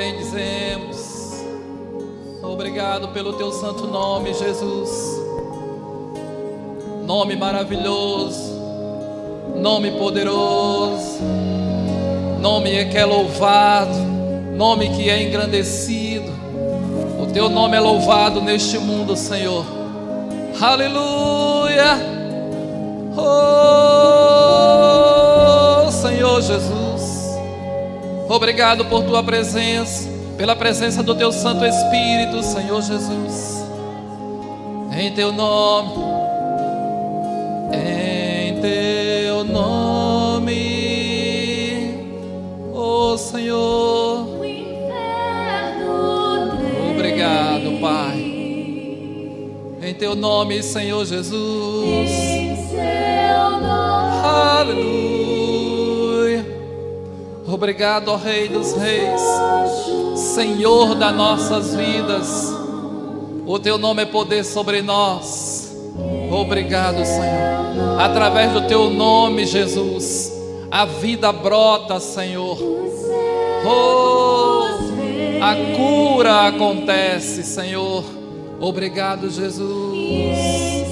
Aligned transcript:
bendizemos. 0.00 1.44
Obrigado 2.42 3.08
pelo 3.08 3.34
teu 3.34 3.52
santo 3.52 3.86
nome, 3.86 4.32
Jesus. 4.32 5.20
Nome 7.04 7.36
maravilhoso, 7.36 8.54
nome 9.56 9.90
poderoso, 9.92 11.20
nome 12.40 12.86
que 12.86 12.96
é 12.96 13.04
louvado, 13.04 13.98
nome 14.56 14.88
que 14.88 15.10
é 15.10 15.22
engrandecido. 15.22 16.30
O 17.20 17.26
teu 17.30 17.50
nome 17.50 17.76
é 17.76 17.80
louvado 17.80 18.40
neste 18.40 18.78
mundo, 18.78 19.14
Senhor. 19.14 19.66
Aleluia. 20.58 21.98
Oh, 23.18 23.50
Senhor 25.90 26.40
Jesus. 26.40 26.79
Obrigado 28.30 28.84
por 28.84 29.02
tua 29.02 29.24
presença, 29.24 30.08
pela 30.38 30.54
presença 30.54 31.02
do 31.02 31.16
teu 31.16 31.32
Santo 31.32 31.64
Espírito, 31.64 32.40
Senhor 32.44 32.80
Jesus. 32.80 33.64
Em 34.96 35.10
teu 35.12 35.32
nome, 35.32 35.96
em 37.72 38.60
teu 38.60 39.42
nome, 39.42 40.52
oh 42.72 43.18
Senhor. 43.18 44.28
Obrigado, 46.92 47.80
Pai. 47.80 48.20
Em 49.82 49.94
teu 49.98 50.14
nome, 50.14 50.62
Senhor 50.62 51.04
Jesus. 51.04 52.10
Aleluia. 54.22 55.09
Obrigado, 57.52 58.08
ó 58.08 58.16
Rei 58.16 58.48
dos 58.48 58.74
Reis, 58.74 59.20
Senhor 60.34 60.94
das 60.94 61.14
nossas 61.14 61.74
vidas. 61.74 62.54
O 63.44 63.58
teu 63.58 63.76
nome 63.76 64.02
é 64.02 64.06
poder 64.06 64.44
sobre 64.44 64.82
nós. 64.82 65.76
Obrigado, 66.30 67.04
Senhor. 67.04 68.00
Através 68.00 68.52
do 68.52 68.68
teu 68.68 68.88
nome, 68.88 69.44
Jesus, 69.46 70.32
a 70.70 70.84
vida 70.84 71.32
brota, 71.32 71.98
Senhor. 71.98 72.56
Oh, 73.66 74.62
a 75.42 75.56
cura 75.76 76.46
acontece, 76.46 77.42
Senhor. 77.42 78.04
Obrigado, 78.60 79.28
Jesus. 79.28 79.68
Em 80.62 80.84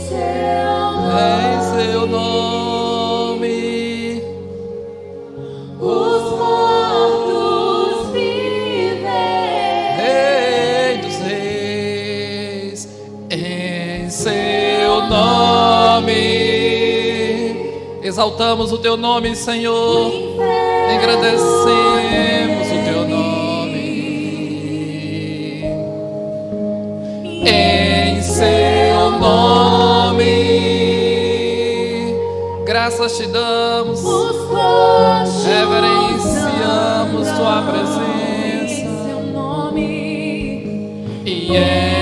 seu 1.77 2.07
nome, 2.07 2.68
Exaltamos 18.09 18.73
o 18.73 18.79
teu 18.79 18.97
nome, 18.97 19.37
Senhor. 19.37 20.11
Engrandecemos 20.95 22.69
o 22.69 22.79
teu 22.87 23.07
nome. 23.07 23.89
Em 27.47 28.23
seu 28.23 29.11
nome, 29.21 30.25
graças 32.65 33.19
te 33.19 33.27
damos, 33.27 34.03
reverenciamos 35.45 37.29
tua 37.37 37.61
presença. 37.61 38.87
em 38.87 39.05
seu 39.05 39.21
nome. 39.35 39.85
E 41.27 41.55
em 41.55 41.98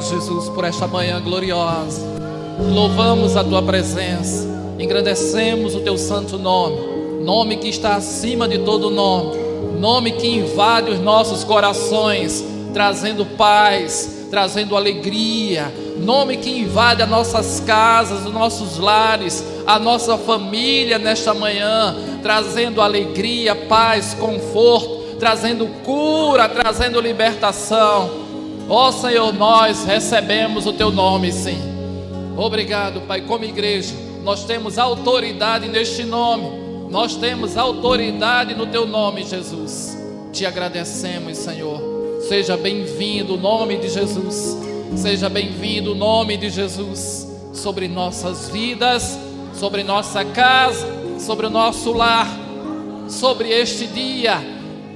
Obrigado, 0.00 0.02
Jesus, 0.02 0.48
por 0.48 0.64
esta 0.64 0.86
manhã 0.86 1.20
gloriosa. 1.20 2.00
Louvamos 2.58 3.36
a 3.36 3.44
tua 3.44 3.62
presença, 3.62 4.48
engrandecemos 4.78 5.74
o 5.74 5.80
teu 5.80 5.98
santo 5.98 6.38
nome, 6.38 6.76
nome 7.22 7.58
que 7.58 7.68
está 7.68 7.96
acima 7.96 8.48
de 8.48 8.58
todo 8.60 8.90
nome, 8.90 9.38
nome 9.78 10.12
que 10.12 10.26
invade 10.26 10.90
os 10.90 11.00
nossos 11.00 11.44
corações, 11.44 12.42
trazendo 12.72 13.26
paz, 13.26 14.26
trazendo 14.30 14.74
alegria, 14.74 15.72
nome 15.98 16.38
que 16.38 16.50
invade 16.50 17.02
as 17.02 17.08
nossas 17.08 17.60
casas, 17.60 18.24
os 18.24 18.32
nossos 18.32 18.78
lares, 18.78 19.44
a 19.66 19.78
nossa 19.78 20.16
família 20.16 20.98
nesta 20.98 21.34
manhã, 21.34 21.94
trazendo 22.22 22.80
alegria, 22.80 23.54
paz, 23.54 24.14
conforto, 24.14 25.16
trazendo 25.18 25.66
cura, 25.84 26.48
trazendo 26.48 27.00
libertação. 27.00 28.19
Ó 28.72 28.92
Senhor, 28.92 29.32
nós 29.32 29.84
recebemos 29.84 30.64
o 30.64 30.72
teu 30.72 30.92
nome, 30.92 31.32
sim. 31.32 31.58
Obrigado, 32.36 33.00
Pai. 33.00 33.20
Como 33.22 33.44
igreja, 33.44 33.92
nós 34.22 34.44
temos 34.44 34.78
autoridade 34.78 35.68
neste 35.68 36.04
nome. 36.04 36.88
Nós 36.88 37.16
temos 37.16 37.56
autoridade 37.56 38.54
no 38.54 38.68
teu 38.68 38.86
nome, 38.86 39.24
Jesus. 39.24 39.98
Te 40.32 40.46
agradecemos, 40.46 41.36
Senhor. 41.36 41.82
Seja 42.28 42.56
bem-vindo 42.56 43.34
o 43.34 43.36
nome 43.36 43.76
de 43.76 43.88
Jesus. 43.88 44.56
Seja 44.96 45.28
bem-vindo 45.28 45.90
o 45.90 45.94
nome 45.96 46.36
de 46.36 46.48
Jesus 46.48 47.26
sobre 47.52 47.88
nossas 47.88 48.48
vidas, 48.50 49.18
sobre 49.52 49.82
nossa 49.82 50.24
casa, 50.24 50.86
sobre 51.18 51.46
o 51.46 51.50
nosso 51.50 51.92
lar, 51.92 52.28
sobre 53.08 53.48
este 53.48 53.88
dia. 53.88 54.40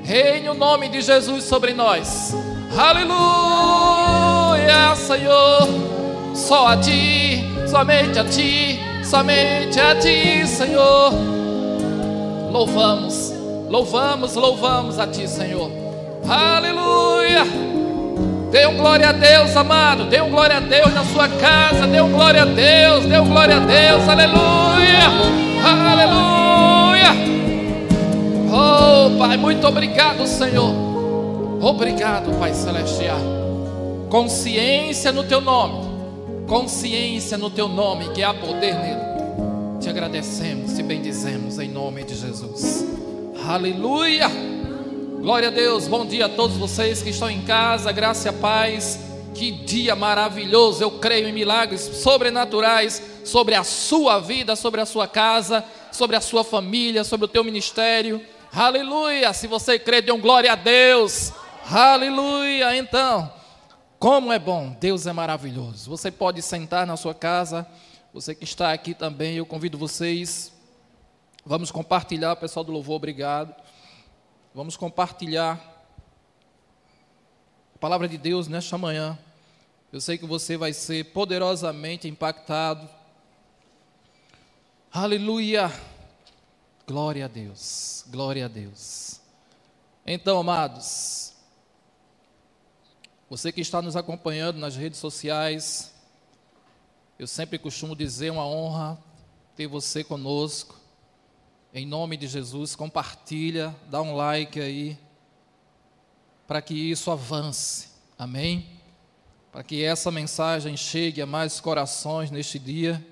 Reine 0.04 0.48
o 0.48 0.54
nome 0.54 0.88
de 0.88 1.00
Jesus 1.00 1.42
sobre 1.42 1.74
nós. 1.74 2.43
Aleluia, 2.76 3.14
Senhor. 4.96 5.68
Só 6.34 6.66
a 6.68 6.76
ti, 6.76 7.44
somente 7.68 8.18
a 8.18 8.24
ti, 8.24 8.80
somente 9.04 9.80
a 9.80 9.94
ti, 9.94 10.44
Senhor. 10.46 11.12
Louvamos, 12.50 13.32
louvamos, 13.70 14.34
louvamos 14.34 14.98
a 14.98 15.06
ti, 15.06 15.28
Senhor. 15.28 15.70
Aleluia. 16.28 17.44
Dê 18.50 18.66
um 18.66 18.76
glória 18.76 19.08
a 19.10 19.12
Deus, 19.12 19.56
amado. 19.56 20.04
Dê 20.04 20.20
um 20.20 20.30
glória 20.30 20.56
a 20.56 20.60
Deus 20.60 20.92
na 20.92 21.04
sua 21.04 21.28
casa. 21.28 21.86
Dê 21.86 22.00
um 22.00 22.10
glória 22.10 22.42
a 22.42 22.46
Deus. 22.46 23.04
Dê 23.06 23.18
um 23.18 23.28
glória 23.28 23.56
a 23.56 23.60
Deus. 23.60 24.08
Aleluia. 24.08 25.04
Aleluia. 25.64 27.10
Oh, 28.52 29.16
Pai, 29.18 29.36
muito 29.36 29.66
obrigado, 29.66 30.26
Senhor. 30.26 30.93
Obrigado, 31.64 32.38
Pai 32.38 32.52
Celestial. 32.52 33.18
Consciência 34.10 35.10
no 35.10 35.24
teu 35.24 35.40
nome. 35.40 36.46
Consciência 36.46 37.38
no 37.38 37.48
teu 37.48 37.68
nome, 37.68 38.10
que 38.10 38.22
há 38.22 38.34
poder 38.34 38.74
nele. 38.74 39.00
Te 39.80 39.88
agradecemos, 39.88 40.74
te 40.74 40.82
bendizemos 40.82 41.58
em 41.58 41.70
nome 41.70 42.04
de 42.04 42.16
Jesus. 42.16 42.84
Aleluia. 43.48 44.28
Glória 45.22 45.48
a 45.48 45.50
Deus. 45.50 45.88
Bom 45.88 46.04
dia 46.04 46.26
a 46.26 46.28
todos 46.28 46.54
vocês 46.58 47.02
que 47.02 47.08
estão 47.08 47.30
em 47.30 47.40
casa. 47.40 47.90
Graça 47.92 48.28
e 48.28 48.32
paz. 48.32 49.00
Que 49.32 49.50
dia 49.50 49.96
maravilhoso. 49.96 50.84
Eu 50.84 50.90
creio 50.90 51.26
em 51.26 51.32
milagres 51.32 51.80
sobrenaturais 51.80 53.02
sobre 53.24 53.54
a 53.54 53.64
sua 53.64 54.18
vida, 54.18 54.54
sobre 54.54 54.82
a 54.82 54.86
sua 54.86 55.08
casa, 55.08 55.64
sobre 55.90 56.14
a 56.14 56.20
sua 56.20 56.44
família, 56.44 57.04
sobre 57.04 57.24
o 57.24 57.28
teu 57.28 57.42
ministério. 57.42 58.20
Aleluia. 58.52 59.32
Se 59.32 59.46
você 59.46 59.78
crê, 59.78 60.02
dê 60.02 60.12
um 60.12 60.20
glória 60.20 60.52
a 60.52 60.56
Deus. 60.56 61.32
Aleluia. 61.66 62.76
Então, 62.76 63.32
como 63.98 64.30
é 64.30 64.38
bom, 64.38 64.76
Deus 64.78 65.06
é 65.06 65.12
maravilhoso. 65.14 65.88
Você 65.88 66.10
pode 66.10 66.42
sentar 66.42 66.86
na 66.86 66.94
sua 66.94 67.14
casa, 67.14 67.66
você 68.12 68.34
que 68.34 68.44
está 68.44 68.70
aqui 68.70 68.92
também, 68.92 69.36
eu 69.36 69.46
convido 69.46 69.78
vocês. 69.78 70.52
Vamos 71.44 71.70
compartilhar, 71.70 72.36
pessoal 72.36 72.64
do 72.64 72.70
louvor, 72.70 72.96
obrigado. 72.96 73.54
Vamos 74.54 74.76
compartilhar 74.76 75.58
a 77.74 77.78
palavra 77.78 78.06
de 78.06 78.18
Deus 78.18 78.46
nesta 78.46 78.76
manhã. 78.76 79.18
Eu 79.90 80.02
sei 80.02 80.18
que 80.18 80.26
você 80.26 80.58
vai 80.58 80.74
ser 80.74 81.12
poderosamente 81.12 82.06
impactado. 82.06 82.86
Aleluia! 84.92 85.72
Glória 86.86 87.24
a 87.24 87.28
Deus, 87.28 88.04
glória 88.08 88.44
a 88.44 88.48
Deus. 88.48 89.18
Então, 90.06 90.38
amados, 90.38 91.33
Você 93.34 93.50
que 93.50 93.60
está 93.60 93.82
nos 93.82 93.96
acompanhando 93.96 94.60
nas 94.60 94.76
redes 94.76 95.00
sociais, 95.00 95.92
eu 97.18 97.26
sempre 97.26 97.58
costumo 97.58 97.96
dizer 97.96 98.30
uma 98.30 98.46
honra 98.46 98.96
ter 99.56 99.66
você 99.66 100.04
conosco. 100.04 100.78
Em 101.74 101.84
nome 101.84 102.16
de 102.16 102.28
Jesus, 102.28 102.76
compartilha, 102.76 103.74
dá 103.90 104.00
um 104.00 104.14
like 104.14 104.60
aí, 104.60 104.96
para 106.46 106.62
que 106.62 106.74
isso 106.74 107.10
avance. 107.10 107.88
Amém? 108.16 108.68
Para 109.50 109.64
que 109.64 109.82
essa 109.82 110.12
mensagem 110.12 110.76
chegue 110.76 111.20
a 111.20 111.26
mais 111.26 111.58
corações 111.58 112.30
neste 112.30 112.56
dia, 112.56 113.04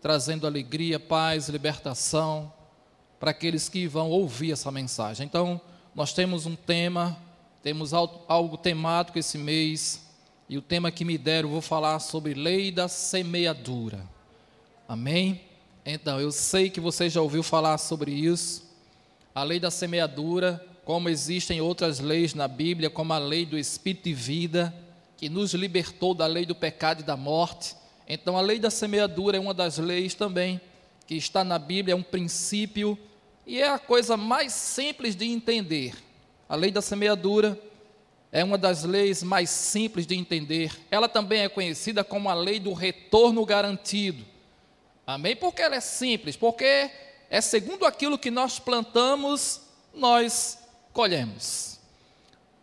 trazendo 0.00 0.46
alegria, 0.46 0.98
paz, 0.98 1.50
libertação 1.50 2.50
para 3.20 3.32
aqueles 3.32 3.68
que 3.68 3.86
vão 3.86 4.08
ouvir 4.08 4.52
essa 4.52 4.72
mensagem. 4.72 5.26
Então, 5.26 5.60
nós 5.94 6.14
temos 6.14 6.46
um 6.46 6.56
tema, 6.56 7.14
temos 7.64 7.94
algo 7.94 8.58
temático 8.58 9.18
esse 9.18 9.38
mês, 9.38 10.02
e 10.50 10.58
o 10.58 10.60
tema 10.60 10.92
que 10.92 11.02
me 11.02 11.16
deram, 11.16 11.48
vou 11.48 11.62
falar 11.62 11.98
sobre 11.98 12.34
lei 12.34 12.70
da 12.70 12.88
semeadura. 12.88 14.06
Amém? 14.86 15.40
Então, 15.82 16.20
eu 16.20 16.30
sei 16.30 16.68
que 16.68 16.78
você 16.78 17.08
já 17.08 17.22
ouviu 17.22 17.42
falar 17.42 17.78
sobre 17.78 18.12
isso. 18.12 18.70
A 19.34 19.42
lei 19.42 19.58
da 19.58 19.70
semeadura, 19.70 20.62
como 20.84 21.08
existem 21.08 21.62
outras 21.62 22.00
leis 22.00 22.34
na 22.34 22.46
Bíblia, 22.46 22.90
como 22.90 23.14
a 23.14 23.18
lei 23.18 23.46
do 23.46 23.56
Espírito 23.56 24.10
e 24.10 24.12
vida, 24.12 24.74
que 25.16 25.30
nos 25.30 25.54
libertou 25.54 26.12
da 26.12 26.26
lei 26.26 26.44
do 26.44 26.54
pecado 26.54 27.00
e 27.00 27.04
da 27.04 27.16
morte. 27.16 27.74
Então, 28.06 28.36
a 28.36 28.42
lei 28.42 28.58
da 28.58 28.68
semeadura 28.68 29.38
é 29.38 29.40
uma 29.40 29.54
das 29.54 29.78
leis 29.78 30.14
também 30.14 30.60
que 31.06 31.14
está 31.14 31.42
na 31.42 31.58
Bíblia, 31.58 31.94
é 31.94 31.96
um 31.96 32.02
princípio 32.02 32.98
e 33.46 33.58
é 33.58 33.70
a 33.70 33.78
coisa 33.78 34.18
mais 34.18 34.52
simples 34.52 35.16
de 35.16 35.24
entender. 35.24 35.94
A 36.48 36.56
lei 36.56 36.70
da 36.70 36.82
semeadura 36.82 37.58
é 38.30 38.42
uma 38.42 38.58
das 38.58 38.84
leis 38.84 39.22
mais 39.22 39.48
simples 39.48 40.06
de 40.06 40.14
entender. 40.14 40.72
Ela 40.90 41.08
também 41.08 41.42
é 41.42 41.48
conhecida 41.48 42.02
como 42.02 42.28
a 42.28 42.34
lei 42.34 42.58
do 42.58 42.72
retorno 42.72 43.44
garantido. 43.46 44.24
Amém? 45.06 45.36
Porque 45.36 45.62
ela 45.62 45.76
é 45.76 45.80
simples, 45.80 46.36
porque 46.36 46.90
é 47.30 47.40
segundo 47.40 47.84
aquilo 47.84 48.18
que 48.18 48.30
nós 48.30 48.58
plantamos, 48.58 49.60
nós 49.94 50.58
colhemos. 50.92 51.78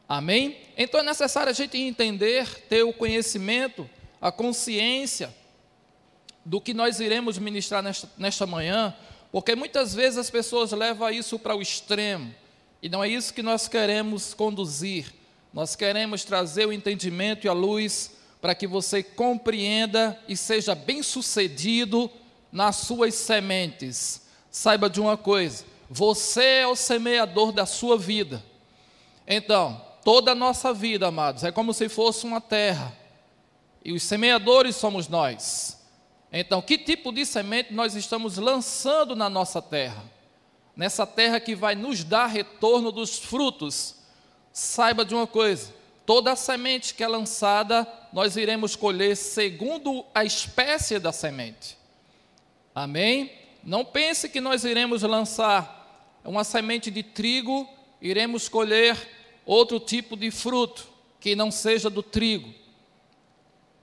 Amém? 0.07 0.57
Então 0.75 0.99
é 0.99 1.03
necessário 1.03 1.49
a 1.49 1.53
gente 1.53 1.77
entender, 1.77 2.67
ter 2.67 2.83
o 2.83 2.91
conhecimento, 2.91 3.89
a 4.19 4.31
consciência 4.31 5.33
do 6.43 6.59
que 6.59 6.73
nós 6.73 6.99
iremos 6.99 7.37
ministrar 7.37 7.81
nesta, 7.81 8.09
nesta 8.17 8.45
manhã, 8.45 8.93
porque 9.31 9.55
muitas 9.55 9.95
vezes 9.95 10.17
as 10.17 10.29
pessoas 10.29 10.71
levam 10.71 11.09
isso 11.09 11.39
para 11.39 11.55
o 11.55 11.61
extremo, 11.61 12.33
e 12.81 12.89
não 12.89 13.03
é 13.03 13.07
isso 13.07 13.33
que 13.33 13.43
nós 13.43 13.67
queremos 13.67 14.33
conduzir. 14.33 15.13
Nós 15.53 15.75
queremos 15.75 16.23
trazer 16.23 16.65
o 16.65 16.73
entendimento 16.73 17.45
e 17.45 17.49
a 17.49 17.53
luz 17.53 18.11
para 18.41 18.55
que 18.55 18.65
você 18.65 19.03
compreenda 19.03 20.19
e 20.27 20.35
seja 20.35 20.73
bem-sucedido 20.73 22.09
nas 22.51 22.77
suas 22.77 23.13
sementes. 23.13 24.23
Saiba 24.49 24.89
de 24.89 24.99
uma 24.99 25.15
coisa: 25.15 25.63
você 25.89 26.43
é 26.43 26.67
o 26.67 26.75
semeador 26.75 27.51
da 27.51 27.65
sua 27.65 27.97
vida. 27.97 28.43
Então, 29.27 29.79
toda 30.03 30.31
a 30.31 30.35
nossa 30.35 30.73
vida, 30.73 31.07
amados, 31.07 31.43
é 31.43 31.51
como 31.51 31.73
se 31.73 31.87
fosse 31.87 32.25
uma 32.25 32.41
terra, 32.41 32.97
e 33.85 33.93
os 33.93 34.03
semeadores 34.03 34.75
somos 34.75 35.07
nós. 35.07 35.79
Então, 36.31 36.61
que 36.61 36.77
tipo 36.77 37.11
de 37.11 37.25
semente 37.25 37.73
nós 37.73 37.93
estamos 37.93 38.37
lançando 38.37 39.15
na 39.15 39.29
nossa 39.29 39.61
terra? 39.61 40.03
Nessa 40.75 41.05
terra 41.05 41.39
que 41.39 41.55
vai 41.55 41.75
nos 41.75 42.03
dar 42.03 42.27
retorno 42.27 42.91
dos 42.91 43.19
frutos. 43.19 43.95
Saiba 44.53 45.03
de 45.05 45.13
uma 45.13 45.27
coisa: 45.27 45.73
toda 46.05 46.31
a 46.31 46.35
semente 46.35 46.93
que 46.93 47.03
é 47.03 47.07
lançada, 47.07 47.87
nós 48.11 48.35
iremos 48.35 48.75
colher 48.75 49.15
segundo 49.15 50.05
a 50.13 50.23
espécie 50.23 50.99
da 50.99 51.11
semente. 51.11 51.77
Amém? 52.73 53.31
Não 53.63 53.85
pense 53.85 54.29
que 54.29 54.41
nós 54.41 54.63
iremos 54.63 55.01
lançar 55.03 56.19
uma 56.23 56.43
semente 56.43 56.89
de 56.89 57.03
trigo, 57.03 57.67
iremos 58.01 58.47
colher 58.49 58.97
outro 59.45 59.79
tipo 59.79 60.15
de 60.15 60.31
fruto 60.31 60.87
que 61.19 61.35
não 61.35 61.51
seja 61.51 61.89
do 61.89 62.01
trigo. 62.01 62.53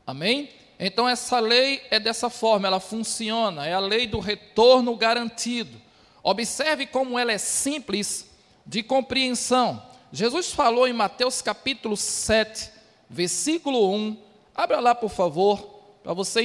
Amém? 0.07 0.51
Então, 0.79 1.09
essa 1.09 1.41
lei 1.41 1.83
é 1.91 1.99
dessa 1.99 2.31
forma, 2.31 2.67
ela 2.69 2.81
funciona, 2.81 3.67
é 3.67 3.75
a 3.75 3.81
lei 3.81 4.07
do 4.07 4.21
retorno 4.21 4.97
garantido. 4.97 5.81
Observe 6.31 6.87
como 6.87 7.19
ela 7.19 7.33
é 7.33 7.39
simples 7.39 8.29
de 8.67 8.83
compreensão. 8.83 9.83
Jesus 10.13 10.53
falou 10.53 10.87
em 10.87 10.93
Mateus 10.93 11.41
capítulo 11.41 11.97
7, 11.97 12.71
versículo 13.09 13.91
1. 13.95 14.23
Abra 14.55 14.79
lá, 14.79 14.95
por 14.95 15.09
favor, 15.09 15.59
para 16.03 16.13
você 16.13 16.43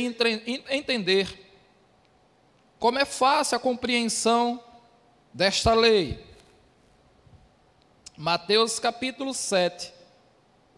entender 0.69 1.38
como 2.80 2.97
é 2.97 3.03
fácil 3.03 3.57
a 3.57 3.59
compreensão 3.59 4.63
desta 5.33 5.74
lei. 5.74 6.18
Mateus 8.15 8.80
capítulo 8.80 9.33
7, 9.33 9.91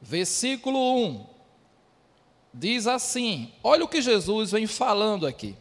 versículo 0.01 0.79
1 0.79 1.27
diz 2.51 2.87
assim: 2.87 3.53
olha 3.61 3.85
o 3.85 3.87
que 3.87 4.01
Jesus 4.01 4.49
vem 4.51 4.65
falando 4.65 5.27
aqui. 5.27 5.55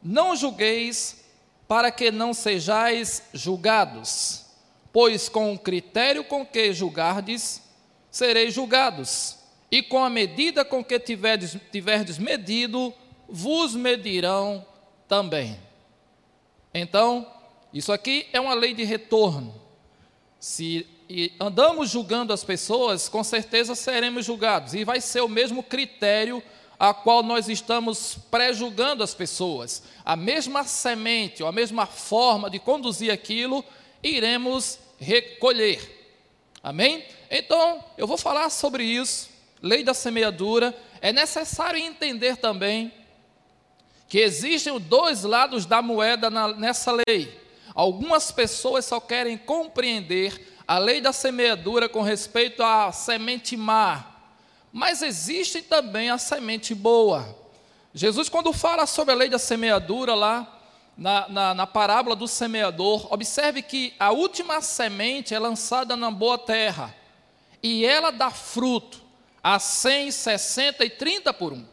Não 0.00 0.36
julgueis 0.36 1.23
para 1.66 1.90
que 1.90 2.10
não 2.10 2.34
sejais 2.34 3.22
julgados, 3.32 4.44
pois 4.92 5.28
com 5.28 5.52
o 5.52 5.58
critério 5.58 6.24
com 6.24 6.44
que 6.44 6.72
julgardes, 6.72 7.62
sereis 8.10 8.54
julgados, 8.54 9.38
e 9.70 9.82
com 9.82 10.04
a 10.04 10.10
medida 10.10 10.64
com 10.64 10.84
que 10.84 10.98
tiverdes, 11.00 11.56
tiverdes 11.72 12.18
medido, 12.18 12.94
vos 13.28 13.74
medirão 13.74 14.64
também. 15.08 15.58
Então, 16.72 17.26
isso 17.72 17.92
aqui 17.92 18.28
é 18.32 18.40
uma 18.40 18.54
lei 18.54 18.74
de 18.74 18.84
retorno. 18.84 19.54
Se 20.38 20.86
andamos 21.40 21.90
julgando 21.90 22.32
as 22.32 22.44
pessoas, 22.44 23.08
com 23.08 23.24
certeza 23.24 23.74
seremos 23.74 24.24
julgados. 24.24 24.74
E 24.74 24.84
vai 24.84 25.00
ser 25.00 25.20
o 25.22 25.28
mesmo 25.28 25.62
critério 25.62 26.42
a 26.78 26.92
qual 26.92 27.22
nós 27.22 27.48
estamos 27.48 28.16
pré-julgando 28.30 29.02
as 29.02 29.14
pessoas. 29.14 29.82
A 30.04 30.16
mesma 30.16 30.64
semente, 30.64 31.42
ou 31.42 31.48
a 31.48 31.52
mesma 31.52 31.86
forma 31.86 32.50
de 32.50 32.58
conduzir 32.58 33.12
aquilo, 33.12 33.64
iremos 34.02 34.78
recolher. 34.98 36.02
Amém? 36.62 37.04
Então, 37.30 37.84
eu 37.96 38.06
vou 38.06 38.16
falar 38.16 38.50
sobre 38.50 38.84
isso, 38.84 39.28
lei 39.62 39.82
da 39.84 39.94
semeadura. 39.94 40.76
É 41.00 41.12
necessário 41.12 41.78
entender 41.78 42.36
também 42.36 42.92
que 44.08 44.18
existem 44.18 44.78
dois 44.78 45.24
lados 45.24 45.66
da 45.66 45.82
moeda 45.82 46.30
na, 46.30 46.48
nessa 46.54 46.96
lei. 47.06 47.40
Algumas 47.74 48.30
pessoas 48.30 48.84
só 48.84 49.00
querem 49.00 49.36
compreender 49.36 50.54
a 50.66 50.78
lei 50.78 51.00
da 51.00 51.12
semeadura 51.12 51.88
com 51.88 52.00
respeito 52.00 52.62
à 52.62 52.90
semente 52.92 53.56
má, 53.56 54.13
mas 54.74 55.02
existe 55.02 55.62
também 55.62 56.10
a 56.10 56.18
semente 56.18 56.74
boa. 56.74 57.38
Jesus, 57.94 58.28
quando 58.28 58.52
fala 58.52 58.86
sobre 58.86 59.14
a 59.14 59.16
lei 59.16 59.28
da 59.28 59.38
semeadura, 59.38 60.16
lá 60.16 60.60
na, 60.98 61.28
na, 61.28 61.54
na 61.54 61.64
parábola 61.64 62.16
do 62.16 62.26
semeador, 62.26 63.06
observe 63.14 63.62
que 63.62 63.94
a 64.00 64.10
última 64.10 64.60
semente 64.60 65.32
é 65.32 65.38
lançada 65.38 65.96
na 65.96 66.10
boa 66.10 66.36
terra 66.36 66.92
e 67.62 67.86
ela 67.86 68.10
dá 68.10 68.32
fruto 68.32 69.00
a 69.40 69.60
100, 69.60 70.10
60 70.10 70.84
e 70.84 70.90
30 70.90 71.32
por 71.32 71.52
um. 71.52 71.64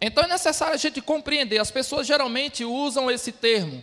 Então 0.00 0.22
é 0.22 0.28
necessário 0.28 0.74
a 0.74 0.78
gente 0.78 1.00
compreender, 1.00 1.58
as 1.58 1.72
pessoas 1.72 2.06
geralmente 2.06 2.64
usam 2.64 3.10
esse 3.10 3.32
termo, 3.32 3.82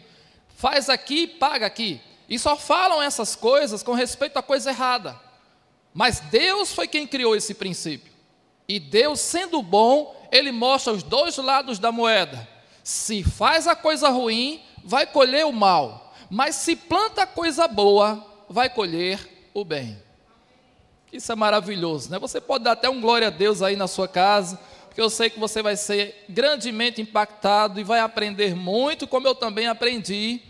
faz 0.55 0.89
aqui, 0.89 1.27
paga 1.27 1.65
aqui. 1.65 1.99
E 2.29 2.39
só 2.39 2.55
falam 2.55 3.03
essas 3.03 3.35
coisas 3.35 3.83
com 3.83 3.91
respeito 3.91 4.37
à 4.37 4.41
coisa 4.41 4.69
errada. 4.69 5.19
Mas 5.93 6.21
Deus 6.21 6.71
foi 6.71 6.87
quem 6.87 7.05
criou 7.05 7.35
esse 7.35 7.53
princípio. 7.53 8.15
E 8.67 8.79
Deus, 8.79 9.19
sendo 9.19 9.61
bom, 9.61 10.15
Ele 10.31 10.51
mostra 10.51 10.91
os 10.91 11.03
dois 11.03 11.37
lados 11.37 11.79
da 11.79 11.91
moeda. 11.91 12.47
Se 12.83 13.23
faz 13.23 13.67
a 13.67 13.75
coisa 13.75 14.09
ruim, 14.09 14.61
vai 14.83 15.05
colher 15.05 15.45
o 15.45 15.53
mal. 15.53 16.13
Mas 16.29 16.55
se 16.55 16.75
planta 16.75 17.23
a 17.23 17.27
coisa 17.27 17.67
boa, 17.67 18.25
vai 18.49 18.69
colher 18.69 19.49
o 19.53 19.63
bem. 19.63 19.97
Isso 21.11 21.31
é 21.31 21.35
maravilhoso, 21.35 22.11
né? 22.11 22.19
Você 22.19 22.41
pode 22.41 22.65
dar 22.65 22.73
até 22.73 22.89
um 22.89 22.99
glória 22.99 23.27
a 23.27 23.31
Deus 23.31 23.61
aí 23.61 23.77
na 23.77 23.87
sua 23.87 24.07
casa, 24.07 24.59
porque 24.87 24.99
eu 24.99 25.09
sei 25.09 25.29
que 25.29 25.39
você 25.39 25.61
vai 25.61 25.77
ser 25.77 26.25
grandemente 26.27 27.01
impactado 27.01 27.79
e 27.79 27.83
vai 27.83 28.01
aprender 28.01 28.53
muito, 28.55 29.07
como 29.07 29.27
eu 29.27 29.35
também 29.35 29.67
aprendi 29.67 30.41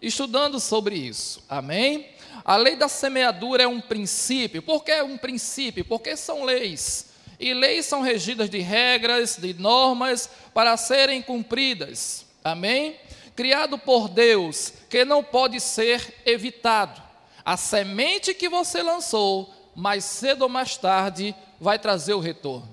estudando 0.00 0.60
sobre 0.60 0.94
isso. 0.94 1.42
Amém? 1.48 2.08
A 2.44 2.56
lei 2.56 2.76
da 2.76 2.88
semeadura 2.88 3.64
é 3.64 3.66
um 3.66 3.80
princípio. 3.80 4.62
Por 4.62 4.84
que 4.84 4.92
é 4.92 5.02
um 5.02 5.16
princípio? 5.16 5.84
Porque 5.84 6.16
são 6.16 6.44
leis. 6.44 7.13
E 7.44 7.52
leis 7.52 7.84
são 7.84 8.00
regidas 8.00 8.48
de 8.48 8.60
regras, 8.60 9.36
de 9.36 9.52
normas 9.52 10.30
para 10.54 10.78
serem 10.78 11.20
cumpridas. 11.20 12.24
Amém? 12.42 12.96
Criado 13.36 13.76
por 13.76 14.08
Deus, 14.08 14.72
que 14.88 15.04
não 15.04 15.22
pode 15.22 15.60
ser 15.60 16.22
evitado. 16.24 17.02
A 17.44 17.58
semente 17.58 18.32
que 18.32 18.48
você 18.48 18.82
lançou, 18.82 19.52
mais 19.76 20.04
cedo 20.04 20.40
ou 20.40 20.48
mais 20.48 20.78
tarde, 20.78 21.34
vai 21.60 21.78
trazer 21.78 22.14
o 22.14 22.18
retorno. 22.18 22.66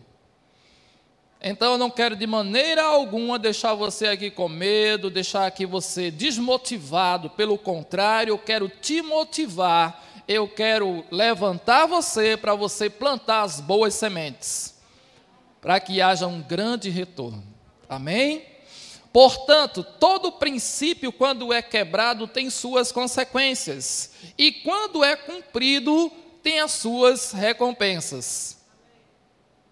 Então 1.42 1.74
eu 1.74 1.78
não 1.78 1.90
quero 1.90 2.16
de 2.16 2.26
maneira 2.26 2.82
alguma 2.82 3.38
deixar 3.38 3.74
você 3.74 4.08
aqui 4.08 4.32
com 4.32 4.48
medo, 4.48 5.10
deixar 5.10 5.48
aqui 5.48 5.66
você 5.66 6.10
desmotivado, 6.10 7.30
pelo 7.32 7.58
contrário, 7.58 8.32
eu 8.32 8.40
quero 8.40 8.70
te 8.70 9.02
motivar, 9.02 10.02
eu 10.32 10.48
quero 10.48 11.04
levantar 11.12 11.86
você 11.86 12.38
para 12.38 12.56
você 12.56 12.90
plantar 12.90 13.42
as 13.42 13.60
boas 13.60 13.94
sementes, 13.94 14.76
para 15.60 15.80
que 15.80 16.02
haja 16.02 16.28
um 16.28 16.42
grande 16.42 16.90
retorno. 16.90 17.44
Amém? 17.90 18.46
Portanto, 19.12 19.84
todo 19.84 20.32
princípio, 20.32 21.12
quando 21.12 21.52
é 21.52 21.62
quebrado, 21.62 22.28
tem 22.28 22.50
suas 22.50 22.92
consequências, 22.92 24.12
e 24.38 24.52
quando 24.52 25.04
é 25.04 25.16
cumprido, 25.16 26.12
tem 26.42 26.60
as 26.62 26.72
suas 26.72 27.32
recompensas. 27.32 28.58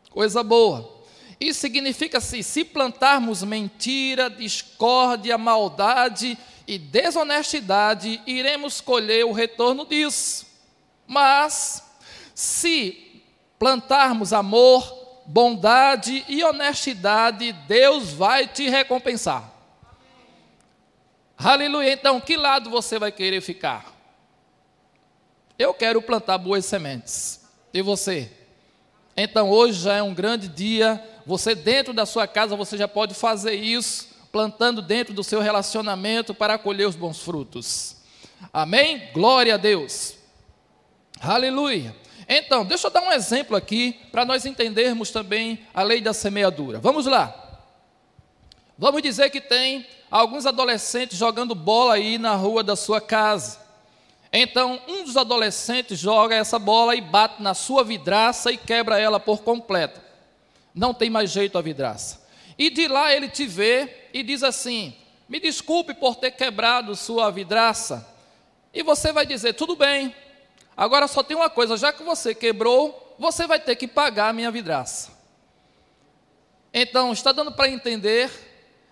Coisa 0.10 0.44
boa. 0.44 1.00
Isso 1.39 1.62
significa 1.62 2.18
assim: 2.18 2.42
se 2.42 2.66
plantarmos 2.66 3.44
mentira, 3.44 4.30
discórdia, 4.30 5.38
maldade 5.38 6.38
e 6.68 6.78
desonestidade, 6.78 8.22
iremos 8.28 8.82
colher 8.82 9.25
o 9.25 9.32
retorno 9.32 9.86
disso. 9.86 10.49
Mas, 11.10 11.84
se 12.36 13.24
plantarmos 13.58 14.32
amor, 14.32 15.24
bondade 15.25 16.24
e 16.30 16.44
honestidade, 16.44 17.51
Deus 17.51 18.12
vai 18.12 18.48
te 18.48 18.70
recompensar. 18.70 19.51
Aleluia. 21.36 21.92
Então, 21.92 22.22
que 22.22 22.38
lado 22.38 22.70
você 22.70 23.00
vai 23.00 23.12
querer 23.12 23.42
ficar? 23.42 23.92
Eu 25.58 25.74
quero 25.74 26.00
plantar 26.00 26.38
boas 26.38 26.63
sementes. 26.63 27.42
E 27.74 27.82
você? 27.82 28.32
Então, 29.18 29.50
hoje 29.50 29.82
já 29.82 29.96
é 29.96 30.04
um 30.04 30.13
grande 30.13 30.48
dia 30.48 31.04
você 31.25 31.56
dentro 31.56 31.92
da 31.92 32.06
sua 32.06 32.28
casa, 32.28 32.56
você 32.56 32.78
já 32.78 32.88
pode 32.88 33.16
fazer 33.16 33.56
isso, 33.56 34.10
plantando 34.32 34.80
dentro 34.80 35.12
do 35.12 35.24
seu 35.24 35.42
relacionamento 35.42 36.36
para 36.36 36.56
colher 36.60 36.88
os 36.88 36.96
bons 36.96 37.20
frutos. 37.20 37.96
Amém? 38.54 39.10
Glória 39.12 39.56
a 39.56 39.58
Deus. 39.58 40.18
Aleluia. 41.21 41.95
Então, 42.27 42.63
deixa 42.65 42.88
eu 42.88 42.91
dar 42.91 43.01
um 43.01 43.11
exemplo 43.11 43.55
aqui 43.55 43.93
para 44.11 44.23
nós 44.23 44.45
entendermos 44.45 45.11
também 45.11 45.59
a 45.73 45.81
lei 45.83 46.01
da 46.01 46.13
semeadura. 46.13 46.79
Vamos 46.79 47.05
lá. 47.05 47.33
Vamos 48.77 49.01
dizer 49.01 49.29
que 49.29 49.41
tem 49.41 49.85
alguns 50.09 50.45
adolescentes 50.45 51.17
jogando 51.17 51.53
bola 51.55 51.95
aí 51.95 52.17
na 52.17 52.35
rua 52.35 52.63
da 52.63 52.75
sua 52.75 53.01
casa. 53.01 53.59
Então, 54.31 54.79
um 54.88 55.03
dos 55.03 55.17
adolescentes 55.17 55.99
joga 55.99 56.35
essa 56.35 56.59
bola 56.59 56.95
e 56.95 57.01
bate 57.01 57.41
na 57.41 57.53
sua 57.53 57.83
vidraça 57.83 58.51
e 58.51 58.57
quebra 58.57 58.99
ela 58.99 59.19
por 59.19 59.41
completo 59.41 60.09
não 60.79 60.93
tem 60.93 61.09
mais 61.09 61.31
jeito 61.31 61.57
a 61.57 61.61
vidraça. 61.61 62.25
E 62.57 62.69
de 62.69 62.88
lá 62.88 63.13
ele 63.13 63.27
te 63.27 63.45
vê 63.45 64.07
e 64.13 64.23
diz 64.23 64.43
assim: 64.43 64.95
Me 65.27 65.39
desculpe 65.39 65.93
por 65.93 66.15
ter 66.15 66.31
quebrado 66.31 66.95
sua 66.95 67.29
vidraça. 67.29 68.07
E 68.73 68.83
você 68.83 69.11
vai 69.11 69.25
dizer: 69.25 69.53
Tudo 69.53 69.75
bem, 69.75 70.15
agora 70.79 71.07
só 71.09 71.21
tem 71.21 71.36
uma 71.36 71.50
coisa, 71.50 71.75
já 71.75 71.91
que 71.91 72.01
você 72.01 72.33
quebrou, 72.33 73.15
você 73.19 73.45
vai 73.45 73.59
ter 73.59 73.75
que 73.75 73.86
pagar 73.86 74.29
a 74.29 74.33
minha 74.33 74.50
vidraça. 74.50 75.12
Então, 76.74 77.12
está 77.12 77.33
dando 77.33 77.51
para 77.51 77.67
entender? 77.67 78.31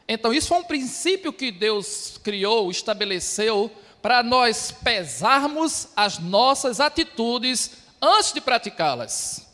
Então, 0.06 0.34
isso 0.34 0.50
foi 0.50 0.58
um 0.58 0.63
princípio 0.63 1.32
que 1.32 1.50
Deus 1.50 2.20
criou, 2.22 2.70
estabeleceu, 2.70 3.72
para 4.01 4.22
nós 4.22 4.72
pesarmos 4.72 5.88
as 5.96 6.20
nossas 6.20 6.82
atitudes 6.82 7.72
antes 8.01 8.34
de 8.34 8.41
praticá-las. 8.41 9.48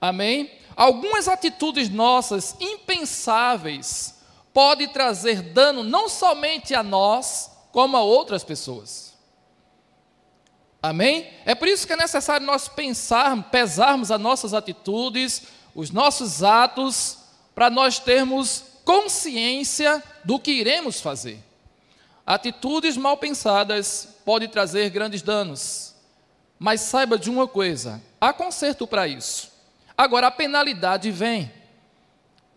Amém? 0.00 0.50
Algumas 0.74 1.28
atitudes 1.28 1.88
nossas 1.88 2.56
impensáveis 2.58 4.14
podem 4.52 4.88
trazer 4.88 5.42
dano 5.42 5.84
não 5.84 6.08
somente 6.08 6.74
a 6.74 6.82
nós, 6.82 7.50
como 7.70 7.96
a 7.96 8.02
outras 8.02 8.42
pessoas. 8.42 9.09
Amém? 10.82 11.28
É 11.44 11.54
por 11.54 11.68
isso 11.68 11.86
que 11.86 11.92
é 11.92 11.96
necessário 11.96 12.46
nós 12.46 12.68
pensarmos, 12.68 13.46
pesarmos 13.50 14.10
as 14.10 14.20
nossas 14.20 14.54
atitudes, 14.54 15.42
os 15.74 15.90
nossos 15.90 16.42
atos, 16.42 17.18
para 17.54 17.68
nós 17.68 17.98
termos 17.98 18.64
consciência 18.84 20.02
do 20.24 20.38
que 20.38 20.50
iremos 20.50 21.00
fazer. 21.00 21.38
Atitudes 22.26 22.96
mal 22.96 23.16
pensadas 23.16 24.08
podem 24.24 24.48
trazer 24.48 24.88
grandes 24.90 25.20
danos. 25.20 25.94
Mas 26.58 26.80
saiba 26.82 27.18
de 27.18 27.30
uma 27.30 27.46
coisa: 27.48 28.00
há 28.20 28.32
conserto 28.32 28.86
para 28.86 29.08
isso. 29.08 29.50
Agora 29.96 30.28
a 30.28 30.30
penalidade 30.30 31.10
vem. 31.10 31.52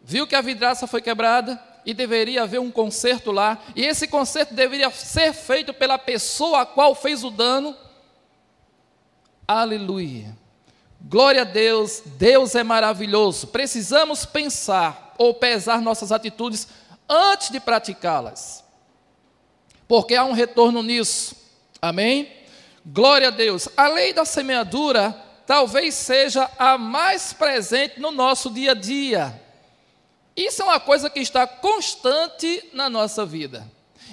Viu 0.03 0.27
que 0.27 0.35
a 0.35 0.41
vidraça 0.41 0.85
foi 0.85 1.01
quebrada 1.01 1.61
e 1.85 1.93
deveria 1.93 2.43
haver 2.43 2.59
um 2.59 2.71
conserto 2.71 3.31
lá, 3.31 3.61
e 3.75 3.83
esse 3.83 4.07
conserto 4.07 4.53
deveria 4.53 4.89
ser 4.91 5.33
feito 5.33 5.73
pela 5.73 5.97
pessoa 5.97 6.61
a 6.61 6.65
qual 6.65 6.95
fez 6.95 7.23
o 7.23 7.29
dano. 7.29 7.75
Aleluia. 9.47 10.35
Glória 11.01 11.41
a 11.41 11.45
Deus, 11.45 12.01
Deus 12.05 12.55
é 12.55 12.63
maravilhoso. 12.63 13.47
Precisamos 13.47 14.25
pensar 14.25 15.13
ou 15.17 15.33
pesar 15.33 15.81
nossas 15.81 16.11
atitudes 16.11 16.67
antes 17.09 17.49
de 17.49 17.59
praticá-las, 17.59 18.63
porque 19.87 20.15
há 20.15 20.23
um 20.23 20.31
retorno 20.31 20.81
nisso. 20.81 21.35
Amém? 21.81 22.31
Glória 22.85 23.27
a 23.27 23.31
Deus. 23.31 23.67
A 23.75 23.89
lei 23.89 24.13
da 24.13 24.23
semeadura 24.23 25.11
talvez 25.45 25.93
seja 25.93 26.49
a 26.57 26.77
mais 26.77 27.33
presente 27.33 27.99
no 27.99 28.11
nosso 28.11 28.49
dia 28.49 28.71
a 28.71 28.75
dia. 28.75 29.41
Isso 30.35 30.61
é 30.61 30.65
uma 30.65 30.79
coisa 30.79 31.09
que 31.09 31.19
está 31.19 31.45
constante 31.45 32.69
na 32.73 32.89
nossa 32.89 33.25
vida. 33.25 33.69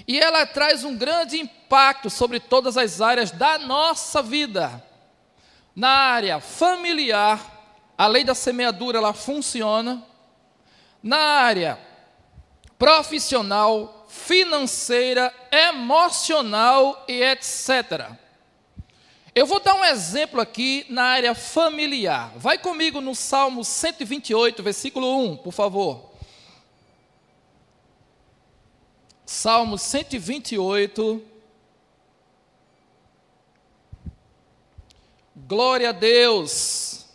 E 0.07 0.19
ela 0.19 0.45
traz 0.45 0.83
um 0.83 0.97
grande 0.97 1.39
impacto 1.39 2.11
sobre 2.11 2.41
todas 2.41 2.77
as 2.77 3.01
áreas 3.01 3.31
da 3.31 3.59
nossa 3.59 4.21
vida. 4.21 4.85
Na 5.75 5.89
área 5.89 6.41
familiar, 6.41 7.61
a 7.97 8.07
lei 8.07 8.25
da 8.25 8.35
semeadura 8.35 8.99
ela 8.99 9.13
funciona. 9.13 10.05
Na 11.03 11.19
área 11.19 11.79
profissional, 12.79 14.07
financeira, 14.09 15.33
emocional 15.51 17.05
e 17.07 17.23
etc. 17.23 18.11
Eu 19.35 19.47
vou 19.47 19.61
dar 19.61 19.75
um 19.75 19.85
exemplo 19.85 20.41
aqui 20.41 20.87
na 20.89 21.05
área 21.05 21.35
familiar. 21.35 22.33
Vai 22.37 22.59
comigo 22.59 23.01
no 23.01 23.15
Salmo 23.15 23.65
128, 23.65 24.63
versículo 24.63 25.33
1, 25.33 25.37
por 25.37 25.53
favor. 25.53 26.11
Salmo 29.25 29.79
128. 29.79 31.30
Glória 35.51 35.89
a 35.89 35.93
Deus. 35.93 37.07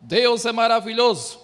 Deus 0.00 0.46
é 0.46 0.52
maravilhoso. 0.52 1.40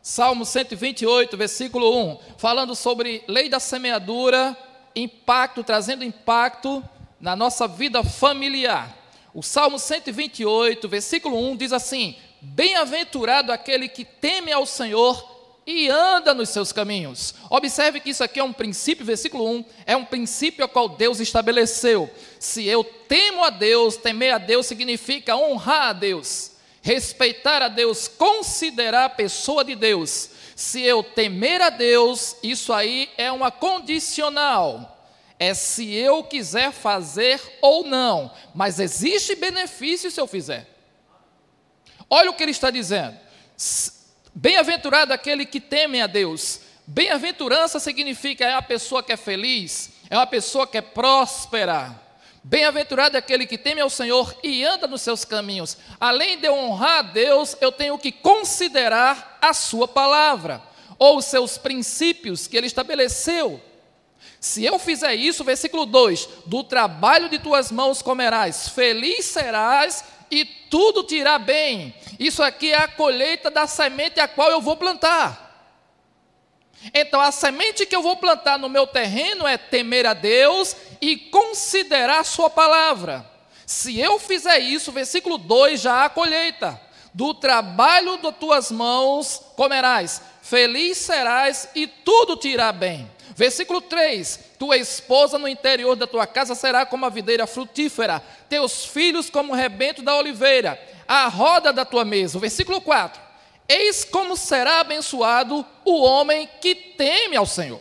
Salmo 0.00 0.44
128, 0.44 1.36
versículo 1.36 1.98
1, 2.12 2.18
falando 2.38 2.76
sobre 2.76 3.24
lei 3.26 3.48
da 3.48 3.58
semeadura, 3.58 4.56
impacto, 4.94 5.64
trazendo 5.64 6.04
impacto 6.04 6.80
na 7.20 7.34
nossa 7.34 7.66
vida 7.66 8.04
familiar. 8.04 8.96
O 9.34 9.42
Salmo 9.42 9.76
128, 9.76 10.88
versículo 10.88 11.36
1 11.36 11.56
diz 11.56 11.72
assim: 11.72 12.14
Bem-aventurado 12.40 13.50
aquele 13.50 13.88
que 13.88 14.04
teme 14.04 14.52
ao 14.52 14.66
Senhor 14.66 15.33
e 15.66 15.88
anda 15.88 16.34
nos 16.34 16.50
seus 16.50 16.72
caminhos. 16.72 17.34
Observe 17.48 18.00
que 18.00 18.10
isso 18.10 18.22
aqui 18.22 18.40
é 18.40 18.44
um 18.44 18.52
princípio, 18.52 19.04
versículo 19.04 19.48
1, 19.48 19.64
é 19.86 19.96
um 19.96 20.04
princípio 20.04 20.62
ao 20.62 20.68
qual 20.68 20.88
Deus 20.88 21.20
estabeleceu. 21.20 22.10
Se 22.38 22.66
eu 22.66 22.84
temo 22.84 23.44
a 23.44 23.50
Deus, 23.50 23.96
temer 23.96 24.34
a 24.34 24.38
Deus 24.38 24.66
significa 24.66 25.36
honrar 25.36 25.88
a 25.88 25.92
Deus, 25.92 26.52
respeitar 26.82 27.62
a 27.62 27.68
Deus, 27.68 28.08
considerar 28.08 29.06
a 29.06 29.10
pessoa 29.10 29.64
de 29.64 29.74
Deus. 29.74 30.30
Se 30.54 30.82
eu 30.82 31.02
temer 31.02 31.60
a 31.60 31.70
Deus, 31.70 32.36
isso 32.42 32.72
aí 32.72 33.10
é 33.16 33.32
uma 33.32 33.50
condicional 33.50 34.94
é 35.38 35.52
se 35.52 35.92
eu 35.92 36.22
quiser 36.22 36.72
fazer 36.72 37.40
ou 37.60 37.84
não, 37.84 38.30
mas 38.54 38.78
existe 38.78 39.34
benefício 39.34 40.10
se 40.10 40.20
eu 40.20 40.26
fizer. 40.26 40.66
Olha 42.08 42.30
o 42.30 42.34
que 42.34 42.42
ele 42.42 42.52
está 42.52 42.70
dizendo. 42.70 43.18
Bem-aventurado 44.34 45.12
aquele 45.12 45.46
que 45.46 45.60
teme 45.60 46.02
a 46.02 46.08
Deus. 46.08 46.60
Bem-aventurança 46.84 47.78
significa 47.78 48.44
é 48.44 48.54
a 48.54 48.60
pessoa 48.60 49.00
que 49.00 49.12
é 49.12 49.16
feliz, 49.16 49.92
é 50.10 50.16
uma 50.18 50.26
pessoa 50.26 50.66
que 50.66 50.76
é 50.76 50.82
próspera. 50.82 51.94
Bem-aventurado 52.42 53.16
aquele 53.16 53.46
que 53.46 53.56
teme 53.56 53.80
ao 53.80 53.88
Senhor 53.88 54.36
e 54.42 54.64
anda 54.64 54.88
nos 54.88 55.02
seus 55.02 55.24
caminhos. 55.24 55.78
Além 56.00 56.36
de 56.36 56.48
eu 56.48 56.54
honrar 56.54 56.98
a 56.98 57.02
Deus, 57.02 57.56
eu 57.60 57.70
tenho 57.70 57.96
que 57.96 58.10
considerar 58.10 59.38
a 59.40 59.54
sua 59.54 59.86
palavra 59.86 60.60
ou 60.98 61.18
os 61.18 61.26
seus 61.26 61.56
princípios 61.56 62.48
que 62.48 62.56
ele 62.56 62.66
estabeleceu. 62.66 63.62
Se 64.40 64.64
eu 64.64 64.78
fizer 64.78 65.14
isso, 65.14 65.44
versículo 65.44 65.86
2: 65.86 66.28
do 66.44 66.64
trabalho 66.64 67.28
de 67.28 67.38
tuas 67.38 67.70
mãos 67.70 68.02
comerás, 68.02 68.68
feliz 68.68 69.26
serás 69.26 70.04
e 70.34 70.44
tudo 70.44 71.04
te 71.04 71.16
irá 71.16 71.38
bem. 71.38 71.94
Isso 72.18 72.42
aqui 72.42 72.72
é 72.72 72.78
a 72.78 72.88
colheita 72.88 73.50
da 73.50 73.66
semente 73.66 74.18
a 74.18 74.26
qual 74.26 74.50
eu 74.50 74.60
vou 74.60 74.76
plantar. 74.76 75.42
Então, 76.92 77.20
a 77.20 77.30
semente 77.30 77.86
que 77.86 77.94
eu 77.94 78.02
vou 78.02 78.16
plantar 78.16 78.58
no 78.58 78.68
meu 78.68 78.86
terreno 78.86 79.46
é 79.46 79.56
temer 79.56 80.04
a 80.06 80.12
Deus 80.12 80.76
e 81.00 81.16
considerar 81.16 82.24
Sua 82.24 82.50
palavra. 82.50 83.24
Se 83.64 83.98
eu 83.98 84.18
fizer 84.18 84.58
isso, 84.58 84.92
versículo 84.92 85.38
2 85.38 85.80
já 85.80 86.04
há 86.04 86.10
colheita. 86.10 86.80
Do 87.14 87.32
trabalho 87.32 88.16
das 88.16 88.36
tuas 88.36 88.72
mãos 88.72 89.40
comerás, 89.54 90.20
feliz 90.42 90.98
serás 90.98 91.68
e 91.74 91.86
tudo 91.86 92.36
te 92.36 92.48
irá 92.48 92.72
bem. 92.72 93.08
Versículo 93.36 93.80
3: 93.80 94.40
Tua 94.58 94.76
esposa 94.76 95.38
no 95.38 95.48
interior 95.48 95.96
da 95.96 96.06
tua 96.06 96.26
casa 96.26 96.54
será 96.54 96.84
como 96.84 97.04
a 97.06 97.10
videira 97.10 97.46
frutífera, 97.46 98.22
teus 98.54 98.84
filhos 98.84 99.28
como 99.28 99.52
o 99.52 99.56
rebento 99.56 100.00
da 100.00 100.14
oliveira, 100.14 100.80
a 101.08 101.26
roda 101.26 101.72
da 101.72 101.84
tua 101.84 102.04
mesa. 102.04 102.38
Versículo 102.38 102.80
4: 102.80 103.20
Eis 103.68 104.04
como 104.04 104.36
será 104.36 104.78
abençoado 104.78 105.66
o 105.84 106.00
homem 106.00 106.48
que 106.60 106.72
teme 106.72 107.34
ao 107.36 107.46
Senhor. 107.46 107.80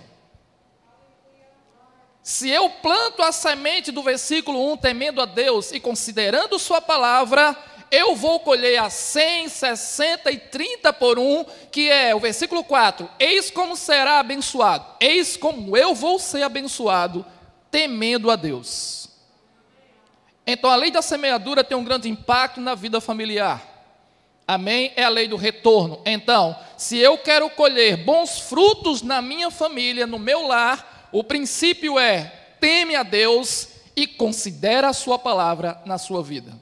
Se 2.23 2.49
eu 2.49 2.71
planto 2.71 3.21
a 3.21 3.31
semente 3.31 3.91
do 3.91 4.01
versículo 4.01 4.73
1, 4.73 4.77
temendo 4.77 5.21
a 5.21 5.25
Deus 5.25 5.71
e 5.71 5.79
considerando 5.79 6.57
Sua 6.57 6.81
palavra, 6.81 7.55
eu 7.91 8.15
vou 8.15 8.39
colher 8.39 8.79
a 8.79 8.89
100, 8.89 9.49
60 9.49 10.31
e 10.31 10.39
30 10.39 10.91
por 10.93 11.19
um, 11.19 11.45
que 11.71 11.91
é 11.91 12.15
o 12.15 12.19
versículo 12.19 12.63
4: 12.63 13.07
Eis 13.19 13.51
como 13.51 13.75
será 13.75 14.17
abençoado, 14.17 14.87
eis 14.99 15.37
como 15.37 15.77
eu 15.77 15.93
vou 15.93 16.17
ser 16.17 16.41
abençoado, 16.41 17.23
temendo 17.69 18.31
a 18.31 18.35
Deus. 18.35 19.12
Então 20.45 20.69
a 20.69 20.75
lei 20.75 20.91
da 20.91 21.01
semeadura 21.01 21.63
tem 21.63 21.77
um 21.77 21.83
grande 21.83 22.09
impacto 22.09 22.59
na 22.59 22.75
vida 22.75 22.99
familiar. 22.99 23.73
Amém? 24.47 24.91
É 24.95 25.03
a 25.03 25.09
lei 25.09 25.27
do 25.27 25.37
retorno. 25.37 26.01
Então, 26.05 26.57
se 26.77 26.97
eu 26.97 27.17
quero 27.17 27.49
colher 27.49 27.97
bons 27.97 28.39
frutos 28.39 29.01
na 29.01 29.21
minha 29.21 29.49
família, 29.49 30.05
no 30.05 30.19
meu 30.19 30.45
lar, 30.47 31.09
o 31.11 31.23
princípio 31.23 31.97
é: 31.97 32.25
teme 32.59 32.95
a 32.95 33.03
Deus 33.03 33.69
e 33.95 34.05
considera 34.05 34.89
a 34.89 34.93
sua 34.93 35.17
palavra 35.17 35.81
na 35.85 35.97
sua 35.97 36.21
vida. 36.21 36.53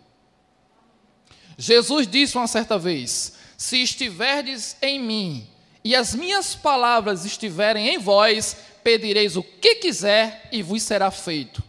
Jesus 1.58 2.08
disse 2.08 2.38
uma 2.38 2.48
certa 2.48 2.78
vez: 2.78 3.34
Se 3.58 3.82
estiverdes 3.82 4.78
em 4.82 5.00
mim 5.00 5.48
e 5.84 5.96
as 5.96 6.14
minhas 6.14 6.54
palavras 6.54 7.26
estiverem 7.26 7.88
em 7.88 7.98
vós, 7.98 8.56
pedireis 8.84 9.36
o 9.36 9.44
que 9.44 9.76
quiser 9.76 10.48
e 10.52 10.62
vos 10.62 10.84
será 10.84 11.10
feito. 11.10 11.64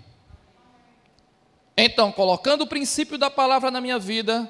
Então, 1.84 2.12
colocando 2.12 2.62
o 2.62 2.66
princípio 2.68 3.18
da 3.18 3.28
palavra 3.28 3.68
na 3.68 3.80
minha 3.80 3.98
vida, 3.98 4.48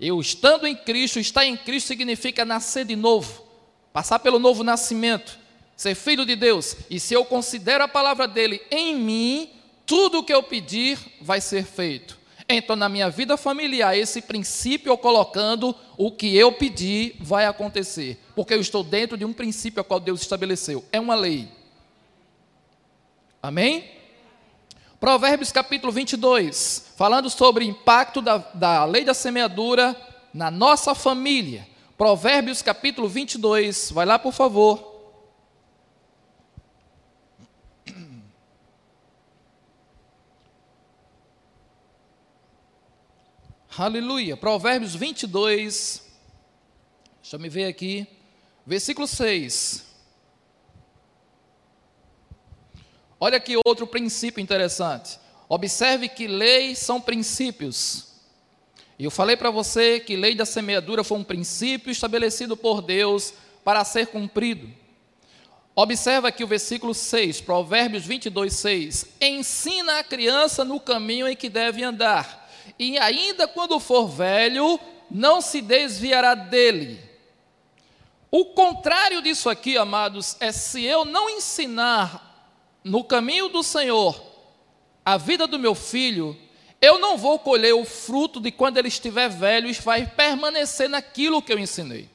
eu 0.00 0.18
estando 0.18 0.66
em 0.66 0.74
Cristo, 0.74 1.20
estar 1.20 1.44
em 1.44 1.54
Cristo 1.54 1.88
significa 1.88 2.42
nascer 2.42 2.86
de 2.86 2.96
novo, 2.96 3.44
passar 3.92 4.18
pelo 4.18 4.38
novo 4.38 4.64
nascimento 4.64 5.38
ser 5.76 5.94
filho 5.94 6.24
de 6.24 6.34
Deus, 6.34 6.74
e 6.88 6.98
se 6.98 7.12
eu 7.12 7.22
considero 7.22 7.84
a 7.84 7.88
palavra 7.88 8.26
dele 8.26 8.62
em 8.70 8.96
mim, 8.96 9.50
tudo 9.84 10.20
o 10.20 10.24
que 10.24 10.32
eu 10.32 10.42
pedir 10.42 10.98
vai 11.20 11.38
ser 11.38 11.66
feito. 11.66 12.18
Então, 12.48 12.74
na 12.74 12.88
minha 12.88 13.10
vida 13.10 13.36
familiar, 13.36 13.94
esse 13.94 14.22
princípio 14.22 14.90
eu 14.90 14.96
colocando, 14.96 15.76
o 15.98 16.10
que 16.10 16.34
eu 16.34 16.50
pedir 16.50 17.14
vai 17.20 17.44
acontecer, 17.44 18.18
porque 18.34 18.54
eu 18.54 18.60
estou 18.60 18.82
dentro 18.82 19.18
de 19.18 19.24
um 19.26 19.34
princípio 19.34 19.82
a 19.82 19.84
qual 19.84 20.00
Deus 20.00 20.22
estabeleceu, 20.22 20.82
é 20.90 20.98
uma 20.98 21.14
lei. 21.14 21.46
Amém? 23.42 23.97
Provérbios 25.00 25.52
capítulo 25.52 25.92
22, 25.92 26.92
falando 26.96 27.30
sobre 27.30 27.64
o 27.64 27.68
impacto 27.68 28.20
da, 28.20 28.38
da 28.38 28.84
lei 28.84 29.04
da 29.04 29.14
semeadura 29.14 29.96
na 30.34 30.50
nossa 30.50 30.92
família. 30.92 31.66
Provérbios 31.96 32.62
capítulo 32.62 33.08
22, 33.08 33.92
vai 33.92 34.04
lá 34.04 34.18
por 34.18 34.32
favor. 34.32 34.98
Aleluia. 43.78 44.36
Provérbios 44.36 44.96
22. 44.96 46.02
Deixa 47.22 47.36
eu 47.36 47.40
me 47.40 47.48
ver 47.48 47.66
aqui. 47.66 48.08
Versículo 48.66 49.06
6. 49.06 49.87
Olha 53.20 53.36
aqui 53.36 53.56
outro 53.64 53.86
princípio 53.86 54.40
interessante. 54.40 55.18
Observe 55.48 56.08
que 56.08 56.26
leis 56.26 56.78
são 56.78 57.00
princípios. 57.00 58.08
E 58.98 59.04
eu 59.04 59.10
falei 59.10 59.36
para 59.36 59.50
você 59.50 60.00
que 60.00 60.16
lei 60.16 60.34
da 60.34 60.44
semeadura 60.44 61.04
foi 61.04 61.18
um 61.18 61.24
princípio 61.24 61.90
estabelecido 61.90 62.56
por 62.56 62.82
Deus 62.82 63.32
para 63.64 63.84
ser 63.84 64.08
cumprido. 64.08 64.68
Observa 65.74 66.28
aqui 66.28 66.42
o 66.42 66.48
versículo 66.48 66.92
6, 66.92 67.40
Provérbios 67.40 68.04
22, 68.04 68.52
6. 68.52 69.06
Ensina 69.20 70.00
a 70.00 70.04
criança 70.04 70.64
no 70.64 70.80
caminho 70.80 71.28
em 71.28 71.36
que 71.36 71.48
deve 71.48 71.82
andar 71.84 72.48
e 72.78 72.98
ainda 72.98 73.46
quando 73.46 73.78
for 73.78 74.08
velho, 74.08 74.78
não 75.10 75.40
se 75.40 75.60
desviará 75.60 76.34
dele. 76.34 77.00
O 78.30 78.46
contrário 78.46 79.22
disso 79.22 79.48
aqui, 79.48 79.76
amados, 79.76 80.36
é 80.40 80.52
se 80.52 80.84
eu 80.84 81.04
não 81.04 81.30
ensinar 81.30 82.27
no 82.84 83.04
caminho 83.04 83.48
do 83.48 83.62
Senhor 83.62 84.28
a 85.04 85.16
vida 85.16 85.46
do 85.46 85.58
meu 85.58 85.74
filho, 85.74 86.36
eu 86.82 86.98
não 86.98 87.16
vou 87.16 87.38
colher 87.38 87.74
o 87.74 87.84
fruto 87.84 88.38
de 88.38 88.52
quando 88.52 88.76
ele 88.76 88.88
estiver 88.88 89.28
velho 89.28 89.66
e 89.68 89.72
vai 89.72 90.06
permanecer 90.06 90.88
naquilo 90.88 91.40
que 91.40 91.50
eu 91.52 91.58
ensinei. 91.58 92.10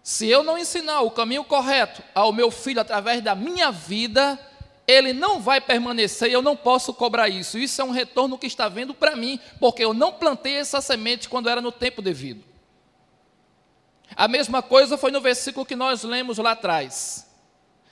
Se 0.00 0.28
eu 0.28 0.42
não 0.42 0.56
ensinar 0.56 1.00
o 1.00 1.10
caminho 1.10 1.44
correto 1.44 2.02
ao 2.14 2.32
meu 2.32 2.50
filho 2.50 2.80
através 2.80 3.20
da 3.20 3.34
minha 3.34 3.70
vida, 3.70 4.38
ele 4.86 5.12
não 5.12 5.40
vai 5.40 5.60
permanecer, 5.60 6.30
eu 6.30 6.40
não 6.40 6.56
posso 6.56 6.94
cobrar 6.94 7.28
isso. 7.28 7.58
Isso 7.58 7.82
é 7.82 7.84
um 7.84 7.90
retorno 7.90 8.38
que 8.38 8.46
está 8.46 8.68
vindo 8.68 8.94
para 8.94 9.14
mim, 9.14 9.38
porque 9.60 9.84
eu 9.84 9.92
não 9.92 10.12
plantei 10.12 10.54
essa 10.54 10.80
semente 10.80 11.28
quando 11.28 11.50
era 11.50 11.60
no 11.60 11.70
tempo 11.70 12.00
devido. 12.00 12.42
A 14.16 14.26
mesma 14.26 14.62
coisa 14.62 14.96
foi 14.96 15.10
no 15.10 15.20
versículo 15.20 15.66
que 15.66 15.76
nós 15.76 16.04
lemos 16.04 16.38
lá 16.38 16.52
atrás. 16.52 17.27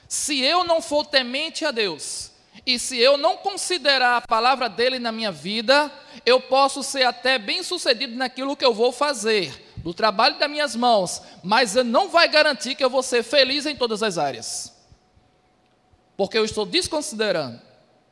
Se 0.07 0.39
eu 0.41 0.63
não 0.63 0.81
for 0.81 1.05
temente 1.05 1.65
a 1.65 1.71
Deus, 1.71 2.31
e 2.65 2.79
se 2.79 2.97
eu 2.97 3.17
não 3.17 3.37
considerar 3.37 4.17
a 4.17 4.27
palavra 4.27 4.69
dele 4.69 4.99
na 4.99 5.11
minha 5.11 5.31
vida, 5.31 5.91
eu 6.25 6.39
posso 6.41 6.83
ser 6.83 7.03
até 7.03 7.37
bem 7.37 7.63
sucedido 7.63 8.15
naquilo 8.15 8.55
que 8.55 8.65
eu 8.65 8.73
vou 8.73 8.91
fazer, 8.91 9.73
do 9.77 9.93
trabalho 9.93 10.37
das 10.37 10.49
minhas 10.49 10.75
mãos, 10.75 11.21
mas 11.43 11.75
não 11.75 12.09
vai 12.09 12.27
garantir 12.27 12.75
que 12.75 12.83
eu 12.83 12.89
vou 12.89 13.03
ser 13.03 13.23
feliz 13.23 13.65
em 13.65 13.75
todas 13.75 14.01
as 14.03 14.17
áreas 14.17 14.77
porque 16.17 16.37
eu 16.37 16.43
estou 16.43 16.65
desconsiderando. 16.65 17.61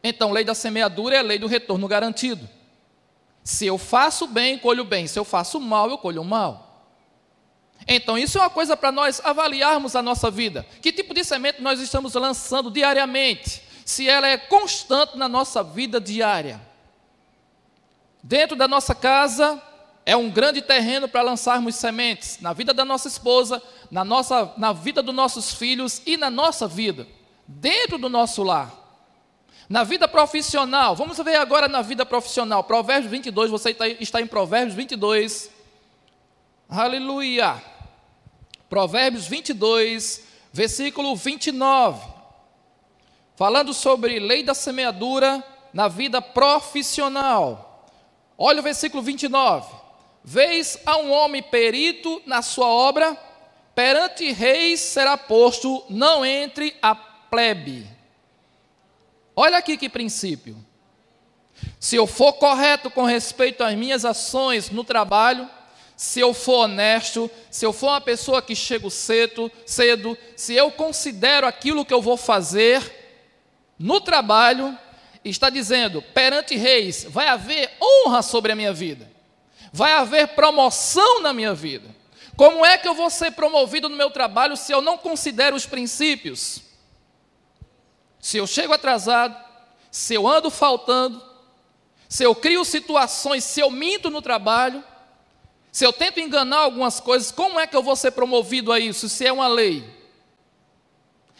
Então, 0.03 0.31
lei 0.31 0.45
da 0.45 0.53
semeadura 0.53 1.15
é 1.15 1.19
a 1.19 1.23
lei 1.23 1.39
do 1.39 1.47
retorno 1.47 1.87
garantido. 1.87 2.47
Se 3.43 3.65
eu 3.65 3.79
faço 3.79 4.27
bem, 4.27 4.59
colho 4.59 4.85
bem. 4.85 5.07
Se 5.07 5.17
eu 5.17 5.25
faço 5.25 5.59
mal, 5.59 5.89
eu 5.89 5.97
colho 5.97 6.23
mal. 6.23 6.64
Então, 7.87 8.17
isso 8.17 8.37
é 8.37 8.41
uma 8.41 8.49
coisa 8.49 8.75
para 8.75 8.91
nós 8.91 9.21
avaliarmos 9.23 9.95
a 9.95 10.01
nossa 10.01 10.31
vida. 10.31 10.65
Que 10.81 10.91
tipo 10.91 11.13
de 11.13 11.23
semente 11.23 11.61
nós 11.61 11.79
estamos 11.79 12.13
lançando 12.15 12.71
diariamente? 12.71 13.61
Se 13.85 14.09
ela 14.09 14.27
é 14.27 14.37
constante 14.37 15.17
na 15.17 15.29
nossa 15.29 15.63
vida 15.63 16.01
diária. 16.01 16.59
Dentro 18.23 18.55
da 18.55 18.67
nossa 18.67 18.95
casa, 18.95 19.61
é 20.03 20.15
um 20.15 20.29
grande 20.29 20.61
terreno 20.61 21.07
para 21.07 21.21
lançarmos 21.21 21.75
sementes 21.75 22.39
na 22.39 22.53
vida 22.53 22.73
da 22.73 22.83
nossa 22.83 23.07
esposa, 23.07 23.61
na, 23.91 24.03
nossa, 24.03 24.51
na 24.57 24.73
vida 24.73 25.03
dos 25.03 25.13
nossos 25.13 25.53
filhos 25.53 26.01
e 26.05 26.17
na 26.17 26.31
nossa 26.31 26.67
vida 26.67 27.07
dentro 27.47 27.97
do 27.97 28.09
nosso 28.09 28.43
lar. 28.43 28.73
Na 29.67 29.83
vida 29.83 30.07
profissional, 30.07 30.95
vamos 30.95 31.17
ver 31.17 31.35
agora 31.35 31.67
na 31.67 31.81
vida 31.81 32.05
profissional. 32.05 32.63
Provérbios 32.63 33.09
22, 33.09 33.49
você 33.49 33.75
está 33.99 34.21
em 34.21 34.27
Provérbios 34.27 34.75
22. 34.75 35.49
Aleluia. 36.69 37.74
Provérbios 38.75 39.25
22, 39.27 40.21
versículo 40.51 41.15
29. 41.15 42.05
Falando 43.33 43.73
sobre 43.73 44.19
lei 44.19 44.43
da 44.43 44.53
semeadura 44.53 45.41
na 45.73 45.87
vida 45.87 46.21
profissional. 46.21 47.87
Olha 48.37 48.59
o 48.59 48.63
versículo 48.63 49.01
29. 49.01 49.73
Vês 50.21 50.77
a 50.85 50.97
um 50.97 51.09
homem 51.09 51.41
perito 51.41 52.21
na 52.25 52.41
sua 52.41 52.67
obra, 52.67 53.17
perante 53.73 54.29
reis 54.33 54.81
será 54.81 55.17
posto, 55.17 55.85
não 55.89 56.25
entre 56.25 56.75
a 56.81 56.93
plebe. 56.93 57.87
Olha 59.33 59.57
aqui 59.57 59.77
que 59.77 59.87
princípio. 59.87 60.57
Se 61.79 61.95
eu 61.95 62.05
for 62.05 62.33
correto 62.33 62.91
com 62.91 63.05
respeito 63.05 63.63
às 63.63 63.73
minhas 63.73 64.03
ações 64.03 64.69
no 64.69 64.83
trabalho, 64.83 65.49
se 65.95 66.19
eu 66.19 66.33
for 66.33 66.65
honesto, 66.65 67.31
se 67.49 67.65
eu 67.65 67.71
for 67.71 67.87
uma 67.87 68.01
pessoa 68.01 68.41
que 68.41 68.55
chego 68.55 68.91
cedo, 68.91 69.51
cedo, 69.65 70.17
se 70.35 70.53
eu 70.53 70.69
considero 70.71 71.47
aquilo 71.47 71.85
que 71.85 71.93
eu 71.93 72.01
vou 72.01 72.17
fazer 72.17 72.81
no 73.79 74.01
trabalho, 74.01 74.77
está 75.23 75.49
dizendo, 75.49 76.01
perante 76.01 76.55
reis, 76.55 77.05
vai 77.09 77.27
haver 77.27 77.71
honra 77.81 78.21
sobre 78.21 78.51
a 78.51 78.55
minha 78.55 78.73
vida. 78.73 79.09
vai 79.75 79.91
haver 79.91 80.29
promoção 80.29 81.21
na 81.21 81.33
minha 81.33 81.53
vida. 81.53 81.93
Como 82.37 82.65
é 82.65 82.77
que 82.77 82.87
eu 82.87 82.95
vou 82.95 83.09
ser 83.09 83.31
promovido 83.31 83.89
no 83.89 83.97
meu 83.97 84.09
trabalho 84.09 84.55
se 84.55 84.71
eu 84.71 84.81
não 84.81 84.97
considero 84.97 85.53
os 85.53 85.65
princípios? 85.65 86.61
Se 88.21 88.37
eu 88.37 88.47
chego 88.47 88.73
atrasado, 88.73 89.35
se 89.91 90.13
eu 90.13 90.25
ando 90.27 90.49
faltando, 90.49 91.21
se 92.07 92.23
eu 92.23 92.33
crio 92.33 92.63
situações, 92.63 93.43
se 93.43 93.59
eu 93.59 93.69
minto 93.69 94.09
no 94.09 94.21
trabalho, 94.21 94.81
se 95.75 95.85
eu 95.85 95.91
tento 95.91 96.21
enganar 96.21 96.59
algumas 96.59 97.01
coisas, 97.01 97.33
como 97.33 97.59
é 97.59 97.67
que 97.67 97.75
eu 97.75 97.83
vou 97.83 97.97
ser 97.97 98.11
promovido 98.11 98.71
a 98.71 98.79
isso, 98.79 99.09
se 99.09 99.27
é 99.27 99.33
uma 99.33 99.49
lei? 99.49 99.83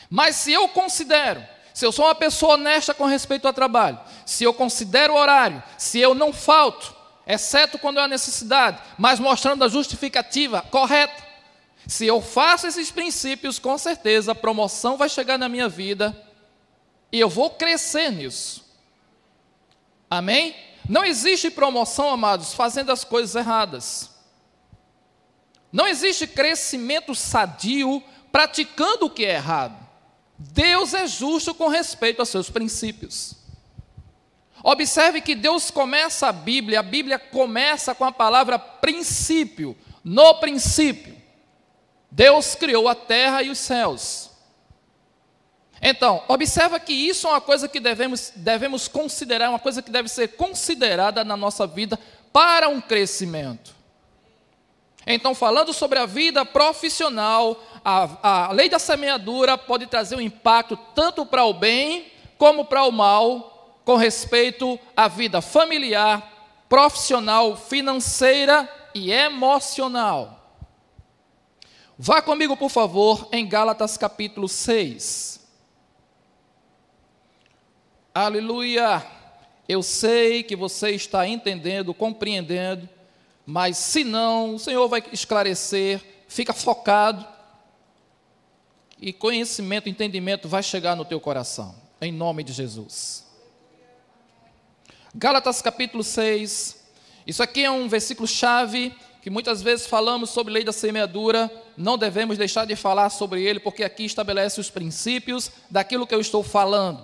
Mas 0.10 0.36
se 0.36 0.52
eu 0.52 0.67
considero, 0.67 1.41
se 1.74 1.86
eu 1.86 1.91
sou 1.93 2.04
uma 2.04 2.13
pessoa 2.13 2.56
honesta 2.56 2.93
com 2.93 3.06
respeito 3.06 3.48
ao 3.48 3.54
trabalho, 3.54 3.98
se 4.26 4.43
eu 4.43 4.54
considero 4.54 5.13
o 5.13 5.17
horário, 5.17 5.63
se 5.78 6.02
eu 6.02 6.13
não 6.13 6.34
falto, 6.34 6.93
exceto 7.26 7.80
quando 7.80 7.98
há 7.98 8.10
necessidade, 8.10 8.82
mas 8.98 9.21
mostrando 9.21 9.63
a 9.63 9.69
justificativa 9.69 10.62
correta, 10.63 11.24
se 11.88 12.06
eu 12.06 12.19
faço 12.21 12.67
esses 12.67 12.91
princípios, 12.91 13.58
com 13.58 13.78
certeza 13.78 14.34
a 14.34 14.36
promoção 14.36 14.98
vai 14.98 15.08
chegar 15.08 15.38
na 15.38 15.48
minha 15.48 15.69
vida 15.69 16.13
e 17.10 17.21
eu 17.21 17.30
vou 17.30 17.52
crescer 17.52 18.12
nisso. 18.12 18.65
Amém? 20.12 20.54
Não 20.89 21.06
existe 21.06 21.50
promoção, 21.50 22.10
amados, 22.10 22.54
fazendo 22.54 22.91
as 22.91 23.06
coisas 23.06 23.34
erradas. 23.34 24.13
Não 25.75 25.85
existe 25.85 26.25
crescimento 26.25 27.13
sadio 27.13 28.01
praticando 28.31 29.07
o 29.07 29.09
que 29.09 29.25
é 29.25 29.33
errado. 29.33 29.75
Deus 30.38 30.93
é 30.93 31.05
justo 31.05 31.53
com 31.53 31.67
respeito 31.67 32.21
aos 32.21 32.29
seus 32.29 32.49
princípios. 32.49 33.35
Observe 34.63 35.19
que 35.19 35.35
Deus 35.35 35.69
começa 35.69 36.27
a 36.27 36.31
Bíblia, 36.31 36.79
a 36.79 36.81
Bíblia 36.81 37.19
começa 37.19 37.93
com 37.93 38.05
a 38.05 38.11
palavra 38.13 38.57
princípio. 38.57 39.75
No 40.01 40.35
princípio, 40.35 41.13
Deus 42.09 42.55
criou 42.55 42.88
a 42.88 42.95
terra 42.95 43.43
e 43.43 43.49
os 43.49 43.57
céus. 43.57 44.29
Então, 45.81 46.23
observa 46.29 46.79
que 46.79 46.93
isso 46.93 47.27
é 47.27 47.31
uma 47.31 47.41
coisa 47.41 47.67
que 47.67 47.81
devemos, 47.81 48.31
devemos 48.33 48.88
considerar, 48.88 49.49
uma 49.49 49.59
coisa 49.59 49.81
que 49.81 49.91
deve 49.91 50.07
ser 50.07 50.38
considerada 50.38 51.25
na 51.25 51.35
nossa 51.35 51.67
vida 51.67 51.99
para 52.31 52.69
um 52.69 52.79
crescimento. 52.79 53.74
Então, 55.06 55.36
falando 55.36 55.72
sobre 55.72 56.00
a 56.00 56.06
vida 56.06 56.44
profissional, 56.44 57.62
a, 57.84 58.48
a 58.48 58.52
lei 58.52 58.68
da 58.68 58.80
semeadura 58.80 59.58
pode 59.58 59.86
trazer 59.86 60.15
um 60.15 60.22
impacto 60.22 60.76
tanto 60.96 61.26
para 61.26 61.46
o 61.46 61.54
bem 61.54 62.12
como 62.38 62.65
para 62.65 62.84
o 62.84 62.91
mal, 62.91 63.80
com 63.86 63.96
respeito 63.96 64.80
à 64.98 65.08
vida 65.08 65.41
familiar, 65.41 66.65
profissional, 66.68 67.56
financeira 67.56 68.68
e 68.96 69.12
emocional. 69.12 70.41
Vá 71.98 72.22
comigo, 72.22 72.58
por 72.58 72.70
favor, 72.70 73.30
em 73.32 73.48
Gálatas 73.48 73.96
capítulo 73.96 74.50
6. 74.50 75.39
Aleluia! 78.13 79.06
Eu 79.68 79.82
sei 79.82 80.44
que 80.44 80.56
você 80.56 80.91
está 80.91 81.28
entendendo, 81.28 81.94
compreendendo, 81.94 82.89
mas 83.45 83.77
se 83.77 84.03
não, 84.03 84.55
o 84.55 84.60
Senhor 84.60 84.88
vai 84.88 85.03
esclarecer, 85.12 86.01
fica 86.27 86.53
focado, 86.53 87.25
e 88.99 89.12
conhecimento, 89.13 89.89
entendimento 89.89 90.47
vai 90.47 90.63
chegar 90.63 90.95
no 90.95 91.05
teu 91.05 91.19
coração, 91.19 91.75
em 92.01 92.12
nome 92.12 92.43
de 92.43 92.53
Jesus. 92.53 93.25
Gálatas 95.13 95.62
capítulo 95.62 96.03
6, 96.03 96.84
isso 97.27 97.43
aqui 97.43 97.63
é 97.63 97.71
um 97.71 97.88
versículo 97.88 98.27
chave 98.27 98.93
que 99.21 99.29
muitas 99.29 99.62
vezes 99.62 99.88
falamos 99.88 100.29
sobre 100.29 100.53
lei 100.53 100.63
da 100.63 100.71
semeadura, 100.71 101.51
não 101.75 101.97
devemos 101.97 102.38
deixar 102.38 102.65
de 102.65 102.75
falar 102.75 103.10
sobre 103.10 103.43
ele, 103.43 103.60
porque 103.60 103.84
aqui 103.84 104.05
estabelece 104.05 104.60
os 104.60 104.69
princípios 104.69 105.51
daquilo 105.69 106.05
que 106.05 106.13
eu 106.13 106.21
estou 106.21 106.43
falando. 106.43 107.03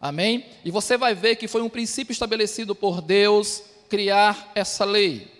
Amém? 0.00 0.46
E 0.64 0.70
você 0.70 0.96
vai 0.96 1.12
ver 1.14 1.34
que 1.34 1.48
foi 1.48 1.62
um 1.62 1.68
princípio 1.68 2.12
estabelecido 2.12 2.72
por 2.72 3.00
Deus 3.00 3.64
criar 3.88 4.52
essa 4.54 4.84
lei. 4.84 5.35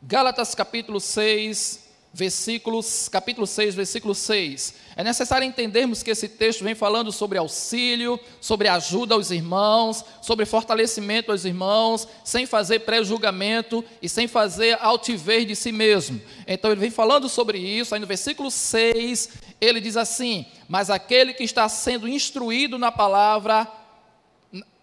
Gálatas 0.00 0.54
capítulo 0.54 1.00
6, 1.00 1.88
versículos, 2.12 3.08
capítulo 3.08 3.48
6, 3.48 3.74
versículo 3.74 4.14
6. 4.14 4.74
É 4.94 5.02
necessário 5.02 5.44
entendermos 5.44 6.04
que 6.04 6.10
esse 6.12 6.28
texto 6.28 6.62
vem 6.62 6.74
falando 6.76 7.10
sobre 7.10 7.36
auxílio, 7.36 8.18
sobre 8.40 8.68
ajuda 8.68 9.16
aos 9.16 9.32
irmãos, 9.32 10.04
sobre 10.22 10.46
fortalecimento 10.46 11.32
aos 11.32 11.44
irmãos, 11.44 12.06
sem 12.22 12.46
fazer 12.46 12.80
pré-julgamento 12.80 13.84
e 14.00 14.08
sem 14.08 14.28
fazer 14.28 14.78
altivez 14.80 15.44
de 15.44 15.56
si 15.56 15.72
mesmo. 15.72 16.20
Então 16.46 16.70
ele 16.70 16.80
vem 16.80 16.90
falando 16.90 17.28
sobre 17.28 17.58
isso, 17.58 17.92
aí 17.92 18.00
no 18.00 18.06
versículo 18.06 18.52
6, 18.52 19.30
ele 19.60 19.80
diz 19.80 19.96
assim: 19.96 20.46
"Mas 20.68 20.90
aquele 20.90 21.34
que 21.34 21.42
está 21.42 21.68
sendo 21.68 22.06
instruído 22.06 22.78
na 22.78 22.92
palavra 22.92 23.66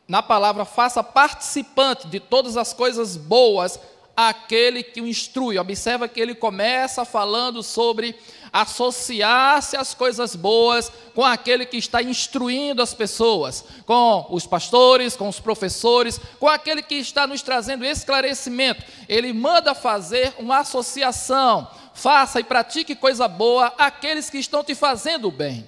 na 0.08 0.22
palavra 0.22 0.66
faça 0.66 1.04
participante 1.04 2.08
de 2.08 2.20
todas 2.20 2.58
as 2.58 2.74
coisas 2.74 3.18
boas 3.18 3.80
aquele 4.16 4.84
que 4.84 5.02
o 5.02 5.08
instrui. 5.08 5.58
Observa 5.58 6.08
que 6.08 6.20
ele 6.20 6.34
começa 6.34 7.04
falando 7.04 7.62
sobre 7.62 8.16
associar-se 8.54 9.76
às 9.76 9.94
coisas 9.94 10.34
boas 10.34 10.90
com 11.14 11.26
aquele 11.26 11.66
que 11.66 11.76
está 11.76 12.02
instruindo 12.02 12.82
as 12.82 12.94
pessoas, 12.94 13.66
com 13.86 14.28
os 14.30 14.48
pastores, 14.48 15.16
com 15.16 15.28
os 15.28 15.40
professores, 15.42 16.20
com 16.40 16.48
aquele 16.48 16.82
que 16.82 16.96
está 16.96 17.28
nos 17.28 17.42
trazendo 17.42 17.84
esclarecimento. 17.84 18.84
Ele 19.10 19.34
manda 19.34 19.76
fazer 19.76 20.34
uma 20.40 20.60
associação. 20.60 21.70
Faça 21.94 22.40
e 22.40 22.44
pratique 22.44 22.96
coisa 22.96 23.28
boa 23.28 23.74
aqueles 23.78 24.30
que 24.30 24.38
estão 24.38 24.64
te 24.64 24.74
fazendo 24.74 25.30
bem. 25.32 25.68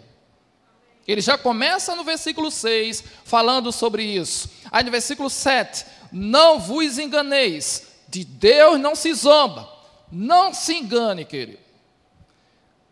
Ele 1.08 1.22
já 1.22 1.38
começa 1.38 1.96
no 1.96 2.04
versículo 2.04 2.52
6 2.52 3.04
falando 3.24 3.72
sobre 3.72 4.04
isso. 4.04 4.50
Aí 4.70 4.84
no 4.84 4.92
versículo 4.92 5.30
7, 5.30 5.86
não 6.12 6.60
vos 6.60 6.98
enganeis, 6.98 7.87
de 8.08 8.24
Deus 8.24 8.80
não 8.80 8.96
se 8.96 9.14
zomba. 9.14 9.70
Não 10.12 10.54
se 10.54 10.74
engane, 10.74 11.26
querido. 11.26 11.68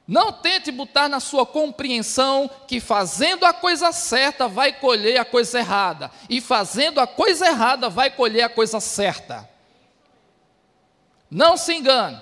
Não 0.08 0.32
tente 0.32 0.72
botar 0.72 1.10
na 1.10 1.20
sua 1.20 1.46
compreensão 1.46 2.50
que 2.68 2.80
fazendo 2.80 3.44
a 3.44 3.54
coisa 3.54 3.92
certa 3.92 4.48
vai 4.48 4.72
colher 4.74 5.18
a 5.18 5.26
coisa 5.26 5.58
errada, 5.58 6.12
e 6.30 6.40
fazendo 6.40 7.00
a 7.00 7.08
coisa 7.08 7.48
errada 7.48 7.90
vai 7.90 8.12
colher 8.12 8.44
a 8.44 8.50
coisa 8.50 8.80
certa. 8.80 9.50
Não 11.30 11.58
se 11.58 11.74
engane. 11.74 12.22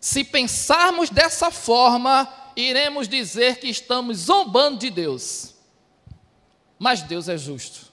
Se 0.00 0.24
pensarmos 0.24 1.10
dessa 1.10 1.50
forma, 1.50 2.32
iremos 2.56 3.06
dizer 3.06 3.58
que 3.58 3.68
estamos 3.68 4.18
zombando 4.18 4.78
de 4.78 4.88
Deus. 4.88 5.54
Mas 6.78 7.02
Deus 7.02 7.28
é 7.28 7.36
justo. 7.36 7.92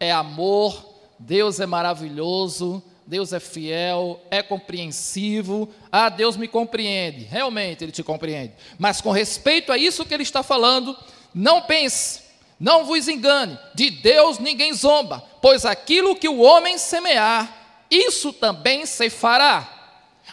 É 0.00 0.12
amor, 0.12 0.95
Deus 1.18 1.60
é 1.60 1.66
maravilhoso, 1.66 2.82
Deus 3.06 3.32
é 3.32 3.38
fiel, 3.38 4.20
é 4.30 4.42
compreensivo. 4.42 5.68
Ah, 5.92 6.08
Deus 6.08 6.36
me 6.36 6.48
compreende. 6.48 7.24
Realmente 7.24 7.84
Ele 7.84 7.92
te 7.92 8.02
compreende. 8.02 8.54
Mas 8.78 9.00
com 9.00 9.10
respeito 9.10 9.70
a 9.70 9.78
isso 9.78 10.04
que 10.04 10.12
Ele 10.12 10.24
está 10.24 10.42
falando, 10.42 10.96
não 11.32 11.62
pense, 11.62 12.22
não 12.58 12.84
vos 12.84 13.06
engane. 13.06 13.58
De 13.74 13.90
Deus 13.90 14.38
ninguém 14.38 14.72
zomba, 14.72 15.22
pois 15.40 15.64
aquilo 15.64 16.16
que 16.16 16.28
o 16.28 16.40
homem 16.40 16.76
semear, 16.78 17.84
isso 17.90 18.32
também 18.32 18.84
se 18.84 19.08
fará. 19.08 19.72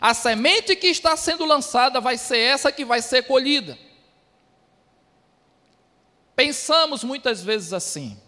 A 0.02 0.14
semente 0.14 0.76
que 0.76 0.88
está 0.88 1.16
sendo 1.16 1.46
lançada 1.46 2.02
vai 2.02 2.18
ser 2.18 2.40
essa 2.40 2.72
que 2.72 2.84
vai 2.84 3.02
ser 3.02 3.24
colhida. 3.24 3.78
Pensamos 6.36 7.04
muitas 7.04 7.44
vezes 7.44 7.74
assim. 7.74 8.20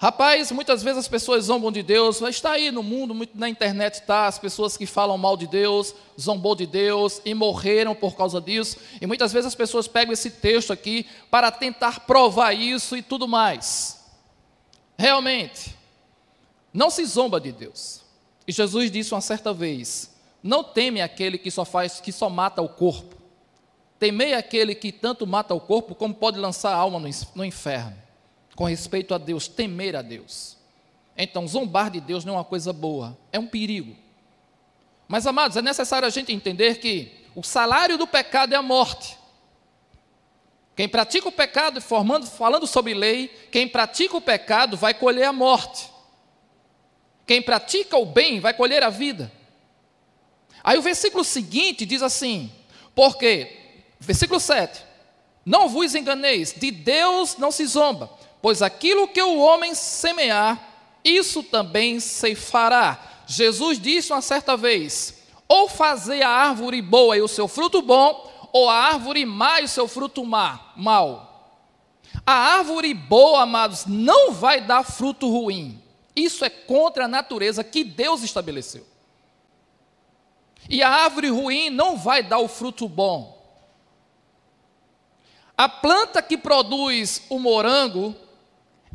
Rapaz, 0.00 0.52
muitas 0.52 0.80
vezes 0.80 0.98
as 1.00 1.08
pessoas 1.08 1.46
zombam 1.46 1.72
de 1.72 1.82
Deus, 1.82 2.20
está 2.22 2.52
aí 2.52 2.70
no 2.70 2.84
mundo, 2.84 3.12
muito 3.12 3.36
na 3.36 3.48
internet 3.48 3.94
está, 3.94 4.28
as 4.28 4.38
pessoas 4.38 4.76
que 4.76 4.86
falam 4.86 5.18
mal 5.18 5.36
de 5.36 5.48
Deus, 5.48 5.92
zombou 6.18 6.54
de 6.54 6.66
Deus 6.66 7.20
e 7.24 7.34
morreram 7.34 7.96
por 7.96 8.14
causa 8.14 8.40
disso. 8.40 8.78
E 9.00 9.06
muitas 9.08 9.32
vezes 9.32 9.48
as 9.48 9.56
pessoas 9.56 9.88
pegam 9.88 10.12
esse 10.12 10.30
texto 10.30 10.72
aqui 10.72 11.04
para 11.28 11.50
tentar 11.50 12.06
provar 12.06 12.52
isso 12.52 12.96
e 12.96 13.02
tudo 13.02 13.26
mais. 13.26 14.04
Realmente, 14.96 15.76
não 16.72 16.90
se 16.90 17.04
zomba 17.04 17.40
de 17.40 17.50
Deus. 17.50 18.02
E 18.46 18.52
Jesus 18.52 18.92
disse 18.92 19.12
uma 19.12 19.20
certa 19.20 19.52
vez: 19.52 20.14
Não 20.40 20.62
teme 20.62 21.02
aquele 21.02 21.36
que 21.36 21.50
só 21.50 21.64
faz, 21.64 21.98
que 21.98 22.12
só 22.12 22.30
mata 22.30 22.62
o 22.62 22.68
corpo. 22.68 23.16
Temei 23.98 24.34
aquele 24.34 24.76
que 24.76 24.92
tanto 24.92 25.26
mata 25.26 25.54
o 25.54 25.60
corpo 25.60 25.92
como 25.92 26.14
pode 26.14 26.38
lançar 26.38 26.70
a 26.72 26.76
alma 26.76 27.02
no 27.34 27.44
inferno 27.44 28.07
com 28.58 28.64
respeito 28.64 29.14
a 29.14 29.18
Deus, 29.18 29.46
temer 29.46 29.94
a 29.94 30.02
Deus. 30.02 30.56
Então, 31.16 31.46
zombar 31.46 31.92
de 31.92 32.00
Deus 32.00 32.24
não 32.24 32.34
é 32.34 32.38
uma 32.38 32.44
coisa 32.44 32.72
boa, 32.72 33.16
é 33.30 33.38
um 33.38 33.46
perigo. 33.46 33.94
Mas, 35.06 35.28
amados, 35.28 35.56
é 35.56 35.62
necessário 35.62 36.08
a 36.08 36.10
gente 36.10 36.32
entender 36.32 36.80
que 36.80 37.24
o 37.36 37.42
salário 37.44 37.96
do 37.96 38.04
pecado 38.04 38.52
é 38.52 38.56
a 38.56 38.62
morte. 38.62 39.16
Quem 40.74 40.88
pratica 40.88 41.28
o 41.28 41.32
pecado, 41.32 41.80
formando, 41.80 42.26
falando 42.26 42.66
sobre 42.66 42.94
lei, 42.94 43.28
quem 43.52 43.68
pratica 43.68 44.16
o 44.16 44.20
pecado 44.20 44.76
vai 44.76 44.92
colher 44.92 45.28
a 45.28 45.32
morte. 45.32 45.88
Quem 47.28 47.40
pratica 47.40 47.96
o 47.96 48.06
bem 48.06 48.40
vai 48.40 48.54
colher 48.54 48.82
a 48.82 48.90
vida. 48.90 49.30
Aí 50.64 50.76
o 50.76 50.82
versículo 50.82 51.22
seguinte 51.22 51.86
diz 51.86 52.02
assim: 52.02 52.50
Porque, 52.92 53.56
versículo 54.00 54.40
7: 54.40 54.84
Não 55.46 55.68
vos 55.68 55.94
enganeis, 55.94 56.52
de 56.52 56.72
Deus 56.72 57.36
não 57.36 57.52
se 57.52 57.64
zomba, 57.64 58.18
pois 58.40 58.62
aquilo 58.62 59.08
que 59.08 59.22
o 59.22 59.38
homem 59.38 59.74
semear, 59.74 60.60
isso 61.04 61.42
também 61.42 62.00
se 62.00 62.34
fará. 62.34 62.98
Jesus 63.26 63.78
disse 63.78 64.12
uma 64.12 64.22
certa 64.22 64.56
vez: 64.56 65.22
Ou 65.48 65.68
fazer 65.68 66.22
a 66.22 66.30
árvore 66.30 66.80
boa 66.82 67.16
e 67.16 67.22
o 67.22 67.28
seu 67.28 67.48
fruto 67.48 67.82
bom, 67.82 68.48
ou 68.52 68.68
a 68.68 68.74
árvore 68.74 69.24
má 69.24 69.60
e 69.60 69.64
o 69.64 69.68
seu 69.68 69.86
fruto 69.86 70.24
má, 70.24 70.72
mal. 70.76 71.28
A 72.26 72.32
árvore 72.32 72.92
boa, 72.94 73.42
amados, 73.42 73.86
não 73.86 74.32
vai 74.32 74.60
dar 74.60 74.82
fruto 74.82 75.28
ruim. 75.30 75.82
Isso 76.14 76.44
é 76.44 76.50
contra 76.50 77.04
a 77.04 77.08
natureza 77.08 77.62
que 77.62 77.84
Deus 77.84 78.22
estabeleceu. 78.22 78.86
E 80.68 80.82
a 80.82 80.90
árvore 80.90 81.28
ruim 81.28 81.70
não 81.70 81.96
vai 81.96 82.22
dar 82.22 82.38
o 82.38 82.48
fruto 82.48 82.88
bom. 82.88 83.38
A 85.56 85.68
planta 85.68 86.22
que 86.22 86.36
produz 86.36 87.22
o 87.28 87.38
morango, 87.38 88.14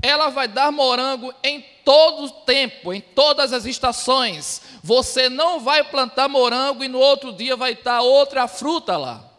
ela 0.02 0.30
vai 0.30 0.48
dar 0.48 0.72
morango 0.72 1.34
em 1.44 1.62
todo 1.84 2.26
o 2.26 2.30
tempo, 2.30 2.94
em 2.94 3.02
todas 3.02 3.54
as 3.54 3.66
estações. 3.66 4.62
Você 4.84 5.30
não 5.30 5.60
vai 5.60 5.84
plantar 5.84 6.28
morango 6.28 6.84
e 6.84 6.88
no 6.88 7.00
outro 7.00 7.32
dia 7.32 7.56
vai 7.56 7.74
estar 7.74 8.02
outra 8.02 8.48
fruta 8.48 8.98
lá. 8.98 9.30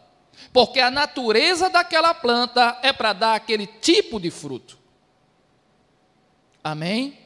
Porque 0.51 0.79
a 0.79 0.89
natureza 0.89 1.69
daquela 1.69 2.13
planta 2.13 2.77
é 2.81 2.93
para 2.93 3.13
dar 3.13 3.35
aquele 3.35 3.67
tipo 3.67 4.19
de 4.19 4.31
fruto. 4.31 4.77
Amém? 6.63 7.19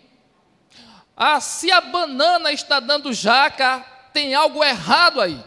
Ah, 1.15 1.39
se 1.39 1.71
a 1.71 1.81
banana 1.81 2.51
está 2.51 2.79
dando 2.79 3.13
jaca, 3.13 3.85
tem 4.13 4.33
algo 4.33 4.63
errado 4.63 5.21
aí. 5.21 5.41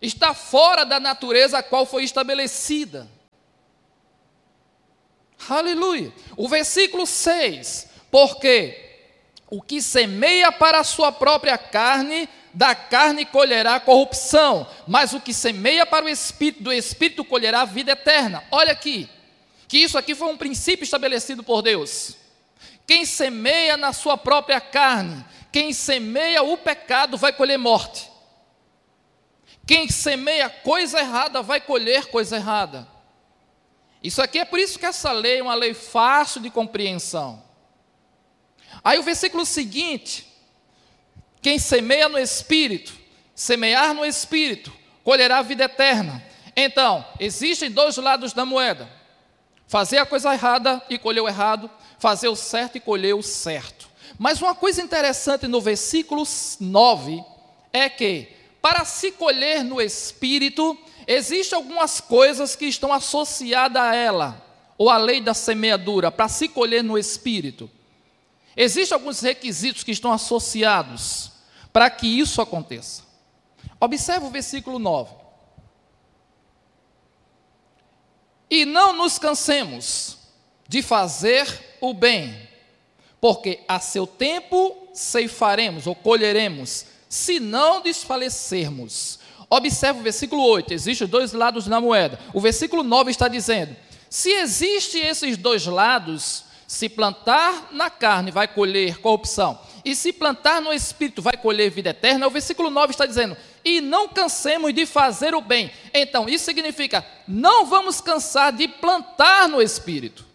Está 0.00 0.34
fora 0.34 0.84
da 0.84 0.98
natureza 0.98 1.58
a 1.58 1.62
qual 1.62 1.84
foi 1.84 2.04
estabelecida. 2.04 3.08
Aleluia. 5.48 6.12
O 6.36 6.48
versículo 6.48 7.06
6: 7.06 7.88
Porque 8.10 8.90
o 9.50 9.60
que 9.60 9.82
semeia 9.82 10.52
para 10.52 10.80
a 10.80 10.84
sua 10.84 11.10
própria 11.10 11.58
carne, 11.58 12.28
da 12.52 12.74
carne 12.74 13.24
colherá 13.24 13.78
corrupção, 13.80 14.66
mas 14.86 15.12
o 15.12 15.20
que 15.20 15.32
semeia 15.32 15.86
para 15.86 16.04
o 16.04 16.08
espírito, 16.08 16.62
do 16.64 16.72
espírito 16.72 17.24
colherá 17.24 17.64
vida 17.64 17.92
eterna. 17.92 18.44
Olha 18.50 18.72
aqui, 18.72 19.08
que 19.66 19.78
isso 19.78 19.98
aqui 19.98 20.14
foi 20.14 20.28
um 20.28 20.36
princípio 20.36 20.84
estabelecido 20.84 21.42
por 21.42 21.62
Deus. 21.62 22.16
Quem 22.86 23.04
semeia 23.04 23.76
na 23.76 23.92
sua 23.92 24.16
própria 24.16 24.60
carne, 24.60 25.24
quem 25.52 25.72
semeia 25.72 26.42
o 26.42 26.56
pecado 26.56 27.16
vai 27.16 27.32
colher 27.32 27.58
morte. 27.58 28.10
Quem 29.66 29.88
semeia 29.88 30.50
coisa 30.50 30.98
errada 30.98 31.42
vai 31.42 31.60
colher 31.60 32.06
coisa 32.06 32.36
errada. 32.36 32.88
Isso 34.02 34.22
aqui 34.22 34.38
é 34.38 34.44
por 34.44 34.58
isso 34.58 34.78
que 34.78 34.86
essa 34.86 35.12
lei 35.12 35.38
é 35.38 35.42
uma 35.42 35.54
lei 35.54 35.74
fácil 35.74 36.40
de 36.40 36.50
compreensão. 36.50 37.42
Aí 38.82 38.98
o 38.98 39.02
versículo 39.02 39.44
seguinte: 39.44 40.26
quem 41.42 41.58
semeia 41.58 42.08
no 42.08 42.18
espírito, 42.18 42.92
semear 43.34 43.94
no 43.94 44.04
espírito, 44.04 44.72
colherá 45.04 45.38
a 45.38 45.42
vida 45.42 45.64
eterna. 45.64 46.22
Então, 46.56 47.04
existem 47.18 47.70
dois 47.70 47.96
lados 47.96 48.32
da 48.32 48.44
moeda: 48.44 48.90
fazer 49.66 49.98
a 49.98 50.06
coisa 50.06 50.32
errada 50.32 50.82
e 50.88 50.98
colher 50.98 51.20
o 51.20 51.28
errado, 51.28 51.70
fazer 51.98 52.28
o 52.28 52.36
certo 52.36 52.76
e 52.76 52.80
colher 52.80 53.14
o 53.14 53.22
certo. 53.22 53.88
Mas 54.18 54.40
uma 54.40 54.54
coisa 54.54 54.82
interessante 54.82 55.46
no 55.46 55.60
versículo 55.60 56.24
9 56.58 57.24
é 57.72 57.88
que, 57.88 58.28
para 58.60 58.84
se 58.84 59.12
colher 59.12 59.64
no 59.64 59.80
espírito, 59.80 60.76
existem 61.12 61.56
algumas 61.56 62.00
coisas 62.00 62.54
que 62.54 62.66
estão 62.66 62.92
associadas 62.92 63.82
a 63.82 63.94
ela, 63.96 64.46
ou 64.78 64.88
à 64.88 64.96
lei 64.96 65.20
da 65.20 65.34
semeadura, 65.34 66.10
para 66.10 66.28
se 66.28 66.48
colher 66.48 66.84
no 66.84 66.96
espírito. 66.96 67.68
Existem 68.56 68.94
alguns 68.94 69.20
requisitos 69.20 69.82
que 69.82 69.90
estão 69.90 70.12
associados 70.12 71.32
para 71.72 71.90
que 71.90 72.06
isso 72.06 72.40
aconteça. 72.40 73.02
Observe 73.80 74.26
o 74.26 74.30
versículo 74.30 74.78
9. 74.78 75.14
E 78.48 78.64
não 78.64 78.92
nos 78.92 79.18
cansemos 79.18 80.16
de 80.68 80.82
fazer 80.82 81.76
o 81.80 81.92
bem, 81.92 82.48
porque 83.20 83.64
a 83.66 83.80
seu 83.80 84.06
tempo 84.06 84.88
ceifaremos 84.94 85.86
ou 85.88 85.94
colheremos, 85.94 86.86
se 87.08 87.40
não 87.40 87.80
desfalecermos. 87.80 89.19
Observe 89.50 89.98
o 89.98 90.02
versículo 90.04 90.42
8, 90.42 90.72
existem 90.72 91.08
dois 91.08 91.32
lados 91.32 91.66
na 91.66 91.80
moeda. 91.80 92.20
O 92.32 92.40
versículo 92.40 92.84
9 92.84 93.10
está 93.10 93.26
dizendo: 93.26 93.74
se 94.08 94.30
existem 94.30 95.02
esses 95.08 95.36
dois 95.36 95.66
lados, 95.66 96.44
se 96.68 96.88
plantar 96.88 97.68
na 97.72 97.90
carne 97.90 98.30
vai 98.30 98.46
colher 98.46 98.98
corrupção, 98.98 99.58
e 99.84 99.96
se 99.96 100.12
plantar 100.12 100.60
no 100.60 100.72
espírito 100.72 101.20
vai 101.20 101.36
colher 101.36 101.68
vida 101.68 101.90
eterna. 101.90 102.28
O 102.28 102.30
versículo 102.30 102.70
9 102.70 102.92
está 102.92 103.06
dizendo: 103.06 103.36
e 103.64 103.80
não 103.80 104.06
cansemos 104.08 104.72
de 104.72 104.86
fazer 104.86 105.34
o 105.34 105.40
bem. 105.40 105.70
Então, 105.92 106.28
isso 106.28 106.44
significa: 106.44 107.04
não 107.26 107.66
vamos 107.66 108.00
cansar 108.00 108.52
de 108.52 108.68
plantar 108.68 109.48
no 109.48 109.60
espírito. 109.60 110.29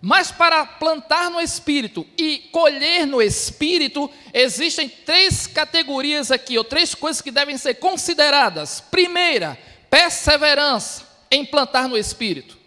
Mas 0.00 0.32
para 0.32 0.64
plantar 0.64 1.30
no 1.30 1.40
espírito 1.40 2.06
e 2.16 2.38
colher 2.50 3.06
no 3.06 3.20
espírito, 3.20 4.10
existem 4.32 4.88
três 4.88 5.46
categorias 5.46 6.30
aqui, 6.30 6.56
ou 6.56 6.64
três 6.64 6.94
coisas 6.94 7.20
que 7.20 7.30
devem 7.30 7.58
ser 7.58 7.74
consideradas. 7.74 8.80
Primeira, 8.80 9.58
perseverança 9.90 11.06
em 11.30 11.44
plantar 11.44 11.86
no 11.86 11.98
espírito. 11.98 12.58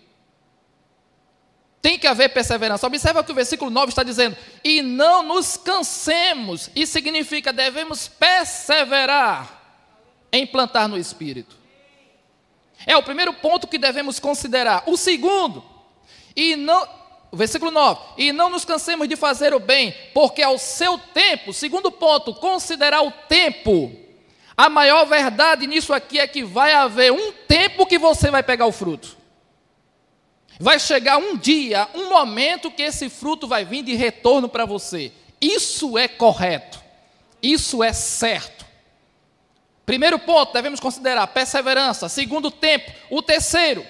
Tem 1.82 1.98
que 1.98 2.08
haver 2.08 2.30
perseverança. 2.30 2.86
Observa 2.86 3.24
que 3.24 3.32
o 3.32 3.36
versículo 3.36 3.72
9 3.72 3.90
está 3.90 4.04
dizendo: 4.04 4.38
"E 4.64 4.82
não 4.82 5.24
nos 5.24 5.58
cansemos". 5.58 6.70
Isso 6.76 6.94
significa 6.94 7.52
devemos 7.52 8.08
perseverar 8.08 9.62
em 10.32 10.46
plantar 10.46 10.88
no 10.88 10.98
espírito. 10.98 11.58
É 12.86 12.96
o 12.96 13.04
primeiro 13.04 13.34
ponto 13.34 13.68
que 13.68 13.78
devemos 13.78 14.20
considerar. 14.20 14.84
O 14.86 14.96
segundo, 14.96 15.64
e 16.36 16.56
não 16.56 16.88
versículo 17.36 17.72
9: 17.72 18.00
E 18.18 18.32
não 18.32 18.50
nos 18.50 18.66
cansemos 18.66 19.08
de 19.08 19.16
fazer 19.16 19.54
o 19.54 19.60
bem, 19.60 19.94
porque 20.14 20.42
ao 20.42 20.58
seu 20.58 20.98
tempo, 20.98 21.54
segundo 21.54 21.92
ponto, 21.92 22.34
considerar 22.34 23.02
o 23.02 23.12
tempo. 23.12 23.92
A 24.56 24.70
maior 24.70 25.06
verdade 25.06 25.66
nisso 25.66 25.94
aqui 25.94 26.20
é 26.20 26.28
que 26.28 26.44
vai 26.44 26.74
haver 26.74 27.12
um 27.12 27.32
tempo 27.32 27.86
que 27.86 27.98
você 27.98 28.30
vai 28.30 28.44
pegar 28.44 28.68
o 28.68 28.72
fruto. 28.72 29.18
Vai 30.60 30.80
chegar 30.80 31.18
um 31.18 31.36
dia, 31.36 31.90
um 31.96 32.10
momento 32.10 32.70
que 32.70 32.84
esse 32.84 33.10
fruto 33.10 33.48
vai 33.48 33.66
vir 33.66 33.84
de 33.84 33.96
retorno 33.96 34.48
para 34.48 34.66
você. 34.66 35.12
Isso 35.42 35.98
é 35.98 36.08
correto. 36.08 36.82
Isso 37.42 37.84
é 37.84 37.92
certo. 37.92 38.64
Primeiro 39.86 40.18
ponto, 40.20 40.54
devemos 40.54 40.80
considerar 40.80 41.28
perseverança. 41.28 42.08
Segundo 42.08 42.50
tempo. 42.50 42.92
O 43.10 43.22
terceiro, 43.22 43.86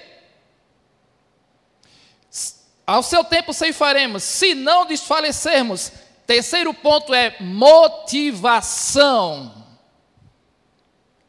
ao 2.86 3.02
seu 3.02 3.24
tempo 3.24 3.52
ceifaremos, 3.52 4.22
se 4.22 4.54
não 4.54 4.86
desfalecermos. 4.86 5.90
Terceiro 6.26 6.72
ponto 6.72 7.12
é 7.14 7.36
motivação. 7.40 8.84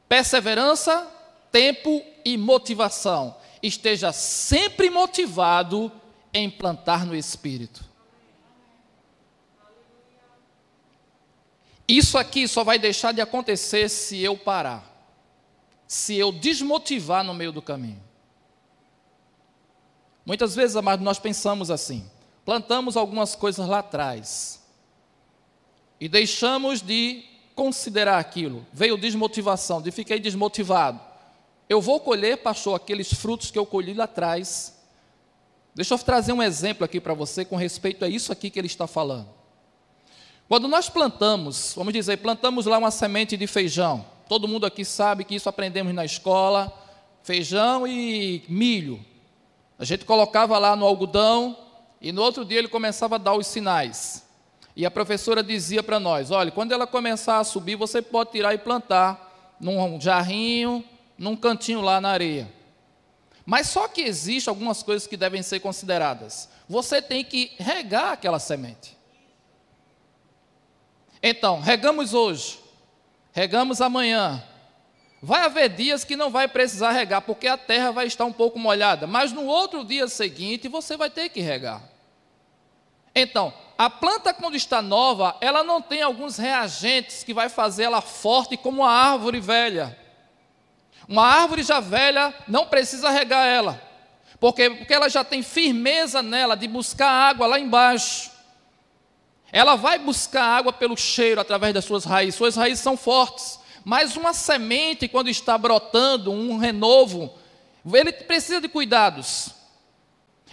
Perseverança, 0.08 1.08
tempo 1.52 2.04
e 2.24 2.38
motivação. 2.38 3.36
Esteja 3.62 4.12
sempre 4.12 4.90
motivado 4.90 5.92
em 6.34 6.50
plantar 6.50 7.06
no 7.06 7.16
Espírito. 7.16 7.84
Isso 11.88 12.18
aqui 12.18 12.48
só 12.48 12.64
vai 12.64 12.80
deixar 12.80 13.12
de 13.12 13.22
acontecer 13.22 13.90
se 13.90 14.20
eu 14.20 14.36
parar, 14.36 14.84
se 15.88 16.18
eu 16.18 16.32
desmotivar 16.32 17.24
no 17.24 17.34
meio 17.34 17.52
do 17.52 17.62
caminho. 17.62 18.02
Muitas 20.26 20.56
vezes, 20.56 20.76
amados, 20.76 21.06
nós 21.06 21.20
pensamos 21.20 21.70
assim: 21.70 22.10
plantamos 22.44 22.98
algumas 22.98 23.36
coisas 23.36 23.68
lá 23.68 23.80
atrás 23.80 24.62
e 26.00 26.10
deixamos 26.10 26.82
de 26.82 27.24
considerar 27.54 28.20
aquilo. 28.20 28.66
Veio 28.74 28.98
desmotivação, 28.98 29.82
de 29.82 29.92
fiquei 29.92 30.20
desmotivado. 30.20 31.00
Eu 31.70 31.82
vou 31.82 32.00
colher, 32.00 32.38
pastor, 32.38 32.76
aqueles 32.76 33.14
frutos 33.14 33.50
que 33.50 33.58
eu 33.58 33.66
colhi 33.66 33.94
lá 33.94 34.04
atrás. 34.04 34.76
Deixa 35.74 35.94
eu 35.94 36.00
trazer 36.00 36.32
um 36.34 36.44
exemplo 36.44 36.86
aqui 36.86 37.00
para 37.00 37.14
você 37.14 37.44
com 37.44 37.56
respeito 37.56 38.06
a 38.06 38.08
isso 38.08 38.32
aqui 38.32 38.50
que 38.50 38.60
ele 38.60 38.68
está 38.68 38.88
falando. 38.88 39.28
Quando 40.48 40.68
nós 40.68 40.90
plantamos, 40.90 41.74
vamos 41.76 41.92
dizer, 41.92 42.18
plantamos 42.18 42.66
lá 42.66 42.78
uma 42.78 42.92
semente 42.92 43.36
de 43.36 43.48
feijão. 43.48 44.06
Todo 44.30 44.48
mundo 44.48 44.66
aqui 44.66 44.86
sabe 44.86 45.24
que 45.24 45.36
isso 45.36 45.50
aprendemos 45.50 45.94
na 45.94 46.06
escola, 46.06 46.72
feijão 47.24 47.88
e 47.88 48.44
milho. 48.48 49.04
A 49.78 49.84
gente 49.84 50.06
colocava 50.06 50.58
lá 50.58 50.76
no 50.76 50.86
algodão 50.86 51.58
e 52.00 52.12
no 52.12 52.22
outro 52.22 52.46
dia 52.46 52.60
ele 52.60 52.68
começava 52.68 53.16
a 53.16 53.18
dar 53.18 53.36
os 53.36 53.48
sinais. 53.48 54.26
E 54.76 54.86
a 54.86 54.92
professora 54.92 55.42
dizia 55.44 55.82
para 55.82 56.00
nós: 56.00 56.32
olha, 56.32 56.52
quando 56.52 56.72
ela 56.72 56.88
começar 56.88 57.40
a 57.40 57.44
subir, 57.44 57.76
você 57.76 58.02
pode 58.02 58.32
tirar 58.32 58.54
e 58.54 58.58
plantar 58.58 59.56
num 59.60 60.00
jarrinho, 60.00 60.84
num 61.18 61.36
cantinho 61.36 61.82
lá 61.82 62.02
na 62.02 62.10
areia. 62.10 62.52
Mas 63.46 63.68
só 63.68 63.88
que 63.88 64.02
existe 64.02 64.50
algumas 64.50 64.82
coisas 64.82 65.08
que 65.08 65.16
devem 65.16 65.44
ser 65.44 65.60
consideradas. 65.60 66.50
Você 66.68 67.02
tem 67.02 67.24
que 67.24 67.52
regar 67.58 68.14
aquela 68.14 68.40
semente. 68.40 68.98
Então, 71.22 71.60
regamos 71.60 72.14
hoje, 72.14 72.60
regamos 73.32 73.82
amanhã. 73.82 74.44
Vai 75.26 75.42
haver 75.42 75.70
dias 75.70 76.04
que 76.04 76.16
não 76.16 76.30
vai 76.30 76.48
precisar 76.48 76.92
regar, 76.92 77.20
porque 77.20 77.48
a 77.48 77.58
terra 77.58 77.90
vai 77.90 78.06
estar 78.06 78.26
um 78.26 78.32
pouco 78.32 78.60
molhada, 78.60 79.08
mas 79.08 79.32
no 79.32 79.46
outro 79.46 79.84
dia 79.84 80.08
seguinte 80.08 80.68
você 80.68 80.96
vai 80.96 81.10
ter 81.10 81.30
que 81.30 81.42
regar. 81.42 81.82
Então, 83.16 83.52
a 83.76 83.90
planta 83.90 84.36
quando 84.36 84.56
está 84.56 84.84
nova, 84.84 85.36
ela 85.42 85.64
não 85.64 85.82
tem 85.82 86.04
alguns 86.04 86.38
reagentes 86.38 87.24
que 87.24 87.34
vai 87.34 87.50
fazer 87.50 87.86
ela 87.86 88.02
forte 88.02 88.56
como 88.56 88.86
a 88.86 88.92
árvore 88.92 89.40
velha. 89.40 89.98
Uma 91.08 91.26
árvore 91.26 91.64
já 91.64 91.80
velha 91.80 92.32
não 92.48 92.68
precisa 92.68 93.10
regar 93.10 93.48
ela, 93.48 93.82
porque, 94.40 94.70
porque 94.70 94.94
ela 94.94 95.10
já 95.10 95.24
tem 95.24 95.42
firmeza 95.42 96.22
nela 96.22 96.56
de 96.56 96.68
buscar 96.68 97.10
água 97.10 97.48
lá 97.48 97.60
embaixo. 97.60 98.30
Ela 99.52 99.76
vai 99.76 99.98
buscar 99.98 100.44
água 100.44 100.72
pelo 100.72 100.96
cheiro 100.96 101.42
através 101.42 101.74
das 101.74 101.84
suas 101.84 102.06
raízes, 102.06 102.36
suas 102.36 102.56
raízes 102.56 102.84
são 102.84 102.96
fortes. 102.96 103.65
Mas 103.86 104.18
uma 104.18 104.34
semente, 104.34 105.08
quando 105.08 105.30
está 105.30 105.56
brotando, 105.60 106.32
um 106.32 106.58
renovo, 106.58 107.32
ele 107.94 108.12
precisa 108.12 108.60
de 108.60 108.68
cuidados. 108.68 109.52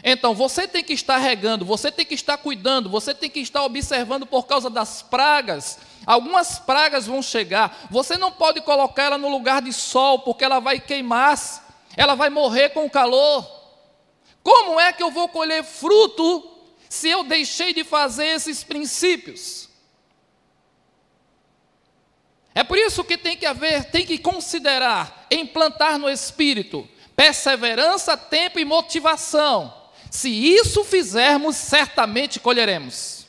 Então, 0.04 0.34
você 0.34 0.68
tem 0.68 0.84
que 0.84 0.92
estar 0.92 1.16
regando, 1.16 1.64
você 1.64 1.90
tem 1.90 2.04
que 2.04 2.14
estar 2.14 2.36
cuidando, 2.36 2.90
você 2.90 3.14
tem 3.14 3.30
que 3.30 3.40
estar 3.40 3.64
observando 3.64 4.26
por 4.26 4.46
causa 4.46 4.68
das 4.68 5.00
pragas. 5.00 5.78
Algumas 6.04 6.58
pragas 6.58 7.06
vão 7.06 7.22
chegar, 7.22 7.86
você 7.90 8.18
não 8.18 8.30
pode 8.30 8.60
colocar 8.60 9.04
ela 9.04 9.18
no 9.18 9.30
lugar 9.30 9.62
de 9.62 9.72
sol, 9.72 10.18
porque 10.18 10.44
ela 10.44 10.60
vai 10.60 10.78
queimar, 10.78 11.38
ela 11.96 12.14
vai 12.14 12.28
morrer 12.28 12.70
com 12.70 12.84
o 12.84 12.90
calor. 12.90 13.48
Como 14.42 14.78
é 14.78 14.92
que 14.92 15.02
eu 15.02 15.10
vou 15.10 15.28
colher 15.28 15.64
fruto 15.64 16.50
se 16.86 17.08
eu 17.08 17.24
deixei 17.24 17.72
de 17.72 17.82
fazer 17.82 18.26
esses 18.26 18.62
princípios? 18.62 19.71
É 22.54 22.62
por 22.62 22.76
isso 22.76 23.02
que 23.04 23.16
tem 23.16 23.36
que 23.36 23.46
haver, 23.46 23.84
tem 23.86 24.04
que 24.04 24.18
considerar, 24.18 25.26
implantar 25.30 25.98
no 25.98 26.08
espírito, 26.08 26.88
perseverança, 27.16 28.16
tempo 28.16 28.58
e 28.58 28.64
motivação. 28.64 29.72
Se 30.10 30.28
isso 30.28 30.84
fizermos, 30.84 31.56
certamente 31.56 32.38
colheremos. 32.38 33.26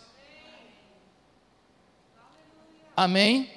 Amém? 2.95 3.49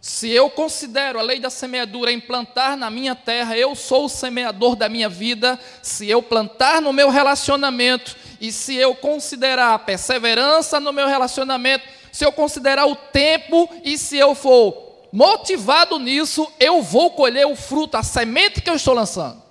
Se 0.00 0.28
eu 0.28 0.50
considero 0.50 1.18
a 1.18 1.22
lei 1.22 1.38
da 1.38 1.48
semeadura 1.48 2.10
implantar 2.10 2.76
na 2.76 2.90
minha 2.90 3.14
terra, 3.14 3.56
eu 3.56 3.74
sou 3.74 4.06
o 4.06 4.08
semeador 4.08 4.74
da 4.74 4.88
minha 4.88 5.08
vida. 5.08 5.58
Se 5.80 6.10
eu 6.10 6.20
plantar 6.20 6.82
no 6.82 6.92
meu 6.92 7.08
relacionamento, 7.08 8.16
e 8.40 8.50
se 8.50 8.74
eu 8.74 8.96
considerar 8.96 9.78
perseverança 9.78 10.80
no 10.80 10.92
meu 10.92 11.06
relacionamento, 11.06 11.84
se 12.12 12.26
eu 12.26 12.30
considerar 12.30 12.86
o 12.86 12.94
tempo, 12.94 13.68
e 13.82 13.96
se 13.96 14.18
eu 14.18 14.34
for 14.34 14.92
motivado 15.10 15.98
nisso, 15.98 16.46
eu 16.60 16.82
vou 16.82 17.10
colher 17.12 17.46
o 17.46 17.56
fruto, 17.56 17.96
a 17.96 18.02
semente 18.02 18.60
que 18.60 18.68
eu 18.68 18.76
estou 18.76 18.92
lançando. 18.94 19.42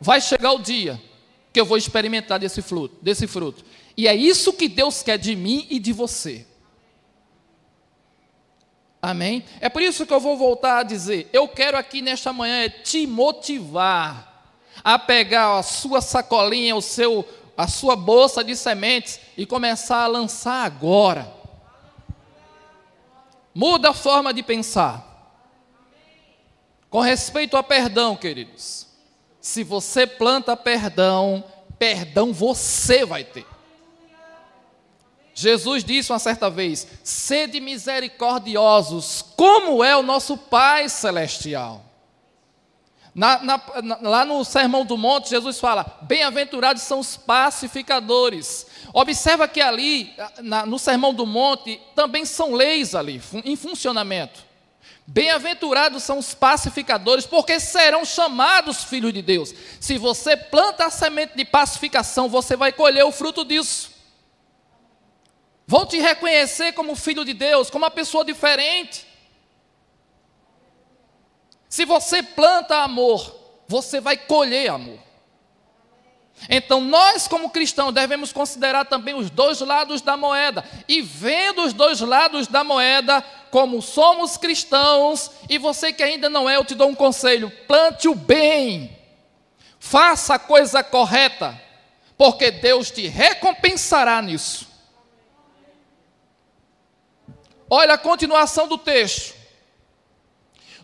Vai 0.00 0.22
chegar 0.22 0.52
o 0.52 0.58
dia 0.58 1.00
que 1.52 1.60
eu 1.60 1.66
vou 1.66 1.76
experimentar 1.76 2.38
desse 2.38 2.62
fruto, 2.62 2.96
desse 3.02 3.26
fruto. 3.26 3.62
E 3.94 4.08
é 4.08 4.14
isso 4.14 4.54
que 4.54 4.68
Deus 4.68 5.02
quer 5.02 5.18
de 5.18 5.36
mim 5.36 5.66
e 5.68 5.78
de 5.78 5.92
você. 5.92 6.46
Amém? 9.02 9.44
É 9.60 9.68
por 9.68 9.82
isso 9.82 10.06
que 10.06 10.12
eu 10.12 10.20
vou 10.20 10.36
voltar 10.38 10.78
a 10.78 10.82
dizer: 10.82 11.28
eu 11.32 11.46
quero 11.46 11.76
aqui 11.76 12.00
nesta 12.00 12.32
manhã 12.32 12.68
te 12.68 13.06
motivar 13.06 14.54
a 14.82 14.98
pegar 14.98 15.58
a 15.58 15.62
sua 15.62 16.00
sacolinha, 16.00 16.74
o 16.74 16.80
seu, 16.80 17.26
a 17.54 17.68
sua 17.68 17.96
bolsa 17.96 18.42
de 18.42 18.56
sementes 18.56 19.20
e 19.36 19.44
começar 19.44 20.04
a 20.04 20.06
lançar 20.06 20.64
agora. 20.64 21.39
Muda 23.54 23.90
a 23.90 23.94
forma 23.94 24.32
de 24.32 24.42
pensar. 24.42 25.06
Com 26.88 27.00
respeito 27.00 27.56
a 27.56 27.62
perdão, 27.62 28.16
queridos. 28.16 28.86
Se 29.40 29.64
você 29.64 30.06
planta 30.06 30.56
perdão, 30.56 31.44
perdão 31.78 32.32
você 32.32 33.04
vai 33.04 33.24
ter. 33.24 33.46
Jesus 35.34 35.82
disse 35.82 36.12
uma 36.12 36.18
certa 36.18 36.50
vez: 36.50 36.86
sede 37.02 37.60
misericordiosos, 37.60 39.24
como 39.36 39.82
é 39.82 39.96
o 39.96 40.02
nosso 40.02 40.36
Pai 40.36 40.88
Celestial. 40.88 41.89
Na, 43.14 43.42
na, 43.42 43.60
na, 43.82 43.98
lá 44.00 44.24
no 44.24 44.44
Sermão 44.44 44.84
do 44.84 44.96
Monte, 44.96 45.30
Jesus 45.30 45.58
fala: 45.58 45.98
bem-aventurados 46.02 46.82
são 46.82 47.00
os 47.00 47.16
pacificadores. 47.16 48.66
Observa 48.92 49.48
que 49.48 49.60
ali, 49.60 50.14
no 50.66 50.78
Sermão 50.78 51.12
do 51.12 51.26
Monte, 51.26 51.80
também 51.94 52.24
são 52.24 52.54
leis 52.54 52.94
ali, 52.94 53.20
em 53.44 53.56
funcionamento. 53.56 54.50
Bem-aventurados 55.06 56.04
são 56.04 56.18
os 56.18 56.34
pacificadores, 56.34 57.26
porque 57.26 57.58
serão 57.58 58.04
chamados 58.04 58.84
filhos 58.84 59.12
de 59.12 59.20
Deus. 59.20 59.52
Se 59.80 59.98
você 59.98 60.36
planta 60.36 60.86
a 60.86 60.90
semente 60.90 61.36
de 61.36 61.44
pacificação, 61.44 62.28
você 62.28 62.54
vai 62.54 62.70
colher 62.70 63.04
o 63.04 63.10
fruto 63.10 63.44
disso. 63.44 63.90
Vão 65.66 65.84
te 65.84 65.98
reconhecer 65.98 66.72
como 66.74 66.94
filho 66.94 67.24
de 67.24 67.34
Deus, 67.34 67.70
como 67.70 67.84
uma 67.84 67.90
pessoa 67.90 68.24
diferente. 68.24 69.04
Se 71.70 71.84
você 71.84 72.20
planta 72.20 72.82
amor, 72.82 73.32
você 73.68 74.00
vai 74.00 74.16
colher 74.16 74.68
amor. 74.68 74.98
Então, 76.48 76.80
nós, 76.80 77.28
como 77.28 77.50
cristãos, 77.50 77.94
devemos 77.94 78.32
considerar 78.32 78.86
também 78.86 79.14
os 79.14 79.30
dois 79.30 79.60
lados 79.60 80.02
da 80.02 80.16
moeda. 80.16 80.64
E 80.88 81.00
vendo 81.00 81.62
os 81.62 81.72
dois 81.72 82.00
lados 82.00 82.48
da 82.48 82.64
moeda, 82.64 83.22
como 83.52 83.80
somos 83.80 84.36
cristãos, 84.36 85.30
e 85.48 85.58
você 85.58 85.92
que 85.92 86.02
ainda 86.02 86.28
não 86.28 86.50
é, 86.50 86.56
eu 86.56 86.64
te 86.64 86.74
dou 86.74 86.88
um 86.88 86.94
conselho: 86.94 87.52
plante 87.68 88.08
o 88.08 88.16
bem, 88.16 88.98
faça 89.78 90.34
a 90.34 90.38
coisa 90.40 90.82
correta, 90.82 91.60
porque 92.18 92.50
Deus 92.50 92.90
te 92.90 93.06
recompensará 93.06 94.20
nisso. 94.20 94.66
Olha 97.68 97.94
a 97.94 97.98
continuação 97.98 98.66
do 98.66 98.76
texto. 98.76 99.39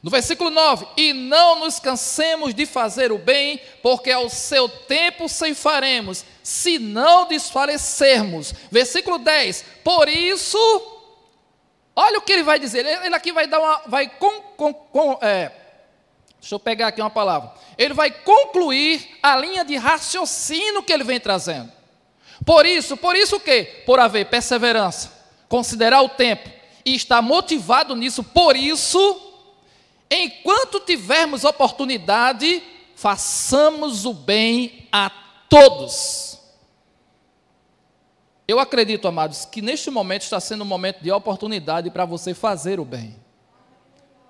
No 0.07 0.11
versículo 0.11 0.51
9: 0.51 0.87
E 0.97 1.13
não 1.13 1.59
nos 1.59 1.81
cansemos 1.81 2.55
de 2.55 2.65
fazer 2.65 3.11
o 3.11 3.19
bem, 3.19 3.61
porque 3.83 4.13
ao 4.13 4.31
seu 4.31 4.69
tempo 4.69 5.29
ceifaremos, 5.29 6.25
se 6.45 6.79
não 6.79 7.27
desfalecermos. 7.27 8.55
Versículo 8.71 9.19
10: 9.19 9.65
Por 9.83 10.09
isso, 10.09 10.57
olha 11.97 12.21
o 12.21 12.23
que 12.23 12.33
ele 12.33 12.45
vai 12.45 12.57
dizer. 12.57 12.87
Ele 12.87 13.17
aqui 13.17 13.33
vai 13.33 13.49
dar 13.49 13.59
uma. 13.59 13.83
Vai 13.89 14.09
com, 14.09 14.43
com, 14.57 14.73
com 14.73 15.19
é, 15.21 15.51
deixa 16.41 16.55
eu 16.55 16.61
pegar 16.61 16.87
aqui 16.87 17.01
uma 17.01 17.11
palavra. 17.11 17.53
Ele 17.77 17.93
vai 17.93 18.13
concluir 18.13 19.19
a 19.21 19.37
linha 19.37 19.65
de 19.65 19.75
raciocínio 19.75 20.85
que 20.85 20.93
ele 20.93 21.03
vem 21.03 21.19
trazendo. 21.19 21.73
Por 22.45 22.65
isso, 22.65 22.97
por 22.97 23.17
isso 23.17 23.39
o 23.39 23.41
quê? 23.41 23.83
Por 23.85 23.99
haver 23.99 24.27
perseverança, 24.27 25.11
considerar 25.49 26.01
o 26.03 26.09
tempo 26.09 26.49
e 26.85 26.95
estar 26.95 27.21
motivado 27.21 27.97
nisso, 27.97 28.23
por 28.23 28.55
isso 28.55 29.26
Enquanto 30.11 30.81
tivermos 30.81 31.45
oportunidade, 31.45 32.63
façamos 32.95 34.05
o 34.05 34.15
bem 34.15 34.89
a 34.93 35.11
todos. 35.49 36.39
Eu 38.47 38.61
acredito, 38.61 39.09
amados, 39.09 39.45
que 39.45 39.61
neste 39.61 39.91
momento 39.91 40.23
está 40.23 40.39
sendo 40.39 40.63
um 40.63 40.67
momento 40.67 41.03
de 41.03 41.11
oportunidade 41.11 41.91
para 41.91 42.05
você 42.05 42.33
fazer 42.33 42.79
o 42.79 42.85
bem. 42.85 43.17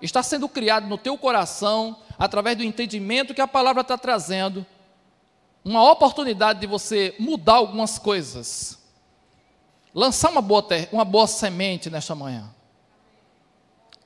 Está 0.01 0.23
sendo 0.23 0.49
criado 0.49 0.87
no 0.87 0.97
teu 0.97 1.17
coração, 1.17 1.97
através 2.17 2.57
do 2.57 2.63
entendimento 2.63 3.33
que 3.33 3.41
a 3.41 3.47
palavra 3.47 3.81
está 3.81 3.97
trazendo, 3.97 4.65
uma 5.63 5.91
oportunidade 5.91 6.59
de 6.59 6.65
você 6.65 7.15
mudar 7.19 7.55
algumas 7.55 7.99
coisas. 7.99 8.79
Lançar 9.93 10.31
uma 10.31 10.41
boa, 10.41 10.65
uma 10.91 11.05
boa 11.05 11.27
semente 11.27 11.89
nesta 11.89 12.15
manhã. 12.15 12.49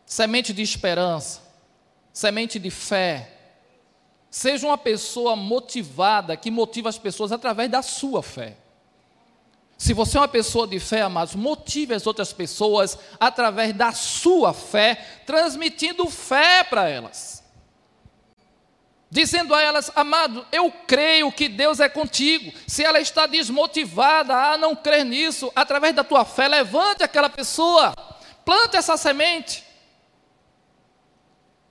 Semente 0.05 0.51
de 0.51 0.61
esperança 0.61 1.50
semente 2.13 2.59
de 2.59 2.69
fé. 2.69 3.29
Seja 4.29 4.65
uma 4.65 4.77
pessoa 4.77 5.35
motivada, 5.35 6.37
que 6.37 6.49
motiva 6.49 6.89
as 6.89 6.97
pessoas 6.97 7.31
através 7.31 7.69
da 7.69 7.81
sua 7.81 8.23
fé. 8.23 8.55
Se 9.81 9.93
você 9.93 10.15
é 10.15 10.21
uma 10.21 10.27
pessoa 10.27 10.67
de 10.67 10.79
fé, 10.79 11.01
amados, 11.01 11.33
motive 11.33 11.95
as 11.95 12.05
outras 12.05 12.31
pessoas 12.31 12.97
através 13.19 13.73
da 13.73 13.91
sua 13.91 14.53
fé, 14.53 14.95
transmitindo 15.25 16.07
fé 16.07 16.63
para 16.63 16.87
elas. 16.87 17.43
dizendo 19.09 19.55
a 19.55 19.61
elas: 19.61 19.91
Amado, 19.95 20.45
eu 20.51 20.71
creio 20.87 21.31
que 21.31 21.49
Deus 21.49 21.79
é 21.79 21.89
contigo. 21.89 22.53
Se 22.67 22.83
ela 22.83 22.99
está 22.99 23.25
desmotivada 23.25 24.33
a 24.35 24.55
não 24.55 24.75
crer 24.75 25.03
nisso, 25.03 25.51
através 25.55 25.95
da 25.95 26.03
tua 26.03 26.23
fé, 26.23 26.47
levante 26.47 27.03
aquela 27.03 27.27
pessoa, 27.27 27.93
plante 28.45 28.77
essa 28.77 28.95
semente. 28.95 29.70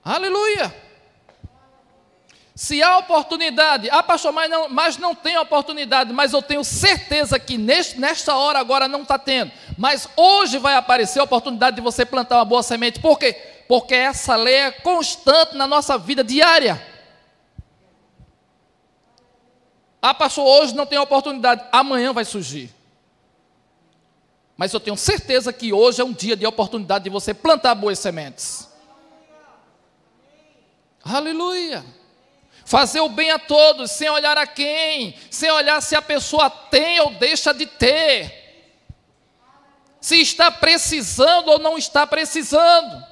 Aleluia. 0.03 0.73
Se 2.55 2.83
há 2.83 2.97
oportunidade, 2.97 3.89
ah, 3.89 4.03
pastor, 4.03 4.31
mas 4.31 4.49
não, 4.49 4.69
mas 4.69 4.97
não 4.97 5.15
tem 5.15 5.37
oportunidade, 5.37 6.13
mas 6.13 6.33
eu 6.33 6.41
tenho 6.41 6.63
certeza 6.63 7.39
que 7.39 7.57
neste, 7.57 7.99
nesta 7.99 8.35
hora 8.35 8.59
agora 8.59 8.87
não 8.87 9.03
está 9.03 9.17
tendo. 9.17 9.51
Mas 9.77 10.07
hoje 10.15 10.57
vai 10.57 10.75
aparecer 10.75 11.19
a 11.19 11.23
oportunidade 11.23 11.77
de 11.77 11.81
você 11.81 12.05
plantar 12.05 12.37
uma 12.37 12.45
boa 12.45 12.61
semente. 12.61 12.99
Por 12.99 13.17
quê? 13.17 13.33
Porque 13.67 13.95
essa 13.95 14.35
lei 14.35 14.55
é 14.55 14.71
constante 14.71 15.55
na 15.55 15.65
nossa 15.65 15.97
vida 15.97 16.23
diária. 16.23 16.85
Ah, 20.01 20.13
pastor, 20.13 20.45
hoje 20.45 20.75
não 20.75 20.85
tem 20.85 20.99
oportunidade, 20.99 21.63
amanhã 21.71 22.11
vai 22.11 22.25
surgir. 22.25 22.73
Mas 24.57 24.73
eu 24.73 24.79
tenho 24.79 24.97
certeza 24.97 25.53
que 25.53 25.71
hoje 25.71 26.01
é 26.01 26.05
um 26.05 26.13
dia 26.13 26.35
de 26.35 26.45
oportunidade 26.45 27.05
de 27.05 27.09
você 27.09 27.33
plantar 27.33 27.75
boas 27.75 27.97
sementes. 27.97 28.70
Aleluia. 31.03 31.83
Fazer 32.65 33.01
o 33.01 33.09
bem 33.09 33.31
a 33.31 33.39
todos, 33.39 33.91
sem 33.91 34.09
olhar 34.09 34.37
a 34.37 34.47
quem, 34.47 35.15
sem 35.29 35.51
olhar 35.51 35.81
se 35.81 35.95
a 35.95 36.01
pessoa 36.01 36.49
tem 36.49 36.99
ou 36.99 37.11
deixa 37.15 37.53
de 37.53 37.65
ter, 37.65 38.41
se 39.99 40.21
está 40.21 40.49
precisando 40.49 41.49
ou 41.49 41.59
não 41.59 41.77
está 41.77 42.07
precisando. 42.07 43.03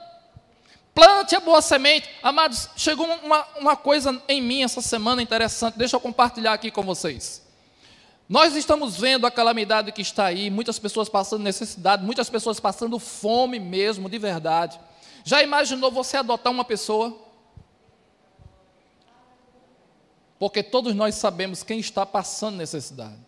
Plante 0.94 1.36
a 1.36 1.40
boa 1.40 1.62
semente. 1.62 2.10
Amados, 2.22 2.70
chegou 2.76 3.06
uma, 3.06 3.46
uma 3.58 3.76
coisa 3.76 4.22
em 4.28 4.42
mim 4.42 4.64
essa 4.64 4.82
semana 4.82 5.22
interessante, 5.22 5.78
deixa 5.78 5.96
eu 5.96 6.00
compartilhar 6.00 6.54
aqui 6.54 6.72
com 6.72 6.84
vocês. 6.84 7.48
Nós 8.28 8.56
estamos 8.56 8.96
vendo 8.96 9.26
a 9.26 9.32
calamidade 9.32 9.92
que 9.92 10.02
está 10.02 10.26
aí, 10.26 10.52
muitas 10.52 10.78
pessoas 10.78 11.10
passando 11.10 11.42
necessidade, 11.42 12.04
muitas 12.04 12.30
pessoas 12.30 12.60
passando 12.60 13.00
fome 13.00 13.60
mesmo, 13.60 14.08
de 14.08 14.20
verdade. 14.20 14.80
Já 15.24 15.42
imaginou 15.42 15.92
você 15.92 16.18
adotar 16.18 16.54
uma 16.54 16.64
pessoa? 16.64 17.29
Porque 20.40 20.64
todos 20.64 20.96
nós 20.96 21.16
sabemos 21.16 21.62
quem 21.62 21.80
está 21.80 22.06
passando 22.06 22.56
necessidade. 22.56 23.20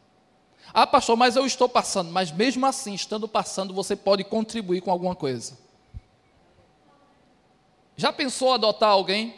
Ah, 0.73 0.87
pastor, 0.87 1.17
mas 1.17 1.35
eu 1.35 1.45
estou 1.45 1.67
passando. 1.67 2.09
Mas 2.09 2.31
mesmo 2.31 2.65
assim, 2.65 2.93
estando 2.93 3.27
passando, 3.27 3.73
você 3.73 3.95
pode 3.95 4.23
contribuir 4.23 4.79
com 4.79 4.89
alguma 4.89 5.13
coisa. 5.13 5.57
Já 7.97 8.13
pensou 8.13 8.53
adotar 8.53 8.89
alguém? 8.89 9.35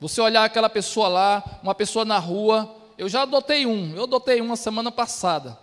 Você 0.00 0.20
olhar 0.20 0.44
aquela 0.44 0.68
pessoa 0.68 1.06
lá, 1.08 1.60
uma 1.62 1.74
pessoa 1.74 2.04
na 2.04 2.18
rua. 2.18 2.74
Eu 2.98 3.08
já 3.08 3.22
adotei 3.22 3.64
um, 3.64 3.94
eu 3.94 4.02
adotei 4.02 4.40
uma 4.40 4.56
semana 4.56 4.90
passada. 4.90 5.56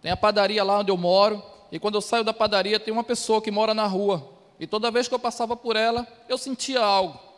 Tem 0.00 0.10
a 0.10 0.16
padaria 0.16 0.64
lá 0.64 0.78
onde 0.78 0.90
eu 0.90 0.96
moro, 0.96 1.42
e 1.70 1.78
quando 1.78 1.96
eu 1.96 2.00
saio 2.00 2.24
da 2.24 2.32
padaria 2.32 2.80
tem 2.80 2.92
uma 2.92 3.04
pessoa 3.04 3.42
que 3.42 3.50
mora 3.50 3.74
na 3.74 3.86
rua. 3.86 4.26
E 4.58 4.66
toda 4.66 4.90
vez 4.90 5.06
que 5.06 5.14
eu 5.14 5.18
passava 5.18 5.56
por 5.56 5.76
ela, 5.76 6.06
eu 6.28 6.38
sentia 6.38 6.80
algo. 6.80 7.29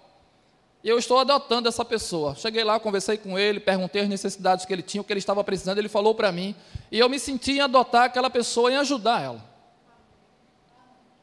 E 0.83 0.89
eu 0.89 0.99
estou 0.99 1.19
adotando 1.19 1.69
essa 1.69 1.85
pessoa. 1.85 2.35
Cheguei 2.35 2.65
lá, 2.65 2.81
conversei 2.81 3.17
com 3.17 3.39
ele, 3.39 3.61
perguntei 3.61 4.03
as 4.03 4.09
necessidades 4.09 4.65
que 4.65 4.73
ele 4.73 4.83
tinha, 4.83 5.01
o 5.01 5.05
que 5.05 5.13
ele 5.13 5.19
estava 5.19 5.45
precisando, 5.45 5.79
ele 5.79 5.89
falou 5.89 6.15
para 6.15 6.33
mim. 6.33 6.57
E 6.91 6.99
eu 6.99 7.09
me 7.09 7.19
senti 7.21 7.53
em 7.53 7.61
adotar 7.61 8.05
aquela 8.05 8.29
pessoa, 8.29 8.73
em 8.73 8.77
ajudar 8.77 9.23
ela. 9.23 9.53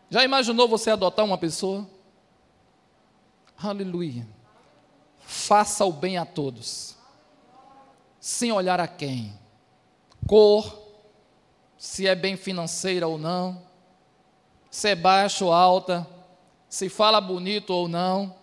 Já 0.09 0.23
imaginou 0.23 0.67
você 0.67 0.89
adotar 0.89 1.25
uma 1.25 1.37
pessoa? 1.37 1.87
Aleluia. 3.61 4.25
Faça 5.19 5.85
o 5.85 5.91
bem 5.91 6.17
a 6.17 6.25
todos, 6.25 6.95
sem 8.19 8.51
olhar 8.51 8.79
a 8.79 8.87
quem, 8.87 9.37
cor, 10.25 10.79
se 11.77 12.07
é 12.07 12.15
bem 12.15 12.35
financeira 12.35 13.07
ou 13.07 13.17
não, 13.17 13.61
se 14.71 14.89
é 14.89 14.95
baixa 14.95 15.45
ou 15.45 15.53
alta, 15.53 16.07
se 16.67 16.89
fala 16.89 17.21
bonito 17.21 17.71
ou 17.71 17.87
não. 17.87 18.38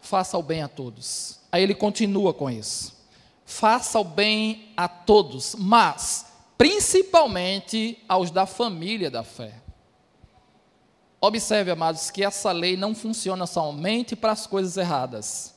Faça 0.00 0.38
o 0.38 0.42
bem 0.42 0.62
a 0.62 0.68
todos. 0.68 1.38
Aí 1.50 1.62
ele 1.62 1.74
continua 1.74 2.32
com 2.32 2.50
isso. 2.50 2.96
Faça 3.44 3.98
o 3.98 4.04
bem 4.04 4.72
a 4.76 4.86
todos, 4.88 5.54
mas 5.58 6.26
principalmente 6.56 8.02
aos 8.08 8.30
da 8.30 8.44
família 8.44 9.10
da 9.10 9.24
fé. 9.24 9.54
Observe, 11.20 11.70
amados, 11.70 12.10
que 12.10 12.22
essa 12.22 12.52
lei 12.52 12.76
não 12.76 12.94
funciona 12.94 13.46
somente 13.46 14.14
para 14.14 14.32
as 14.32 14.46
coisas 14.46 14.76
erradas. 14.76 15.54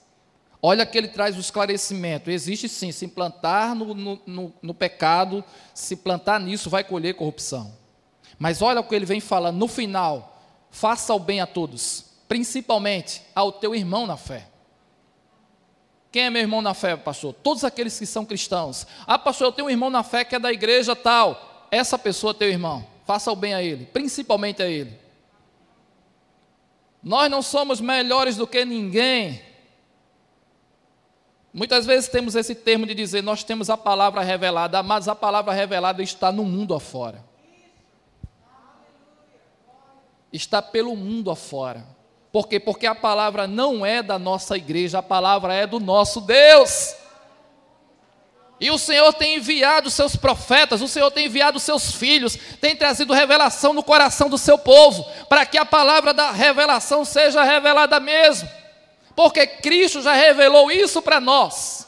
Olha 0.62 0.86
que 0.86 0.98
ele 0.98 1.08
traz 1.08 1.36
o 1.36 1.40
esclarecimento. 1.40 2.30
Existe 2.30 2.70
sim, 2.70 2.92
se 2.92 3.08
plantar 3.08 3.76
no, 3.76 3.94
no, 3.94 4.22
no, 4.26 4.54
no, 4.62 4.74
pecado, 4.74 5.44
se 5.74 5.96
plantar 5.96 6.40
nisso, 6.40 6.70
vai 6.70 6.84
colher 6.84 7.16
corrupção. 7.16 7.74
Mas 8.38 8.62
olha 8.62 8.80
o 8.80 8.84
que 8.84 8.94
ele 8.94 9.06
vem 9.06 9.20
falando 9.20 9.58
no 9.58 9.68
final: 9.68 10.42
faça 10.70 11.14
o 11.14 11.20
bem 11.20 11.42
a 11.42 11.48
todos, 11.48 12.06
principalmente 12.32 13.22
ao 13.36 13.52
teu 13.52 13.76
irmão 13.76 14.08
na 14.08 14.16
fé. 14.16 14.48
Quem 16.10 16.24
é 16.24 16.30
meu 16.30 16.42
irmão 16.42 16.62
na 16.62 16.74
fé, 16.74 16.96
pastor? 16.96 17.34
Todos 17.34 17.66
aqueles 17.66 18.00
que 18.00 18.06
são 18.06 18.24
cristãos. 18.24 18.88
Ah, 19.06 19.20
pastor, 19.20 19.48
eu 19.48 19.52
tenho 19.52 19.68
um 19.68 19.70
irmão 19.70 19.90
na 19.90 20.02
fé 20.02 20.24
que 20.24 20.34
é 20.34 20.40
da 20.40 20.50
igreja 20.50 20.96
tal. 20.96 21.68
Essa 21.70 22.00
pessoa 22.00 22.32
é 22.32 22.36
teu 22.36 22.48
irmão. 22.48 22.88
Faça 23.06 23.30
o 23.34 23.36
bem 23.36 23.54
a 23.54 23.62
ele, 23.62 23.86
principalmente 23.86 24.64
a 24.64 24.66
ele. 24.66 24.98
Nós 27.04 27.30
não 27.30 27.42
somos 27.42 27.82
melhores 27.82 28.38
do 28.38 28.48
que 28.48 28.64
ninguém. 28.64 29.42
Muitas 31.54 31.86
vezes 31.86 32.08
temos 32.08 32.34
esse 32.34 32.56
termo 32.56 32.86
de 32.86 32.96
dizer 32.96 33.22
nós 33.22 33.44
temos 33.44 33.70
a 33.70 33.76
palavra 33.76 34.22
revelada, 34.22 34.82
mas 34.82 35.10
a 35.10 35.16
palavra 35.16 35.52
revelada 35.52 36.02
está 36.02 36.32
no 36.32 36.46
mundo 36.46 36.74
afora. 36.74 37.26
Está 40.32 40.62
pelo 40.62 40.96
mundo 40.96 41.30
afora. 41.30 42.00
Por 42.32 42.48
quê? 42.48 42.60
Porque 42.60 42.88
a 42.88 42.96
palavra 42.96 43.46
não 43.46 43.86
é 43.86 44.02
da 44.02 44.18
nossa 44.18 44.56
igreja, 44.56 45.00
a 45.00 45.04
palavra 45.04 45.54
é 45.54 45.68
do 45.68 45.80
nosso 45.80 46.22
Deus. 46.22 46.96
E 48.60 48.70
o 48.70 48.78
Senhor 48.78 49.12
tem 49.14 49.38
enviado 49.38 49.90
seus 49.90 50.16
profetas, 50.16 50.82
o 50.82 50.88
Senhor 50.88 51.10
tem 51.10 51.26
enviado 51.26 51.60
seus 51.60 51.94
filhos, 51.94 52.38
tem 52.62 52.76
trazido 52.76 53.12
revelação 53.12 53.74
no 53.74 53.84
coração 53.84 54.30
do 54.30 54.38
seu 54.38 54.58
povo, 54.58 55.04
para 55.28 55.46
que 55.48 55.58
a 55.58 55.66
palavra 55.66 56.14
da 56.14 56.30
revelação 56.30 57.04
seja 57.04 57.44
revelada 57.44 58.00
mesmo. 58.00 58.48
Porque 59.16 59.48
Cristo 59.48 60.02
já 60.02 60.14
revelou 60.14 60.72
isso 60.72 61.02
para 61.02 61.20
nós. 61.20 61.88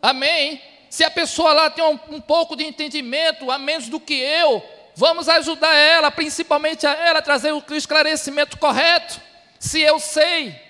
Amém? 0.00 0.62
Se 0.88 1.04
a 1.04 1.10
pessoa 1.10 1.52
lá 1.52 1.70
tem 1.70 1.84
um, 1.84 1.98
um, 2.16 2.20
pouco 2.20 2.56
de 2.56 2.64
entendimento, 2.64 3.50
a 3.50 3.58
menos 3.58 3.88
do 3.88 4.00
que 4.00 4.14
eu, 4.14 4.64
vamos 4.98 5.28
ajudar 5.28 5.72
ela, 5.76 6.10
principalmente 6.10 6.84
a 6.84 6.92
ela, 6.92 7.20
a 7.20 7.22
trazer 7.22 7.52
o 7.52 7.62
esclarecimento 7.70 8.58
correto. 8.58 9.20
Se 9.56 9.80
eu 9.80 10.00
sei, 10.00 10.60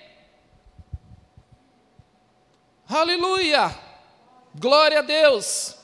Aleluia! 2.87 3.75
Glória 4.53 4.99
a 4.99 5.01
Deus! 5.01 5.75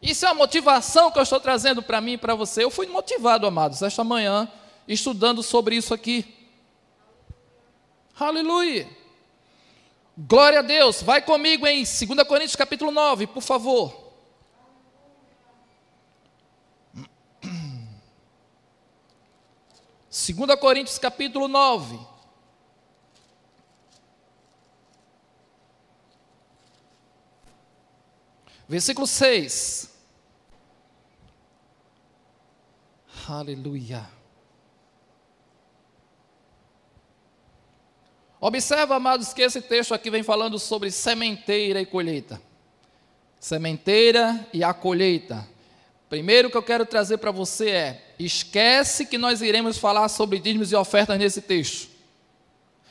Isso 0.00 0.26
é 0.26 0.28
a 0.28 0.34
motivação 0.34 1.10
que 1.10 1.18
eu 1.18 1.22
estou 1.22 1.40
trazendo 1.40 1.82
para 1.82 2.00
mim 2.00 2.12
e 2.12 2.18
para 2.18 2.34
você. 2.34 2.64
Eu 2.64 2.70
fui 2.70 2.86
motivado, 2.86 3.46
amados, 3.46 3.80
esta 3.80 4.04
manhã, 4.04 4.50
estudando 4.86 5.42
sobre 5.42 5.76
isso 5.76 5.94
aqui. 5.94 6.50
Aleluia! 8.18 8.88
Glória 10.16 10.58
a 10.58 10.62
Deus! 10.62 11.02
Vai 11.02 11.22
comigo 11.22 11.66
em 11.66 11.82
2 11.82 12.28
Coríntios 12.28 12.56
capítulo 12.56 12.90
9, 12.90 13.26
por 13.26 13.42
favor. 13.42 14.09
Segunda 20.10 20.56
Coríntios 20.56 20.98
capítulo 20.98 21.46
9. 21.46 21.96
Versículo 28.68 29.06
6. 29.06 29.88
Aleluia. 33.28 34.10
Observa, 38.40 38.96
amados, 38.96 39.32
que 39.32 39.42
esse 39.42 39.62
texto 39.62 39.94
aqui 39.94 40.10
vem 40.10 40.24
falando 40.24 40.58
sobre 40.58 40.90
sementeira 40.90 41.80
e 41.80 41.86
colheita. 41.86 42.42
Sementeira 43.38 44.48
e 44.52 44.64
a 44.64 44.74
colheita. 44.74 45.46
Primeiro 46.10 46.50
que 46.50 46.56
eu 46.56 46.62
quero 46.62 46.84
trazer 46.84 47.18
para 47.18 47.30
você 47.30 47.70
é: 47.70 48.04
esquece 48.18 49.06
que 49.06 49.16
nós 49.16 49.40
iremos 49.40 49.78
falar 49.78 50.08
sobre 50.08 50.40
dízimos 50.40 50.72
e 50.72 50.74
ofertas 50.74 51.16
nesse 51.16 51.40
texto. 51.40 51.88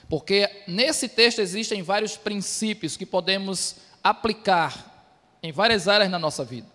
Porque 0.08 0.50
nesse 0.66 1.10
texto 1.10 1.40
existem 1.40 1.84
vários 1.84 2.16
princípios 2.16 2.96
que 2.96 3.06
podemos 3.06 3.76
aplicar 4.02 5.06
em 5.44 5.52
várias 5.52 5.90
áreas 5.90 6.10
na 6.10 6.18
nossa 6.18 6.46
vida. 6.46 6.68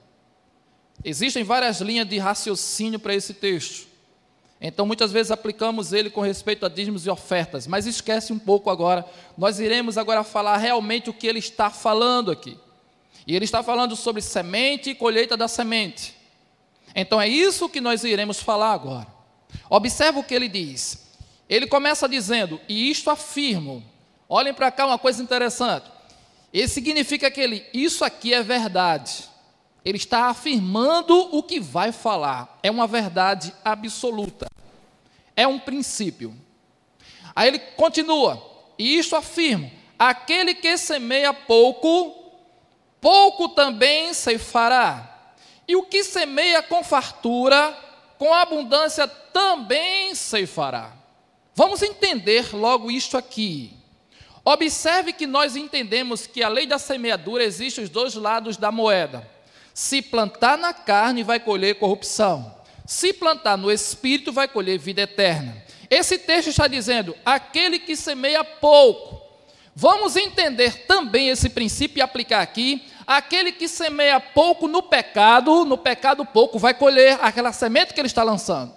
Existem 1.02 1.42
várias 1.42 1.80
linhas 1.80 2.06
de 2.06 2.18
raciocínio 2.18 3.00
para 3.00 3.14
esse 3.14 3.32
texto. 3.32 3.88
Então, 4.60 4.86
muitas 4.86 5.10
vezes 5.10 5.32
aplicamos 5.32 5.94
ele 5.94 6.10
com 6.10 6.20
respeito 6.20 6.64
a 6.64 6.68
dízimos 6.68 7.06
e 7.06 7.10
ofertas, 7.10 7.66
mas 7.66 7.86
esquece 7.86 8.34
um 8.34 8.38
pouco 8.38 8.68
agora. 8.70 9.04
Nós 9.36 9.58
iremos 9.58 9.96
agora 9.96 10.22
falar 10.22 10.58
realmente 10.58 11.08
o 11.08 11.14
que 11.14 11.26
ele 11.26 11.38
está 11.38 11.70
falando 11.70 12.30
aqui. 12.30 12.56
E 13.26 13.34
ele 13.34 13.46
está 13.46 13.62
falando 13.62 13.96
sobre 13.96 14.20
semente 14.20 14.90
e 14.90 14.94
colheita 14.94 15.36
da 15.36 15.48
semente. 15.48 16.23
Então, 16.94 17.20
é 17.20 17.28
isso 17.28 17.68
que 17.68 17.80
nós 17.80 18.04
iremos 18.04 18.40
falar 18.40 18.72
agora. 18.72 19.06
Observe 19.68 20.18
o 20.18 20.24
que 20.24 20.34
ele 20.34 20.48
diz. 20.48 21.12
Ele 21.48 21.66
começa 21.66 22.08
dizendo: 22.08 22.60
E 22.68 22.90
isto 22.90 23.10
afirmo. 23.10 23.82
Olhem 24.28 24.54
para 24.54 24.70
cá 24.70 24.86
uma 24.86 24.98
coisa 24.98 25.22
interessante. 25.22 25.90
Ele 26.52 26.68
significa 26.68 27.30
que 27.30 27.40
ele, 27.40 27.66
isso 27.74 28.04
aqui 28.04 28.32
é 28.32 28.42
verdade. 28.42 29.24
Ele 29.84 29.98
está 29.98 30.26
afirmando 30.26 31.36
o 31.36 31.42
que 31.42 31.60
vai 31.60 31.92
falar. 31.92 32.58
É 32.62 32.70
uma 32.70 32.86
verdade 32.86 33.52
absoluta. 33.64 34.46
É 35.36 35.46
um 35.46 35.58
princípio. 35.58 36.34
Aí 37.34 37.48
ele 37.48 37.58
continua, 37.58 38.40
e 38.78 38.96
isto 38.96 39.16
afirmo: 39.16 39.70
aquele 39.98 40.54
que 40.54 40.76
semeia 40.78 41.34
pouco, 41.34 42.32
pouco 43.00 43.48
também 43.50 44.14
ceifará. 44.14 45.13
E 45.66 45.76
o 45.76 45.82
que 45.82 46.04
semeia 46.04 46.62
com 46.62 46.84
fartura, 46.84 47.76
com 48.18 48.32
abundância 48.32 49.08
também 49.08 50.14
ceifará. 50.14 50.92
Vamos 51.54 51.82
entender 51.82 52.54
logo 52.54 52.90
isto 52.90 53.16
aqui. 53.16 53.72
Observe 54.44 55.12
que 55.12 55.26
nós 55.26 55.56
entendemos 55.56 56.26
que 56.26 56.42
a 56.42 56.48
lei 56.48 56.66
da 56.66 56.78
semeadura 56.78 57.42
existe 57.42 57.80
os 57.80 57.88
dois 57.88 58.14
lados 58.14 58.56
da 58.56 58.70
moeda. 58.70 59.26
Se 59.72 60.02
plantar 60.02 60.58
na 60.58 60.74
carne, 60.74 61.22
vai 61.22 61.40
colher 61.40 61.76
corrupção. 61.76 62.54
Se 62.86 63.12
plantar 63.12 63.56
no 63.56 63.72
espírito, 63.72 64.32
vai 64.32 64.46
colher 64.46 64.78
vida 64.78 65.02
eterna. 65.02 65.64
Esse 65.88 66.18
texto 66.18 66.48
está 66.48 66.68
dizendo: 66.68 67.16
aquele 67.24 67.78
que 67.78 67.96
semeia 67.96 68.44
pouco. 68.44 69.22
Vamos 69.74 70.16
entender 70.16 70.86
também 70.86 71.30
esse 71.30 71.48
princípio 71.48 71.98
e 71.98 72.02
aplicar 72.02 72.42
aqui. 72.42 72.84
Aquele 73.06 73.52
que 73.52 73.68
semeia 73.68 74.18
pouco 74.18 74.66
no 74.66 74.82
pecado, 74.82 75.64
no 75.64 75.76
pecado 75.76 76.24
pouco, 76.24 76.58
vai 76.58 76.74
colher 76.74 77.18
aquela 77.20 77.52
semente 77.52 77.92
que 77.92 78.00
ele 78.00 78.06
está 78.06 78.22
lançando. 78.22 78.72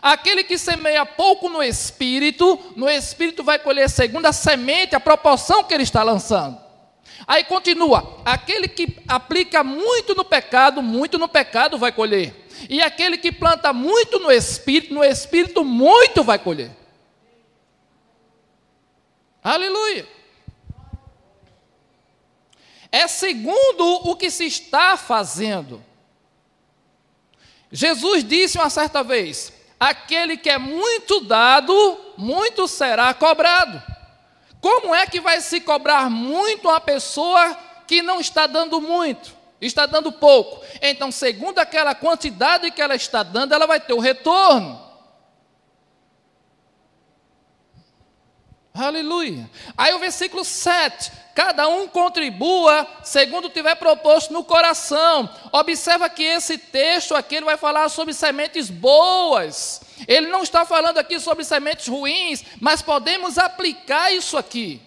Aquele 0.00 0.44
que 0.44 0.58
semeia 0.58 1.04
pouco 1.06 1.48
no 1.48 1.62
espírito, 1.62 2.58
no 2.76 2.88
espírito 2.88 3.42
vai 3.42 3.58
colher 3.58 3.88
segundo 3.88 4.26
a 4.26 4.32
semente, 4.32 4.94
a 4.94 5.00
proporção 5.00 5.64
que 5.64 5.72
ele 5.72 5.82
está 5.82 6.02
lançando. 6.02 6.58
Aí 7.26 7.44
continua: 7.44 8.20
aquele 8.24 8.68
que 8.68 8.98
aplica 9.08 9.62
muito 9.64 10.14
no 10.14 10.24
pecado, 10.24 10.82
muito 10.82 11.18
no 11.18 11.28
pecado 11.28 11.78
vai 11.78 11.92
colher. 11.92 12.46
E 12.68 12.80
aquele 12.80 13.18
que 13.18 13.30
planta 13.30 13.72
muito 13.72 14.18
no 14.18 14.30
espírito, 14.30 14.94
no 14.94 15.04
espírito 15.04 15.64
muito 15.64 16.22
vai 16.22 16.38
colher. 16.38 16.70
Aleluia. 19.42 20.06
É 22.96 23.06
segundo 23.06 24.08
o 24.08 24.16
que 24.16 24.30
se 24.30 24.46
está 24.46 24.96
fazendo. 24.96 25.84
Jesus 27.70 28.24
disse 28.24 28.56
uma 28.56 28.70
certa 28.70 29.04
vez: 29.04 29.52
aquele 29.78 30.38
que 30.38 30.48
é 30.48 30.56
muito 30.56 31.20
dado, 31.20 31.74
muito 32.16 32.66
será 32.66 33.12
cobrado. 33.12 33.82
Como 34.62 34.94
é 34.94 35.06
que 35.06 35.20
vai 35.20 35.42
se 35.42 35.60
cobrar 35.60 36.08
muito 36.08 36.68
uma 36.70 36.80
pessoa 36.80 37.54
que 37.86 38.00
não 38.00 38.18
está 38.18 38.46
dando 38.46 38.80
muito, 38.80 39.36
está 39.60 39.84
dando 39.84 40.10
pouco? 40.10 40.64
Então, 40.80 41.12
segundo 41.12 41.58
aquela 41.58 41.94
quantidade 41.94 42.70
que 42.70 42.80
ela 42.80 42.94
está 42.94 43.22
dando, 43.22 43.52
ela 43.52 43.66
vai 43.66 43.78
ter 43.78 43.92
o 43.92 44.00
retorno. 44.00 44.85
Aleluia. 48.76 49.48
Aí 49.76 49.94
o 49.94 49.98
versículo 49.98 50.44
7. 50.44 51.10
Cada 51.34 51.68
um 51.68 51.86
contribua 51.86 52.86
segundo 53.02 53.50
tiver 53.50 53.74
proposto 53.74 54.32
no 54.32 54.42
coração. 54.42 55.28
Observa 55.52 56.08
que 56.08 56.22
esse 56.22 56.56
texto 56.56 57.14
aqui 57.14 57.36
ele 57.36 57.44
vai 57.44 57.56
falar 57.56 57.88
sobre 57.88 58.14
sementes 58.14 58.70
boas. 58.70 59.82
Ele 60.08 60.28
não 60.28 60.42
está 60.42 60.64
falando 60.64 60.98
aqui 60.98 61.20
sobre 61.20 61.44
sementes 61.44 61.88
ruins, 61.88 62.42
mas 62.60 62.80
podemos 62.80 63.38
aplicar 63.38 64.12
isso 64.12 64.36
aqui. 64.36 64.80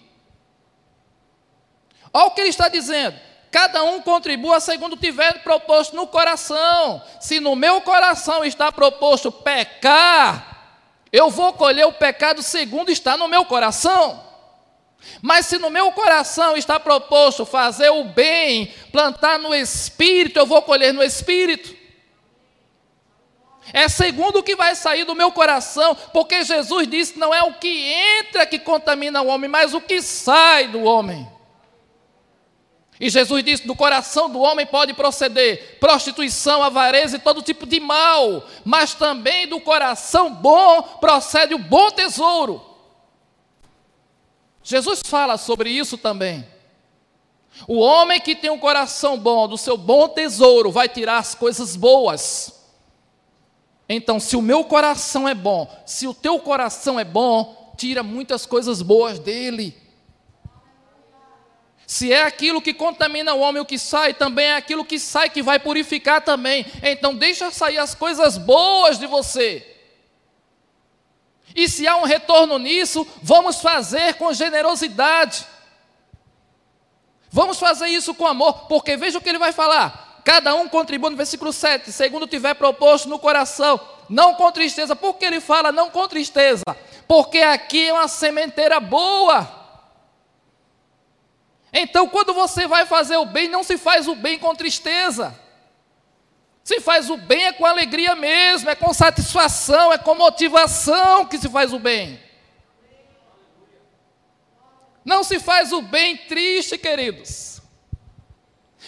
Olha 2.12 2.26
o 2.26 2.32
que 2.32 2.42
ele 2.42 2.50
está 2.50 2.68
dizendo. 2.68 3.20
Cada 3.52 3.84
um 3.84 4.02
contribua 4.02 4.60
segundo 4.60 4.96
tiver 4.96 5.44
proposto 5.44 5.96
no 5.96 6.06
coração. 6.08 7.02
Se 7.20 7.40
no 7.40 7.56
meu 7.56 7.82
coração 7.82 8.44
está 8.46 8.72
proposto 8.72 9.32
pecar, 9.32 10.49
eu 11.12 11.30
vou 11.30 11.54
colher 11.54 11.86
o 11.86 11.94
pecado 11.94 12.42
segundo 12.42 12.92
está 12.92 13.18
no 13.18 13.28
meu 13.28 13.46
coração. 13.46 14.28
Mas 15.22 15.46
se 15.46 15.58
no 15.58 15.70
meu 15.70 15.92
coração 15.92 16.56
está 16.56 16.80
proposto 16.80 17.46
fazer 17.46 17.90
o 17.90 18.04
bem, 18.04 18.74
plantar 18.92 19.40
no 19.40 19.54
espírito, 19.54 20.38
eu 20.38 20.46
vou 20.46 20.62
colher 20.62 20.94
no 20.94 21.02
espírito. 21.02 21.78
É 23.72 23.88
segundo 23.88 24.40
o 24.40 24.44
que 24.44 24.56
vai 24.56 24.76
sair 24.76 25.06
do 25.06 25.16
meu 25.16 25.32
coração, 25.32 25.96
porque 26.12 26.44
Jesus 26.44 26.88
disse: 26.88 27.20
não 27.20 27.34
é 27.34 27.44
o 27.44 27.54
que 27.54 27.94
entra 28.20 28.46
que 28.46 28.60
contamina 28.60 29.22
o 29.22 29.28
homem, 29.28 29.50
mas 29.50 29.74
o 29.74 29.82
que 29.82 30.02
sai 30.02 30.68
do 30.68 30.84
homem. 30.84 31.28
E 33.00 33.10
Jesus 33.10 33.44
disse: 33.44 33.66
do 33.66 33.76
coração 33.76 34.30
do 34.30 34.40
homem 34.40 34.66
pode 34.66 34.94
proceder 34.94 35.78
prostituição, 35.80 36.62
avareza 36.62 37.16
e 37.16 37.20
todo 37.20 37.42
tipo 37.42 37.66
de 37.66 37.80
mal, 37.80 38.46
mas 38.66 38.94
também 38.94 39.48
do 39.48 39.62
coração 39.62 40.34
bom 40.34 40.82
procede 40.82 41.54
o 41.54 41.60
bom 41.60 41.90
tesouro. 41.92 42.66
Jesus 44.62 45.02
fala 45.06 45.38
sobre 45.38 45.70
isso 45.70 45.98
também. 45.98 46.46
O 47.68 47.80
homem 47.80 48.20
que 48.20 48.36
tem 48.36 48.50
um 48.50 48.60
coração 48.60 49.18
bom, 49.18 49.48
do 49.48 49.58
seu 49.58 49.78
bom 49.78 50.08
tesouro, 50.10 50.72
vai 50.72 50.88
tirar 50.88 51.18
as 51.18 51.34
coisas 51.34 51.76
boas. 51.76 52.54
Então, 53.88 54.20
se 54.20 54.36
o 54.36 54.42
meu 54.42 54.64
coração 54.64 55.28
é 55.28 55.34
bom, 55.34 55.68
se 55.86 56.06
o 56.06 56.14
teu 56.14 56.38
coração 56.40 57.00
é 57.00 57.04
bom, 57.04 57.74
tira 57.76 58.04
muitas 58.04 58.46
coisas 58.46 58.82
boas 58.82 59.18
dele. 59.18 59.76
Se 61.90 62.14
é 62.14 62.22
aquilo 62.22 62.62
que 62.62 62.72
contamina 62.72 63.34
o 63.34 63.40
homem, 63.40 63.60
o 63.60 63.66
que 63.66 63.80
sai, 63.80 64.14
também 64.14 64.46
é 64.46 64.56
aquilo 64.56 64.86
que 64.86 65.00
sai 65.00 65.28
que 65.28 65.42
vai 65.42 65.58
purificar 65.58 66.22
também. 66.22 66.64
Então, 66.84 67.16
deixa 67.16 67.50
sair 67.50 67.80
as 67.80 67.96
coisas 67.96 68.38
boas 68.38 69.00
de 69.00 69.08
você. 69.08 69.66
E 71.56 71.68
se 71.68 71.88
há 71.88 71.98
um 71.98 72.04
retorno 72.04 72.60
nisso, 72.60 73.08
vamos 73.24 73.60
fazer 73.60 74.14
com 74.20 74.32
generosidade. 74.32 75.48
Vamos 77.32 77.58
fazer 77.58 77.88
isso 77.88 78.14
com 78.14 78.28
amor, 78.28 78.68
porque 78.68 78.96
veja 78.96 79.18
o 79.18 79.22
que 79.22 79.30
ele 79.30 79.40
vai 79.40 79.52
falar. 79.52 80.22
Cada 80.24 80.54
um 80.54 80.70
contribui 80.70 81.10
no 81.10 81.18
versículo 81.18 81.52
7, 81.52 81.92
segundo 81.92 82.28
tiver 82.28 82.54
proposto 82.54 83.10
no 83.10 83.18
coração, 83.18 83.82
não 84.08 84.36
com 84.36 84.52
tristeza. 84.52 84.96
Por 84.96 85.16
que 85.16 85.26
ele 85.26 85.42
fala 85.42 85.72
não 85.72 85.90
com 85.90 86.08
tristeza? 86.08 86.62
Porque 87.08 87.40
aqui 87.40 87.88
é 87.88 87.94
uma 87.94 88.08
sementeira 88.08 88.80
boa. 88.80 89.59
Então, 91.72 92.08
quando 92.08 92.34
você 92.34 92.68
vai 92.68 92.86
fazer 92.86 93.18
o 93.18 93.26
bem, 93.26 93.48
não 93.48 93.64
se 93.64 93.78
faz 93.78 94.08
o 94.08 94.16
bem 94.16 94.40
com 94.40 94.56
tristeza. 94.56 95.38
Se 96.64 96.80
faz 96.82 97.10
o 97.10 97.18
bem 97.18 97.46
é 97.46 97.54
com 97.54 97.66
alegria 97.66 98.16
mesmo, 98.16 98.70
é 98.70 98.76
com 98.76 98.94
satisfação, 98.94 99.92
é 99.92 99.98
com 99.98 100.16
motivação 100.16 101.26
que 101.26 101.38
se 101.38 101.50
faz 101.50 101.74
o 101.74 101.80
bem. 101.80 102.20
Não 105.04 105.24
se 105.24 105.40
faz 105.40 105.72
o 105.72 105.82
bem 105.82 106.16
triste, 106.16 106.78
queridos. 106.78 107.62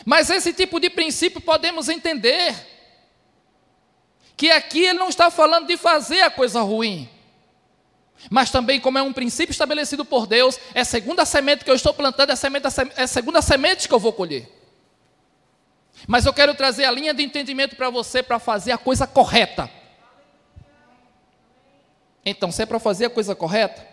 Mas 0.05 0.29
esse 0.29 0.53
tipo 0.53 0.79
de 0.79 0.89
princípio 0.89 1.41
podemos 1.41 1.89
entender 1.89 2.55
que 4.37 4.49
aqui 4.49 4.85
ele 4.85 4.99
não 4.99 5.09
está 5.09 5.29
falando 5.29 5.67
de 5.67 5.77
fazer 5.77 6.21
a 6.21 6.31
coisa 6.31 6.61
ruim. 6.61 7.09
Mas 8.29 8.51
também, 8.51 8.79
como 8.79 8.97
é 8.97 9.01
um 9.01 9.13
princípio 9.13 9.51
estabelecido 9.51 10.05
por 10.05 10.27
Deus, 10.27 10.59
é 10.73 10.83
segunda 10.83 11.25
semente 11.25 11.65
que 11.65 11.71
eu 11.71 11.75
estou 11.75 11.93
plantando, 11.93 12.31
é 12.31 12.35
semente, 12.35 12.67
é 12.95 13.07
segunda 13.07 13.41
semente 13.41 13.87
que 13.87 13.93
eu 13.93 13.99
vou 13.99 14.13
colher. 14.13 14.47
Mas 16.07 16.25
eu 16.25 16.33
quero 16.33 16.53
trazer 16.55 16.85
a 16.85 16.91
linha 16.91 17.13
de 17.13 17.23
entendimento 17.23 17.75
para 17.75 17.89
você 17.89 18.23
para 18.23 18.39
fazer 18.39 18.71
a 18.71 18.77
coisa 18.77 19.05
correta. 19.05 19.69
Então, 22.25 22.51
se 22.51 22.61
é 22.61 22.65
para 22.65 22.79
fazer 22.79 23.05
a 23.05 23.09
coisa 23.09 23.35
correta, 23.35 23.85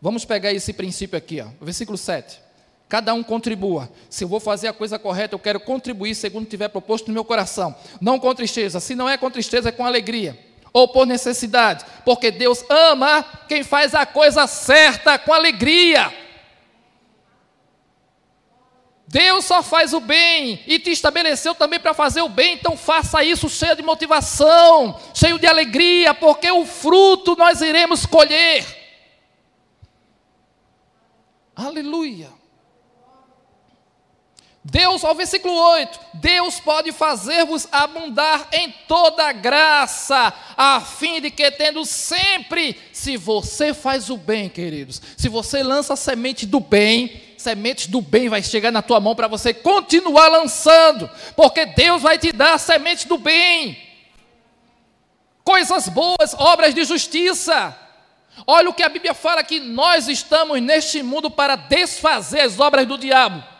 vamos 0.00 0.24
pegar 0.24 0.52
esse 0.52 0.72
princípio 0.72 1.18
aqui, 1.18 1.40
ó, 1.40 1.48
versículo 1.60 1.98
7. 1.98 2.40
Cada 2.88 3.12
um 3.14 3.22
contribua. 3.22 3.90
Se 4.08 4.22
eu 4.24 4.28
vou 4.28 4.38
fazer 4.38 4.68
a 4.68 4.72
coisa 4.72 4.98
correta, 4.98 5.34
eu 5.34 5.38
quero 5.38 5.58
contribuir 5.58 6.14
segundo 6.14 6.46
tiver 6.46 6.68
proposto 6.68 7.08
no 7.08 7.14
meu 7.14 7.24
coração. 7.24 7.74
Não 8.00 8.20
com 8.20 8.32
tristeza. 8.34 8.78
Se 8.78 8.94
não 8.94 9.08
é 9.08 9.16
com 9.16 9.30
tristeza, 9.30 9.70
é 9.70 9.72
com 9.72 9.84
alegria. 9.84 10.38
Ou 10.74 10.86
por 10.88 11.06
necessidade. 11.06 11.86
Porque 12.04 12.30
Deus 12.30 12.62
ama 12.68 13.24
quem 13.48 13.62
faz 13.62 13.94
a 13.94 14.04
coisa 14.04 14.46
certa 14.46 15.18
com 15.18 15.32
alegria. 15.32 16.12
Deus 19.06 19.44
só 19.44 19.62
faz 19.62 19.92
o 19.92 20.00
bem 20.00 20.60
e 20.66 20.78
te 20.78 20.90
estabeleceu 20.90 21.54
também 21.54 21.78
para 21.78 21.94
fazer 21.94 22.20
o 22.22 22.28
bem, 22.28 22.54
então 22.54 22.76
faça 22.76 23.22
isso 23.22 23.48
cheio 23.48 23.76
de 23.76 23.82
motivação, 23.82 25.00
cheio 25.14 25.38
de 25.38 25.46
alegria, 25.46 26.12
porque 26.12 26.50
o 26.50 26.66
fruto 26.66 27.36
nós 27.36 27.60
iremos 27.60 28.04
colher. 28.04 28.66
Aleluia. 31.54 32.28
Deus, 34.64 35.04
ao 35.04 35.14
versículo 35.14 35.54
8: 35.54 36.00
Deus 36.14 36.58
pode 36.58 36.90
fazer-vos 36.90 37.68
abundar 37.70 38.48
em 38.50 38.72
toda 38.88 39.30
graça, 39.30 40.32
a 40.56 40.80
fim 40.80 41.20
de 41.20 41.30
que, 41.30 41.50
tendo 41.50 41.84
sempre, 41.84 42.80
se 42.90 43.18
você 43.18 43.74
faz 43.74 44.08
o 44.08 44.16
bem, 44.16 44.48
queridos, 44.48 45.02
se 45.18 45.28
você 45.28 45.62
lança 45.62 45.92
a 45.92 45.96
semente 45.96 46.46
do 46.46 46.60
bem, 46.60 47.20
sementes 47.36 47.88
do 47.88 48.00
bem 48.00 48.30
vai 48.30 48.42
chegar 48.42 48.70
na 48.70 48.80
tua 48.80 48.98
mão 49.00 49.14
para 49.14 49.28
você 49.28 49.52
continuar 49.52 50.28
lançando, 50.28 51.10
porque 51.36 51.66
Deus 51.66 52.00
vai 52.00 52.16
te 52.16 52.32
dar 52.32 52.54
a 52.54 52.58
semente 52.58 53.06
do 53.06 53.18
bem, 53.18 53.76
coisas 55.44 55.90
boas, 55.90 56.32
obras 56.38 56.74
de 56.74 56.84
justiça. 56.84 57.78
Olha 58.46 58.70
o 58.70 58.74
que 58.74 58.82
a 58.82 58.88
Bíblia 58.88 59.12
fala 59.12 59.44
que 59.44 59.60
nós 59.60 60.08
estamos 60.08 60.60
neste 60.60 61.02
mundo 61.02 61.30
para 61.30 61.54
desfazer 61.54 62.40
as 62.40 62.58
obras 62.58 62.86
do 62.86 62.96
diabo. 62.96 63.53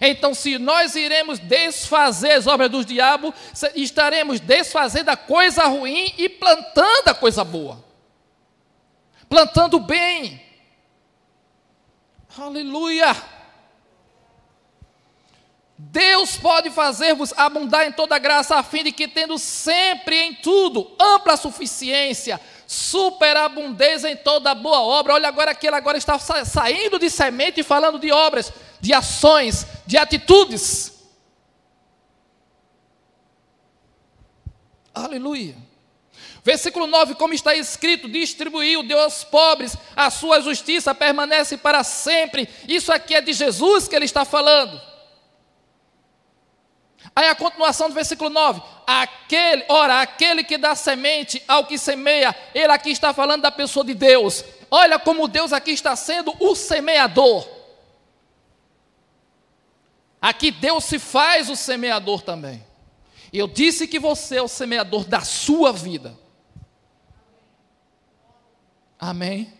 Então, 0.00 0.34
se 0.34 0.58
nós 0.58 0.94
iremos 0.94 1.38
desfazer 1.38 2.32
as 2.32 2.46
obras 2.46 2.70
do 2.70 2.84
diabo, 2.84 3.34
estaremos 3.74 4.38
desfazendo 4.38 5.10
a 5.10 5.16
coisa 5.16 5.64
ruim 5.64 6.12
e 6.18 6.28
plantando 6.28 7.08
a 7.08 7.14
coisa 7.14 7.42
boa. 7.42 7.84
Plantando 9.28 9.78
bem. 9.80 10.42
Aleluia. 12.38 13.16
Deus 15.92 16.36
pode 16.36 16.70
fazer-vos 16.70 17.32
abundar 17.36 17.86
em 17.86 17.92
toda 17.92 18.18
graça, 18.18 18.56
a 18.56 18.62
fim 18.62 18.84
de 18.84 18.92
que, 18.92 19.08
tendo 19.08 19.36
sempre 19.38 20.16
em 20.16 20.34
tudo 20.34 20.94
ampla 21.00 21.36
suficiência, 21.36 22.40
superabundez 22.66 24.04
em 24.04 24.14
toda 24.16 24.54
boa 24.54 24.80
obra. 24.80 25.14
Olha 25.14 25.28
agora 25.28 25.54
que 25.54 25.66
ele 25.66 25.74
agora 25.74 25.98
está 25.98 26.16
saindo 26.18 26.98
de 26.98 27.10
semente 27.10 27.60
e 27.60 27.64
falando 27.64 27.98
de 27.98 28.12
obras 28.12 28.52
de 28.80 28.94
ações, 28.94 29.66
de 29.86 29.96
atitudes. 29.96 30.92
Aleluia. 34.94 35.56
Versículo 36.42 36.86
9: 36.86 37.14
Como 37.14 37.34
está 37.34 37.54
escrito, 37.54 38.08
distribuiu, 38.08 38.82
deu 38.82 39.00
aos 39.00 39.22
pobres, 39.22 39.76
a 39.94 40.10
sua 40.10 40.40
justiça 40.40 40.94
permanece 40.94 41.56
para 41.56 41.84
sempre. 41.84 42.48
Isso 42.66 42.92
aqui 42.92 43.14
é 43.14 43.20
de 43.20 43.32
Jesus 43.32 43.86
que 43.86 43.94
ele 43.94 44.06
está 44.06 44.24
falando. 44.24 44.89
Aí 47.14 47.28
a 47.28 47.34
continuação 47.34 47.88
do 47.88 47.94
versículo 47.94 48.30
9: 48.30 48.62
aquele, 48.86 49.64
ora, 49.68 50.00
aquele 50.00 50.44
que 50.44 50.56
dá 50.56 50.74
semente 50.74 51.42
ao 51.46 51.66
que 51.66 51.76
semeia, 51.78 52.34
ele 52.54 52.72
aqui 52.72 52.90
está 52.90 53.12
falando 53.12 53.42
da 53.42 53.50
pessoa 53.50 53.84
de 53.84 53.94
Deus. 53.94 54.44
Olha 54.70 54.98
como 54.98 55.28
Deus 55.28 55.52
aqui 55.52 55.72
está 55.72 55.96
sendo 55.96 56.34
o 56.38 56.54
semeador. 56.54 57.48
Aqui 60.20 60.50
Deus 60.50 60.84
se 60.84 60.98
faz 60.98 61.48
o 61.48 61.56
semeador 61.56 62.22
também. 62.22 62.64
Eu 63.32 63.48
disse 63.48 63.86
que 63.86 63.98
você 63.98 64.36
é 64.36 64.42
o 64.42 64.48
semeador 64.48 65.04
da 65.04 65.20
sua 65.20 65.72
vida. 65.72 66.18
Amém? 68.98 69.52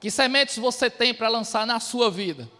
Que 0.00 0.10
sementes 0.10 0.56
você 0.58 0.90
tem 0.90 1.14
para 1.14 1.28
lançar 1.28 1.66
na 1.66 1.78
sua 1.78 2.10
vida? 2.10 2.50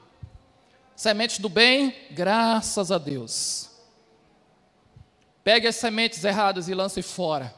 Sementes 0.97 1.39
do 1.39 1.51
bem? 1.51 1.95
Graças 2.11 2.91
a 2.91 2.97
Deus. 2.97 3.69
Pegue 5.45 5.69
as 5.69 5.77
sementes 5.77 6.25
erradas 6.25 6.69
e 6.69 6.75
lance 6.75 7.03
fora. 7.03 7.55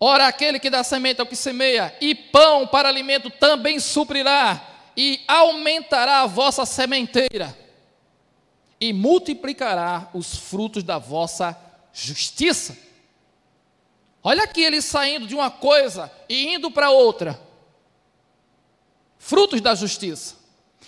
Ora, 0.00 0.26
aquele 0.26 0.58
que 0.58 0.70
dá 0.70 0.82
semente 0.82 1.20
ao 1.20 1.26
que 1.26 1.36
semeia, 1.36 1.94
e 2.00 2.14
pão 2.14 2.66
para 2.66 2.88
alimento 2.88 3.30
também 3.30 3.78
suprirá 3.78 4.62
e 4.96 5.22
aumentará 5.28 6.22
a 6.22 6.26
vossa 6.26 6.64
sementeira, 6.64 7.56
e 8.80 8.92
multiplicará 8.92 10.08
os 10.14 10.36
frutos 10.36 10.82
da 10.82 10.98
vossa 10.98 11.58
justiça. 11.92 12.76
Olha 14.22 14.44
aqui 14.44 14.62
ele 14.62 14.80
saindo 14.80 15.26
de 15.26 15.34
uma 15.34 15.50
coisa 15.50 16.10
e 16.28 16.54
indo 16.54 16.70
para 16.70 16.90
outra. 16.90 17.45
Frutos 19.26 19.60
da 19.60 19.74
justiça. 19.74 20.36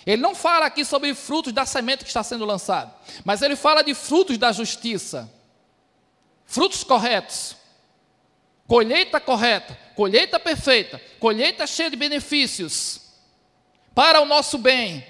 Ele 0.05 0.21
não 0.21 0.33
fala 0.33 0.65
aqui 0.65 0.85
sobre 0.85 1.13
frutos 1.13 1.51
da 1.51 1.65
semente 1.65 2.05
que 2.05 2.09
está 2.09 2.23
sendo 2.23 2.45
lançado, 2.45 2.89
mas 3.25 3.41
ele 3.41 3.57
fala 3.57 3.81
de 3.81 3.93
frutos 3.93 4.37
da 4.37 4.53
justiça. 4.53 5.29
Frutos 6.45 6.81
corretos. 6.81 7.57
Colheita 8.65 9.19
correta, 9.19 9.77
colheita 9.93 10.39
perfeita, 10.39 11.01
colheita 11.19 11.67
cheia 11.67 11.89
de 11.89 11.97
benefícios 11.97 13.01
para 13.93 14.21
o 14.21 14.25
nosso 14.25 14.57
bem. 14.57 15.05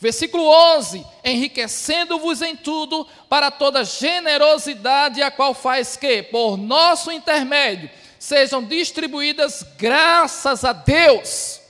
Versículo 0.00 0.44
11: 0.44 1.06
enriquecendo-vos 1.22 2.42
em 2.42 2.56
tudo 2.56 3.06
para 3.28 3.52
toda 3.52 3.84
generosidade, 3.84 5.22
a 5.22 5.30
qual 5.30 5.54
faz 5.54 5.96
que, 5.96 6.24
por 6.24 6.56
nosso 6.56 7.12
intermédio, 7.12 7.88
sejam 8.18 8.64
distribuídas 8.64 9.64
graças 9.78 10.64
a 10.64 10.72
Deus. 10.72 11.62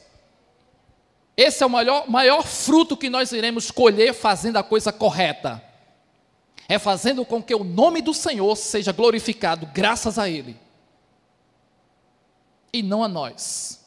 Esse 1.37 1.63
é 1.63 1.67
o 1.67 1.71
maior, 1.71 2.09
maior 2.09 2.43
fruto 2.43 2.97
que 2.97 3.11
nós 3.11 3.33
iremos 3.33 3.71
colher 3.71 4.15
fazendo 4.15 4.57
a 4.57 4.63
coisa 4.63 4.93
correta. 4.93 5.63
É 6.69 6.79
fazendo 6.79 7.25
com 7.25 7.43
que 7.43 7.55
o 7.55 7.65
nome 7.65 8.01
do 8.01 8.15
Senhor 8.15 8.57
seja 8.57 8.93
glorificado, 8.93 9.67
graças 9.75 10.19
a 10.19 10.29
Ele. 10.29 10.57
E 12.73 12.83
não 12.83 13.03
a 13.03 13.09
nós. 13.09 13.85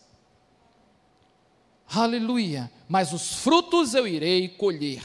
Aleluia. 1.90 2.70
Mas 2.88 3.14
os 3.14 3.36
frutos 3.36 3.94
eu 3.94 4.08
irei 4.08 4.50
colher. 4.50 5.04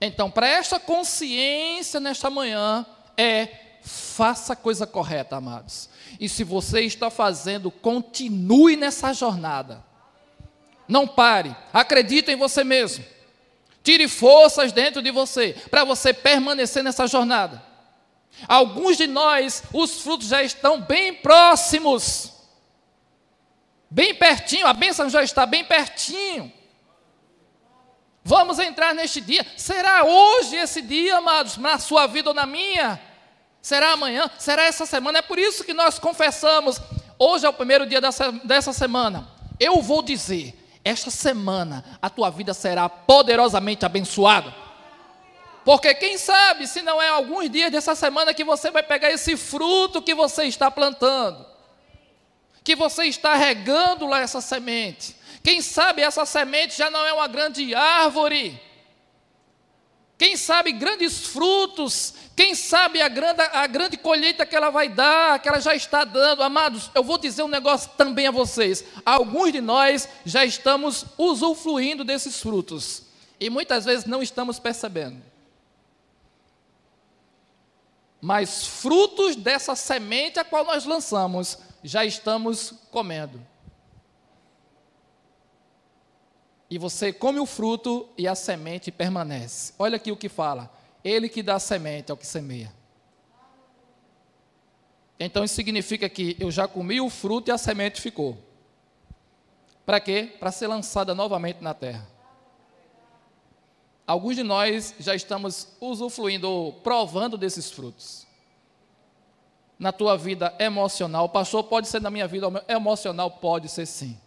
Então, 0.00 0.30
para 0.30 0.46
esta 0.46 0.78
consciência 0.78 1.98
nesta 1.98 2.28
manhã 2.28 2.84
é 3.16 3.48
faça 3.82 4.52
a 4.52 4.56
coisa 4.56 4.86
correta, 4.86 5.36
amados. 5.36 5.88
E 6.20 6.28
se 6.28 6.44
você 6.44 6.82
está 6.82 7.10
fazendo, 7.10 7.70
continue 7.70 8.76
nessa 8.76 9.12
jornada. 9.12 9.84
Não 10.86 11.06
pare. 11.06 11.54
Acredite 11.72 12.30
em 12.30 12.36
você 12.36 12.64
mesmo. 12.64 13.04
Tire 13.82 14.06
forças 14.08 14.72
dentro 14.72 15.02
de 15.02 15.10
você 15.10 15.56
para 15.70 15.84
você 15.84 16.12
permanecer 16.12 16.82
nessa 16.82 17.06
jornada. 17.06 17.62
Alguns 18.48 18.96
de 18.96 19.06
nós, 19.06 19.62
os 19.72 20.00
frutos 20.00 20.28
já 20.28 20.42
estão 20.42 20.80
bem 20.80 21.14
próximos 21.14 22.32
bem 23.92 24.14
pertinho, 24.14 24.66
a 24.66 24.72
bênção 24.72 25.10
já 25.10 25.22
está 25.22 25.44
bem 25.44 25.64
pertinho. 25.64 26.50
Vamos 28.24 28.58
entrar 28.58 28.94
neste 28.94 29.20
dia. 29.20 29.44
Será 29.56 30.04
hoje 30.04 30.56
esse 30.56 30.80
dia, 30.80 31.18
amados, 31.18 31.58
na 31.58 31.78
sua 31.78 32.06
vida 32.06 32.30
ou 32.30 32.34
na 32.34 32.46
minha? 32.46 32.98
Será 33.60 33.92
amanhã? 33.92 34.30
Será 34.38 34.64
essa 34.64 34.86
semana? 34.86 35.18
É 35.18 35.22
por 35.22 35.38
isso 35.38 35.62
que 35.62 35.74
nós 35.74 35.98
confessamos. 35.98 36.80
Hoje 37.18 37.44
é 37.44 37.48
o 37.48 37.52
primeiro 37.52 37.84
dia 37.84 38.00
dessa, 38.00 38.32
dessa 38.32 38.72
semana. 38.72 39.28
Eu 39.60 39.82
vou 39.82 40.00
dizer: 40.02 40.54
esta 40.84 41.10
semana 41.10 41.84
a 42.00 42.10
tua 42.10 42.30
vida 42.30 42.52
será 42.54 42.88
poderosamente 42.88 43.84
abençoada. 43.84 44.54
Porque 45.64 45.94
quem 45.94 46.18
sabe 46.18 46.66
se 46.66 46.82
não 46.82 47.00
é 47.00 47.08
alguns 47.08 47.48
dias 47.48 47.70
dessa 47.70 47.94
semana 47.94 48.34
que 48.34 48.44
você 48.44 48.70
vai 48.70 48.82
pegar 48.82 49.10
esse 49.10 49.36
fruto 49.36 50.02
que 50.02 50.14
você 50.14 50.44
está 50.44 50.70
plantando 50.70 51.52
que 52.64 52.76
você 52.76 53.04
está 53.04 53.34
regando 53.34 54.06
lá 54.06 54.20
essa 54.20 54.40
semente. 54.40 55.16
Quem 55.42 55.60
sabe 55.60 56.02
essa 56.02 56.24
semente 56.24 56.76
já 56.76 56.90
não 56.90 57.04
é 57.04 57.12
uma 57.12 57.26
grande 57.26 57.74
árvore. 57.74 58.60
Quem 60.22 60.36
sabe 60.36 60.70
grandes 60.70 61.26
frutos, 61.26 62.14
quem 62.36 62.54
sabe 62.54 63.02
a 63.02 63.08
grande, 63.08 63.42
a 63.42 63.66
grande 63.66 63.96
colheita 63.96 64.46
que 64.46 64.54
ela 64.54 64.70
vai 64.70 64.88
dar, 64.88 65.40
que 65.40 65.48
ela 65.48 65.58
já 65.58 65.74
está 65.74 66.04
dando. 66.04 66.44
Amados, 66.44 66.92
eu 66.94 67.02
vou 67.02 67.18
dizer 67.18 67.42
um 67.42 67.48
negócio 67.48 67.90
também 67.98 68.28
a 68.28 68.30
vocês. 68.30 68.84
Alguns 69.04 69.50
de 69.50 69.60
nós 69.60 70.08
já 70.24 70.44
estamos 70.44 71.06
usufruindo 71.18 72.04
desses 72.04 72.40
frutos. 72.40 73.02
E 73.40 73.50
muitas 73.50 73.84
vezes 73.84 74.04
não 74.04 74.22
estamos 74.22 74.60
percebendo. 74.60 75.20
Mas 78.20 78.64
frutos 78.64 79.34
dessa 79.34 79.74
semente 79.74 80.38
a 80.38 80.44
qual 80.44 80.64
nós 80.64 80.84
lançamos 80.84 81.58
já 81.82 82.04
estamos 82.04 82.72
comendo. 82.92 83.44
E 86.72 86.78
você 86.78 87.12
come 87.12 87.38
o 87.38 87.44
fruto 87.44 88.08
e 88.16 88.26
a 88.26 88.34
semente 88.34 88.90
permanece. 88.90 89.74
Olha 89.78 89.96
aqui 89.96 90.10
o 90.10 90.16
que 90.16 90.26
fala: 90.26 90.72
Ele 91.04 91.28
que 91.28 91.42
dá 91.42 91.58
semente 91.58 92.10
é 92.10 92.14
o 92.14 92.16
que 92.16 92.26
semeia. 92.26 92.72
Então 95.20 95.44
isso 95.44 95.54
significa 95.54 96.08
que 96.08 96.34
eu 96.40 96.50
já 96.50 96.66
comi 96.66 96.98
o 96.98 97.10
fruto 97.10 97.50
e 97.50 97.52
a 97.52 97.58
semente 97.58 98.00
ficou. 98.00 98.38
Para 99.84 100.00
quê? 100.00 100.34
Para 100.40 100.50
ser 100.50 100.66
lançada 100.66 101.14
novamente 101.14 101.62
na 101.62 101.74
terra. 101.74 102.08
Alguns 104.06 104.36
de 104.36 104.42
nós 104.42 104.94
já 104.98 105.14
estamos 105.14 105.76
usufruindo, 105.78 106.48
ou 106.48 106.72
provando 106.72 107.36
desses 107.36 107.70
frutos. 107.70 108.26
Na 109.78 109.92
tua 109.92 110.16
vida 110.16 110.54
emocional, 110.58 111.28
pastor, 111.28 111.64
pode 111.64 111.86
ser 111.88 112.00
na 112.00 112.10
minha 112.10 112.26
vida 112.26 112.46
emocional, 112.66 113.30
pode 113.30 113.68
ser 113.68 113.84
sim. 113.84 114.18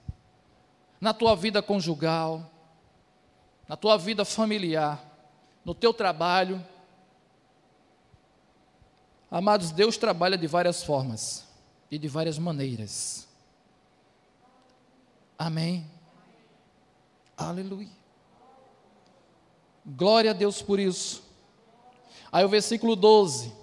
Na 1.06 1.14
tua 1.14 1.36
vida 1.36 1.62
conjugal, 1.62 2.52
na 3.68 3.78
tua 3.78 3.96
vida 3.96 4.26
familiar, 4.26 5.00
no 5.64 5.76
teu 5.76 5.94
trabalho. 5.94 6.66
Amados, 9.30 9.70
Deus 9.70 9.98
trabalha 9.98 10.36
de 10.36 10.48
várias 10.48 10.82
formas 10.82 11.46
e 11.92 12.00
de 12.00 12.08
várias 12.08 12.40
maneiras. 12.40 13.28
Amém. 15.38 15.86
Aleluia. 17.38 17.92
Glória 19.86 20.32
a 20.32 20.34
Deus 20.34 20.60
por 20.64 20.80
isso. 20.80 21.24
Aí 22.32 22.44
o 22.44 22.50
versículo 22.50 22.96
12. 22.96 23.54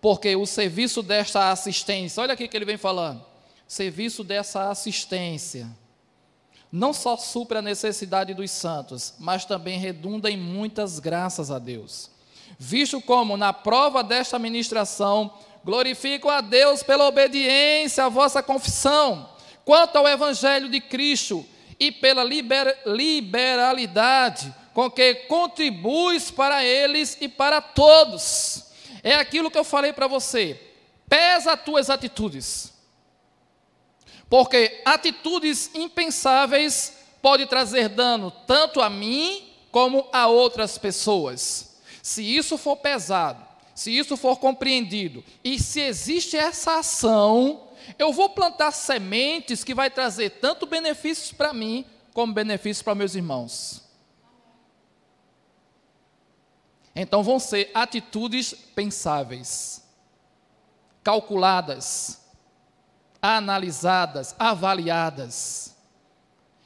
Porque 0.00 0.36
o 0.36 0.46
serviço 0.46 1.02
desta 1.02 1.50
assistência, 1.50 2.22
olha 2.22 2.34
aqui 2.34 2.46
que 2.46 2.56
ele 2.56 2.64
vem 2.64 2.76
falando. 2.76 3.26
Serviço 3.66 4.22
dessa 4.22 4.70
assistência 4.70 5.68
não 6.70 6.92
só 6.92 7.16
supra 7.16 7.60
a 7.60 7.62
necessidade 7.62 8.34
dos 8.34 8.50
santos, 8.50 9.14
mas 9.18 9.44
também 9.44 9.78
redunda 9.78 10.30
em 10.30 10.36
muitas 10.36 10.98
graças 10.98 11.50
a 11.50 11.58
Deus. 11.58 12.10
Visto 12.58 13.00
como, 13.00 13.36
na 13.36 13.52
prova 13.52 14.02
desta 14.02 14.38
ministração, 14.38 15.32
glorifico 15.64 16.28
a 16.28 16.40
Deus 16.40 16.82
pela 16.82 17.06
obediência 17.06 18.04
à 18.04 18.08
vossa 18.08 18.42
confissão, 18.42 19.28
quanto 19.64 19.96
ao 19.96 20.08
Evangelho 20.08 20.68
de 20.68 20.80
Cristo, 20.80 21.44
e 21.80 21.92
pela 21.92 22.24
liber, 22.24 22.76
liberalidade 22.86 24.52
com 24.74 24.90
que 24.90 25.14
contribuis 25.26 26.30
para 26.30 26.64
eles 26.64 27.16
e 27.20 27.28
para 27.28 27.60
todos. 27.60 28.64
É 29.02 29.14
aquilo 29.14 29.50
que 29.50 29.58
eu 29.58 29.64
falei 29.64 29.92
para 29.92 30.06
você. 30.06 30.60
Pesa 31.08 31.52
as 31.52 31.62
tuas 31.62 31.90
atitudes. 31.90 32.72
Porque 34.28 34.82
atitudes 34.84 35.70
impensáveis 35.74 36.92
podem 37.22 37.46
trazer 37.46 37.88
dano 37.88 38.30
tanto 38.30 38.80
a 38.80 38.90
mim 38.90 39.52
como 39.70 40.06
a 40.12 40.26
outras 40.26 40.76
pessoas. 40.76 41.76
Se 42.02 42.22
isso 42.22 42.58
for 42.58 42.76
pesado, 42.76 43.46
se 43.74 43.96
isso 43.96 44.16
for 44.16 44.38
compreendido 44.38 45.24
e 45.42 45.58
se 45.58 45.80
existe 45.80 46.36
essa 46.36 46.78
ação, 46.78 47.68
eu 47.98 48.12
vou 48.12 48.28
plantar 48.28 48.72
sementes 48.72 49.64
que 49.64 49.74
vai 49.74 49.90
trazer 49.90 50.30
tanto 50.40 50.66
benefícios 50.66 51.32
para 51.32 51.52
mim 51.52 51.84
como 52.12 52.34
benefícios 52.34 52.82
para 52.82 52.94
meus 52.94 53.14
irmãos. 53.14 53.82
Então 56.94 57.22
vão 57.22 57.38
ser 57.38 57.70
atitudes 57.72 58.52
pensáveis, 58.52 59.84
calculadas, 61.04 62.20
analisadas, 63.20 64.34
avaliadas. 64.38 65.76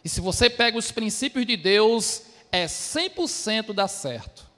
E 0.05 0.09
se 0.09 0.21
você 0.21 0.51
pega 0.51 0.79
os 0.79 0.91
princípios 0.91 1.47
de 1.47 1.57
Deus, 1.57 2.23
é 2.51 2.67
100% 2.67 3.73
dar 3.73 3.89
certo. 3.89 4.51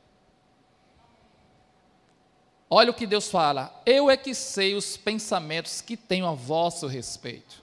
Olha 2.69 2.91
o 2.91 2.95
que 2.95 3.07
Deus 3.07 3.29
fala: 3.29 3.83
Eu 3.87 4.11
é 4.11 4.17
que 4.17 4.35
sei 4.35 4.75
os 4.75 4.97
pensamentos 4.97 5.81
que 5.81 5.97
tenho 5.97 6.27
a 6.27 6.33
vosso 6.33 6.87
respeito. 6.87 7.63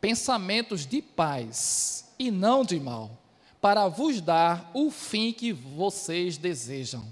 Pensamentos 0.00 0.86
de 0.86 1.02
paz 1.02 2.12
e 2.18 2.30
não 2.30 2.64
de 2.64 2.78
mal, 2.78 3.10
para 3.60 3.88
vos 3.88 4.20
dar 4.20 4.70
o 4.72 4.90
fim 4.90 5.32
que 5.32 5.52
vocês 5.52 6.36
desejam. 6.36 7.04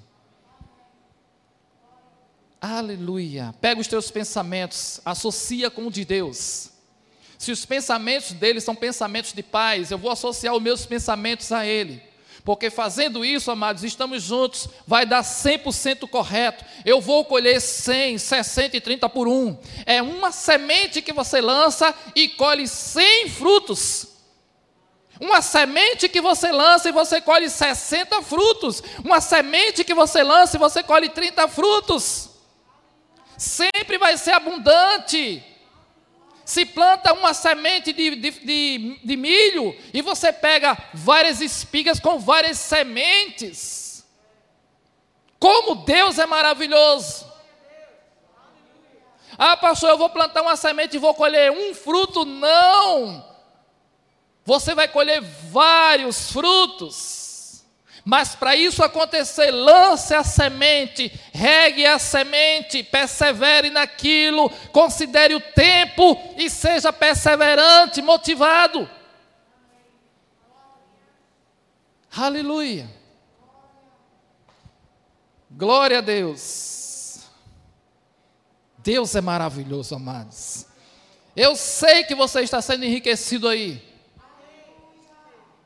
Aleluia. 2.65 3.53
Pega 3.61 3.81
os 3.81 3.89
teus 3.89 4.09
pensamentos, 4.09 5.01
associa 5.05 5.69
com 5.69 5.89
o 5.89 5.91
de 5.91 6.05
Deus. 6.05 6.71
Se 7.37 7.51
os 7.51 7.67
pensamentos 7.67 8.31
dele 8.35 8.61
são 8.61 8.73
pensamentos 8.73 9.33
de 9.33 9.43
paz, 9.43 9.91
eu 9.91 9.99
vou 9.99 10.13
associar 10.13 10.55
os 10.55 10.63
meus 10.63 10.87
pensamentos 10.87 11.51
a 11.51 11.67
ele. 11.67 12.01
Porque 12.45 12.71
fazendo 12.71 13.25
isso, 13.25 13.51
amados, 13.51 13.83
estamos 13.83 14.23
juntos, 14.23 14.69
vai 14.87 15.05
dar 15.05 15.25
100% 15.25 16.09
correto. 16.09 16.65
Eu 16.85 17.01
vou 17.01 17.25
colher 17.25 17.61
100, 17.61 18.19
60 18.19 18.77
e 18.77 18.81
30 18.81 19.09
por 19.09 19.27
um. 19.27 19.59
É 19.85 20.01
uma 20.01 20.31
semente 20.31 21.03
que 21.03 21.13
você 21.13 21.41
lança 21.41 21.93
e 22.15 22.29
colhe 22.29 22.69
100 22.69 23.29
frutos. 23.31 24.07
Uma 25.21 25.43
semente 25.43 26.09
que 26.09 26.21
você 26.21 26.53
lança 26.53 26.89
e 26.89 26.93
você 26.93 27.21
colhe 27.21 27.51
60 27.51 28.23
frutos. 28.23 28.85
Uma 29.05 29.21
semente 29.21 29.83
que 29.83 29.95
você 29.95 30.23
lança 30.23 30.57
e 30.57 30.61
você 30.61 30.81
colhe 30.81 31.09
30 31.09 31.49
frutos 31.49 32.32
sempre 33.37 33.99
vai 33.99 34.17
ser 34.17 34.33
abundante. 34.33 35.45
Se 36.45 36.67
planta 36.67 37.13
uma 37.13 37.33
semente 37.33 37.93
de, 37.93 38.17
de, 38.17 38.31
de, 38.31 39.01
de, 39.03 39.17
milho 39.17 39.77
e 39.95 40.03
você 40.03 40.33
pega 40.33 40.77
várias 40.93 41.41
espigas 41.41 42.01
com 42.01 42.19
várias 42.19 42.59
sementes. 42.59 44.05
Como 45.39 45.77
Deus 45.85 46.19
é 46.19 46.27
maravilhoso. 46.27 47.31
Ah, 49.39 49.57
pastor, 49.57 49.91
eu 49.91 49.99
vou 49.99 50.11
plantar 50.11 50.43
uma 50.43 50.57
semente 50.57 50.97
e 50.97 51.01
vou 51.01 51.15
colher 51.15 51.51
um 51.51 51.75
fruto. 51.75 52.25
Não! 52.25 53.33
Você 54.45 54.75
vai 54.75 54.89
colher 54.89 55.23
vários 55.23 56.31
frutos. 56.33 57.22
Mas 58.05 58.35
para 58.35 58.57
isso 58.57 58.83
acontecer, 58.83 59.51
lance 59.53 60.13
a 60.13 60.25
semente, 60.25 61.13
regue 61.33 61.87
a 61.87 61.99
semente, 61.99 62.83
persevere 62.83 63.71
naquilo, 63.71 64.51
considere 64.73 65.35
o 65.35 65.41
tempo 65.41 66.19
e 66.37 66.51
seja 66.51 66.93
perseverante, 66.93 68.03
motivado. 68.03 68.91
Aleluia. 72.15 72.91
Glória 75.49 75.99
a 75.99 76.01
Deus. 76.01 77.21
Deus 78.79 79.15
é 79.15 79.21
maravilhoso, 79.21 79.95
amados. 79.95 80.67
Eu 81.37 81.55
sei 81.55 82.03
que 82.03 82.17
você 82.17 82.41
está 82.41 82.61
sendo 82.61 82.85
enriquecido 82.85 83.49
aí. 83.49 83.92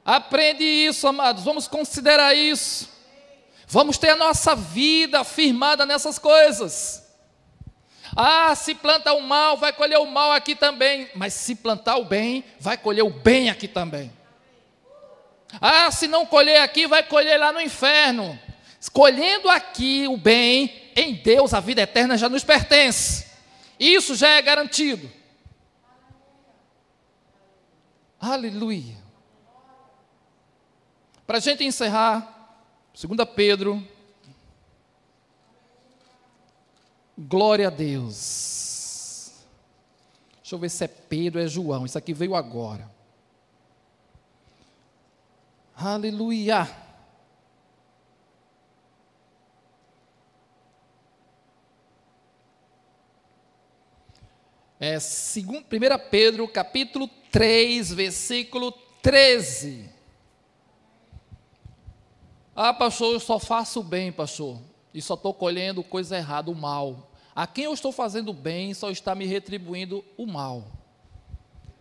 Aprende 0.07 0.63
isso, 0.63 1.09
amados. 1.09 1.43
Vamos 1.43 1.67
considerar 1.67 2.33
isso. 2.33 2.89
Vamos 3.67 3.99
ter 3.99 4.11
a 4.11 4.17
nossa 4.17 4.55
vida 4.55 5.25
firmada 5.25 5.85
nessas 5.85 6.17
coisas. 6.17 7.05
Ah, 8.15 8.55
se 8.55 8.73
planta 8.73 9.13
o 9.13 9.21
mal, 9.21 9.57
vai 9.57 9.73
colher 9.73 9.99
o 9.99 10.07
mal 10.07 10.31
aqui 10.31 10.55
também. 10.55 11.11
Mas 11.17 11.35
se 11.35 11.57
plantar 11.57 11.97
o 11.97 12.05
bem, 12.05 12.45
vai 12.61 12.77
colher 12.77 13.03
o 13.03 13.11
bem 13.11 13.51
aqui 13.51 13.67
também. 13.67 14.13
Ah, 15.61 15.91
se 15.91 16.07
não 16.07 16.25
colher 16.25 16.61
aqui, 16.63 16.87
vai 16.87 17.03
colher 17.03 17.41
lá 17.41 17.53
no 17.53 17.61
inferno. 17.61 18.39
Colhendo 18.93 19.51
aqui 19.51 20.07
o 20.07 20.17
bem, 20.17 20.93
em 20.95 21.15
Deus 21.15 21.53
a 21.53 21.59
vida 21.59 21.83
eterna 21.83 22.17
já 22.17 22.29
nos 22.29 22.45
pertence. 22.45 23.27
Isso 23.81 24.15
já 24.15 24.29
é 24.29 24.41
garantido. 24.41 25.11
Aleluia. 28.21 29.06
Para 31.27 31.39
a 31.39 31.41
gente 31.41 31.65
encerrar, 31.65 32.63
2 32.95 33.29
Pedro. 33.35 33.83
Glória 37.19 37.67
a 37.67 37.71
Deus. 37.71 39.33
Deixa 40.37 40.55
eu 40.55 40.59
ver 40.59 40.69
se 40.69 40.85
é 40.85 40.89
Pedro 40.89 41.41
ou 41.41 41.45
é 41.45 41.49
João. 41.49 41.85
Isso 41.85 41.99
aqui 41.99 42.15
veio 42.15 42.37
agora. 42.37 42.89
Aleluia. 45.75 46.69
É 54.79 54.97
1 54.99 56.09
Pedro 56.11 56.47
capítulo 56.47 57.09
3, 57.33 57.93
versículo 57.93 58.71
13. 59.03 59.96
Ah, 62.59 62.73
pastor, 62.73 63.13
eu 63.13 63.21
só 63.21 63.39
faço 63.39 63.83
bem, 63.83 64.11
pastor, 64.11 64.59
e 64.95 65.03
só 65.03 65.13
estou 65.13 65.35
colhendo 65.35 65.85
coisa 65.85 66.17
errada, 66.17 66.51
o 66.51 66.55
mal. 66.55 67.11
A 67.35 67.47
quem 67.47 67.65
eu 67.65 67.75
estou 67.75 67.93
fazendo 67.93 68.33
bem 68.33 68.73
só 68.73 68.91
está 68.91 69.15
me 69.15 69.27
retribuindo 69.27 70.03
o 70.17 70.25
mal. 70.25 70.65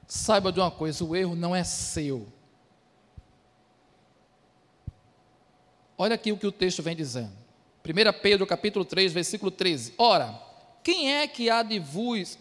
Saiba 0.06 0.52
de 0.52 0.60
uma 0.60 0.70
coisa: 0.70 1.06
o 1.06 1.16
erro 1.16 1.34
não 1.34 1.56
é 1.56 1.64
seu. 1.64 2.28
Olha 5.98 6.16
aqui 6.16 6.34
o 6.34 6.38
que 6.38 6.46
o 6.46 6.52
texto 6.52 6.84
vem 6.84 6.94
dizendo. 6.94 7.32
1 7.86 8.22
Pedro 8.22 8.46
capítulo 8.46 8.84
3, 8.84 9.14
versículo 9.14 9.50
13. 9.50 9.94
Ora, 9.98 10.38
quem 10.84 11.14
é 11.14 11.26
que 11.26 11.50
há 11.50 11.64
de 11.64 11.80
vos, 11.80 12.38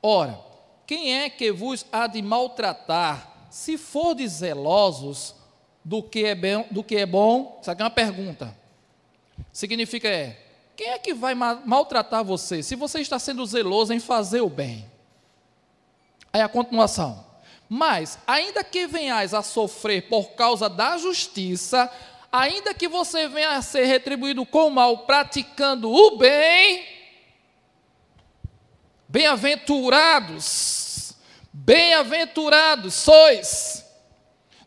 ora, 0.00 0.38
quem 0.86 1.18
é 1.18 1.28
que 1.28 1.50
vos 1.50 1.84
há 1.90 2.06
de 2.06 2.22
maltratar, 2.22 3.48
se 3.50 3.76
for 3.76 4.14
de 4.14 4.28
zelosos 4.28 5.41
do 5.84 6.02
que 6.02 6.24
é 6.24 6.34
bem, 6.34 6.64
do 6.70 6.82
que 6.82 6.96
é 6.96 7.06
bom, 7.06 7.58
isso 7.60 7.70
aqui 7.70 7.82
é 7.82 7.84
uma 7.84 7.90
pergunta. 7.90 8.56
Significa 9.52 10.08
é, 10.08 10.38
quem 10.76 10.88
é 10.88 10.98
que 10.98 11.12
vai 11.12 11.34
ma 11.34 11.60
maltratar 11.64 12.24
você 12.24 12.62
se 12.62 12.74
você 12.74 13.00
está 13.00 13.18
sendo 13.18 13.44
zeloso 13.44 13.92
em 13.92 14.00
fazer 14.00 14.40
o 14.40 14.48
bem? 14.48 14.90
Aí 16.32 16.40
a 16.40 16.48
continuação. 16.48 17.26
Mas, 17.68 18.18
ainda 18.26 18.62
que 18.62 18.86
venhais 18.86 19.32
a 19.32 19.42
sofrer 19.42 20.08
por 20.08 20.32
causa 20.32 20.68
da 20.68 20.98
justiça, 20.98 21.90
ainda 22.30 22.74
que 22.74 22.88
você 22.88 23.28
venha 23.28 23.50
a 23.50 23.62
ser 23.62 23.84
retribuído 23.84 24.44
com 24.46 24.68
o 24.68 24.70
mal 24.70 24.98
praticando 24.98 25.90
o 25.90 26.16
bem, 26.16 26.86
bem-aventurados, 29.08 31.14
bem-aventurados 31.52 32.94
sois. 32.94 33.84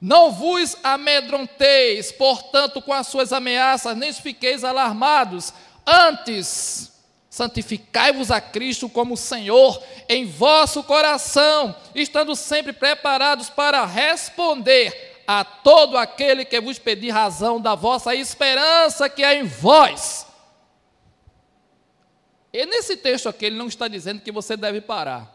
Não 0.05 0.31
vos 0.31 0.77
amedronteis, 0.83 2.11
portanto, 2.11 2.79
com 2.79 2.93
as 2.93 3.07
suas 3.07 3.33
ameaças, 3.33 3.97
nem 3.97 4.13
fiqueis 4.13 4.63
alarmados. 4.63 5.51
Antes, 5.83 6.91
santificai-vos 7.27 8.29
a 8.29 8.39
Cristo 8.39 8.87
como 8.87 9.17
Senhor 9.17 9.81
em 10.07 10.23
vosso 10.23 10.83
coração, 10.83 11.75
estando 11.95 12.35
sempre 12.35 12.71
preparados 12.71 13.49
para 13.49 13.83
responder 13.83 15.23
a 15.25 15.43
todo 15.43 15.97
aquele 15.97 16.45
que 16.45 16.61
vos 16.61 16.77
pedir 16.77 17.09
razão 17.09 17.59
da 17.59 17.73
vossa 17.73 18.13
esperança 18.13 19.09
que 19.09 19.23
é 19.23 19.39
em 19.39 19.43
vós. 19.43 20.27
E 22.53 22.63
nesse 22.67 22.95
texto 22.95 23.27
aqui, 23.27 23.45
ele 23.45 23.57
não 23.57 23.65
está 23.65 23.87
dizendo 23.87 24.21
que 24.21 24.31
você 24.31 24.55
deve 24.55 24.81
parar. 24.81 25.34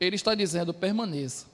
Ele 0.00 0.16
está 0.16 0.34
dizendo: 0.34 0.74
permaneça. 0.74 1.46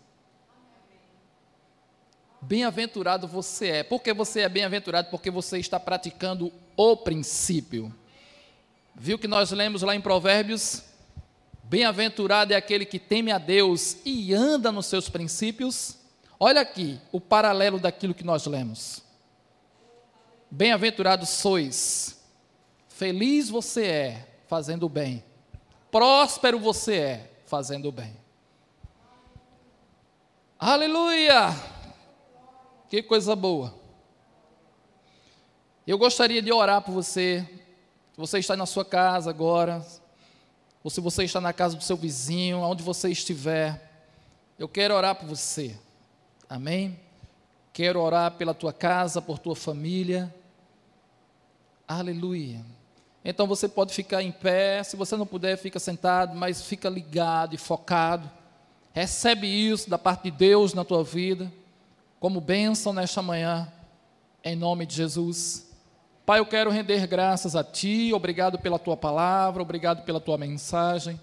Bem-aventurado 2.41 3.29
você 3.29 3.69
é. 3.69 3.83
Por 3.83 4.03
que 4.03 4.13
você 4.13 4.41
é 4.41 4.49
bem-aventurado? 4.49 5.11
Porque 5.11 5.31
você 5.31 5.59
está 5.59 5.79
praticando 5.79 6.53
o 6.77 6.97
princípio. 6.97 7.95
Viu 8.95 9.19
que 9.19 9.29
nós 9.29 9.53
lemos 9.53 9.83
lá 9.83 9.95
em 9.95 10.01
Provérbios 10.01 10.83
Bem-aventurado 11.73 12.53
é 12.53 12.57
aquele 12.57 12.85
que 12.85 12.99
teme 12.99 13.33
a 13.33 13.39
Deus 13.39 13.97
e 14.05 14.35
anda 14.35 14.71
nos 14.71 14.85
seus 14.85 15.09
princípios. 15.09 15.97
Olha 16.39 16.61
aqui 16.61 17.01
o 17.11 17.19
paralelo 17.19 17.79
daquilo 17.79 18.13
que 18.13 18.23
nós 18.23 18.45
lemos. 18.45 19.01
Bem-aventurados 20.51 21.31
sois, 21.31 22.23
feliz 22.91 23.49
você 23.49 23.87
é 23.87 24.29
fazendo 24.49 24.85
o 24.85 24.89
bem, 24.91 25.25
próspero 25.91 26.59
você 26.59 26.95
é 26.95 27.31
fazendo 27.47 27.89
o 27.89 27.93
bem. 27.93 28.15
Aleluia! 30.65 31.49
Que 32.89 33.03
coisa 33.03 33.35
boa. 33.35 33.75
Eu 35.85 35.99
gostaria 35.99 36.41
de 36.41 36.53
orar 36.53 36.81
por 36.83 36.93
você. 36.93 37.45
Você 38.17 38.39
está 38.39 38.57
na 38.57 38.65
sua 38.65 38.85
casa 38.85 39.29
agora, 39.29 39.85
ou 40.85 40.89
se 40.89 41.01
você 41.01 41.25
está 41.25 41.41
na 41.41 41.53
casa 41.53 41.77
do 41.77 41.83
seu 41.83 41.97
vizinho, 41.97 42.61
onde 42.61 42.81
você 42.81 43.11
estiver, 43.11 44.07
eu 44.57 44.69
quero 44.69 44.95
orar 44.95 45.17
por 45.17 45.27
você. 45.27 45.77
Amém? 46.49 46.97
Quero 47.73 48.01
orar 48.01 48.31
pela 48.31 48.55
tua 48.55 48.73
casa, 48.73 49.21
por 49.21 49.41
tua 49.41 49.57
família. 49.57 50.33
Aleluia. 51.89 52.65
Então 53.25 53.49
você 53.49 53.69
pode 53.69 53.93
ficar 53.93 54.23
em 54.23 54.31
pé, 54.31 54.85
se 54.85 54.95
você 54.95 55.17
não 55.17 55.27
puder, 55.27 55.59
fica 55.59 55.81
sentado, 55.81 56.37
mas 56.37 56.63
fica 56.63 56.89
ligado 56.89 57.53
e 57.53 57.59
focado. 57.59 58.31
Recebe 58.93 59.47
isso 59.47 59.89
da 59.89 59.97
parte 59.97 60.25
de 60.25 60.31
Deus 60.31 60.75
na 60.75 60.85
tua 60.85 61.03
vida, 61.03 61.51
como 62.21 62.43
bênção 62.43 62.93
nesta 62.93 63.23
manhã, 63.23 63.73
em 64.45 64.55
nome 64.55 64.85
de 64.85 64.95
Jesus. 64.95 65.71
Pai, 66.27 66.41
eu 66.41 66.47
quero 66.47 66.71
render 66.71 67.07
graças 67.07 67.57
a 67.57 67.65
Ti, 67.65 68.13
obrigado 68.13 68.59
pela 68.59 68.79
Tua 68.79 68.97
palavra, 68.97 69.63
obrigado 69.63 70.05
pela 70.05 70.21
Tua 70.21 70.37
mensagem. 70.37 71.19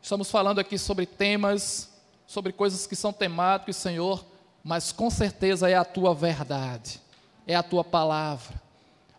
Estamos 0.00 0.30
falando 0.30 0.60
aqui 0.60 0.78
sobre 0.78 1.04
temas, 1.04 1.92
sobre 2.26 2.54
coisas 2.54 2.86
que 2.86 2.96
são 2.96 3.12
temáticas, 3.12 3.76
Senhor, 3.76 4.24
mas 4.64 4.90
com 4.90 5.10
certeza 5.10 5.68
é 5.68 5.74
a 5.74 5.84
Tua 5.84 6.14
verdade, 6.14 7.02
é 7.46 7.54
a 7.54 7.62
Tua 7.62 7.84
palavra. 7.84 8.60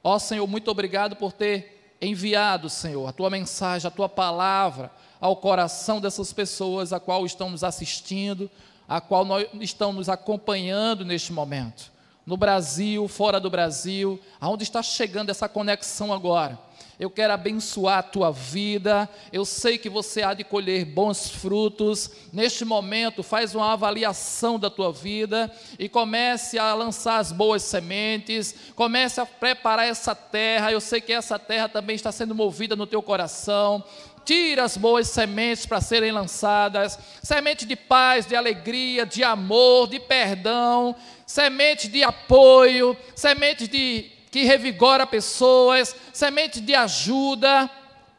Ó 0.04 0.18
Senhor, 0.18 0.48
muito 0.48 0.72
obrigado 0.72 1.16
por 1.16 1.32
ter 1.32 1.96
enviado, 2.02 2.68
Senhor, 2.68 3.08
a 3.08 3.14
Tua 3.14 3.30
mensagem, 3.30 3.88
a 3.88 3.92
Tua 3.92 4.10
palavra 4.10 4.92
ao 5.20 5.36
coração 5.36 6.00
dessas 6.00 6.32
pessoas 6.34 6.94
a 6.94 7.00
qual 7.00 7.26
estão 7.26 7.50
nos 7.50 7.64
assistindo, 7.64 8.50
a 8.88 9.00
qual 9.02 9.26
nós, 9.26 9.48
estão 9.60 9.94
nos 9.94 10.10
acompanhando 10.10 11.06
neste 11.06 11.32
momento 11.34 11.92
no 12.30 12.38
Brasil, 12.38 13.08
fora 13.08 13.40
do 13.40 13.50
Brasil, 13.50 14.20
aonde 14.40 14.62
está 14.62 14.84
chegando 14.84 15.32
essa 15.32 15.50
conexão 15.50 16.14
agora. 16.14 16.60
Eu 17.00 17.10
quero 17.10 17.34
abençoar 17.34 18.00
a 18.00 18.04
tua 18.04 18.30
vida. 18.30 19.10
Eu 19.34 19.46
sei 19.46 19.80
que 19.80 19.90
você 19.90 20.22
há 20.22 20.36
de 20.36 20.44
colher 20.44 20.86
bons 20.86 21.30
frutos. 21.30 22.12
Neste 22.32 22.64
momento, 22.64 23.24
faz 23.24 23.56
uma 23.56 23.72
avaliação 23.72 24.60
da 24.60 24.70
tua 24.70 24.92
vida 24.92 25.52
e 25.80 25.90
comece 25.90 26.60
a 26.60 26.74
lançar 26.76 27.18
as 27.18 27.32
boas 27.32 27.64
sementes. 27.64 28.54
Comece 28.76 29.20
a 29.20 29.26
preparar 29.26 29.88
essa 29.88 30.14
terra. 30.14 30.74
Eu 30.74 30.82
sei 30.82 31.02
que 31.02 31.14
essa 31.14 31.40
terra 31.40 31.68
também 31.68 31.96
está 31.96 32.12
sendo 32.12 32.36
movida 32.36 32.76
no 32.76 32.86
teu 32.86 33.02
coração 33.02 33.84
tira 34.30 34.64
as 34.64 34.78
boas 34.78 35.08
sementes 35.08 35.66
para 35.66 35.82
serem 35.82 36.12
lançadas, 36.12 37.00
semente 37.24 37.66
de 37.66 37.76
paz, 37.76 38.28
de 38.28 38.36
alegria, 38.36 39.04
de 39.04 39.24
amor, 39.24 39.88
de 39.88 40.00
perdão, 40.00 40.96
semente 41.26 41.88
de 41.88 42.04
apoio, 42.04 42.96
semente 43.16 43.68
de 43.68 44.12
que 44.30 44.44
revigora 44.44 45.08
pessoas, 45.08 45.96
semente 46.14 46.62
de 46.62 46.76
ajuda. 46.76 47.68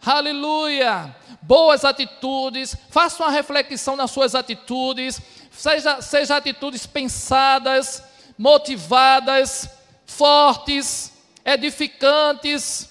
Aleluia! 0.05 1.15
Boas 1.41 1.85
atitudes, 1.85 2.77
faça 2.91 3.23
uma 3.23 3.31
reflexão 3.31 3.95
nas 3.95 4.11
suas 4.11 4.35
atitudes, 4.35 5.23
seja, 5.53 6.03
seja 6.03 6.39
atitudes 6.39 6.87
pensadas, 6.87 8.03
motivadas, 8.37 9.71
fortes, 10.05 11.13
edificantes, 11.45 12.90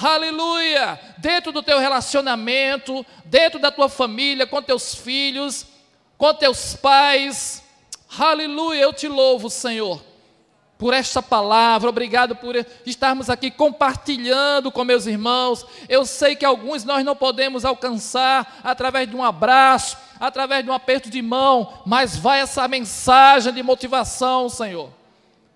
Aleluia! 0.00 1.00
Dentro 1.16 1.50
do 1.50 1.62
teu 1.62 1.78
relacionamento, 1.78 3.04
dentro 3.24 3.58
da 3.58 3.70
tua 3.70 3.88
família, 3.88 4.46
com 4.46 4.60
teus 4.60 4.94
filhos, 4.94 5.66
com 6.18 6.34
teus 6.34 6.74
pais. 6.76 7.62
Aleluia! 8.18 8.82
Eu 8.82 8.92
te 8.92 9.08
louvo, 9.08 9.48
Senhor, 9.48 10.02
por 10.76 10.92
esta 10.92 11.22
palavra. 11.22 11.88
Obrigado 11.88 12.36
por 12.36 12.54
estarmos 12.84 13.30
aqui 13.30 13.50
compartilhando 13.50 14.70
com 14.70 14.84
meus 14.84 15.06
irmãos. 15.06 15.64
Eu 15.88 16.04
sei 16.04 16.36
que 16.36 16.44
alguns 16.44 16.84
nós 16.84 17.02
não 17.02 17.16
podemos 17.16 17.64
alcançar 17.64 18.60
através 18.62 19.08
de 19.08 19.16
um 19.16 19.24
abraço, 19.24 19.96
através 20.20 20.62
de 20.62 20.70
um 20.70 20.74
aperto 20.74 21.08
de 21.08 21.22
mão, 21.22 21.82
mas 21.86 22.16
vai 22.18 22.40
essa 22.40 22.68
mensagem 22.68 23.50
de 23.50 23.62
motivação, 23.62 24.50
Senhor, 24.50 24.90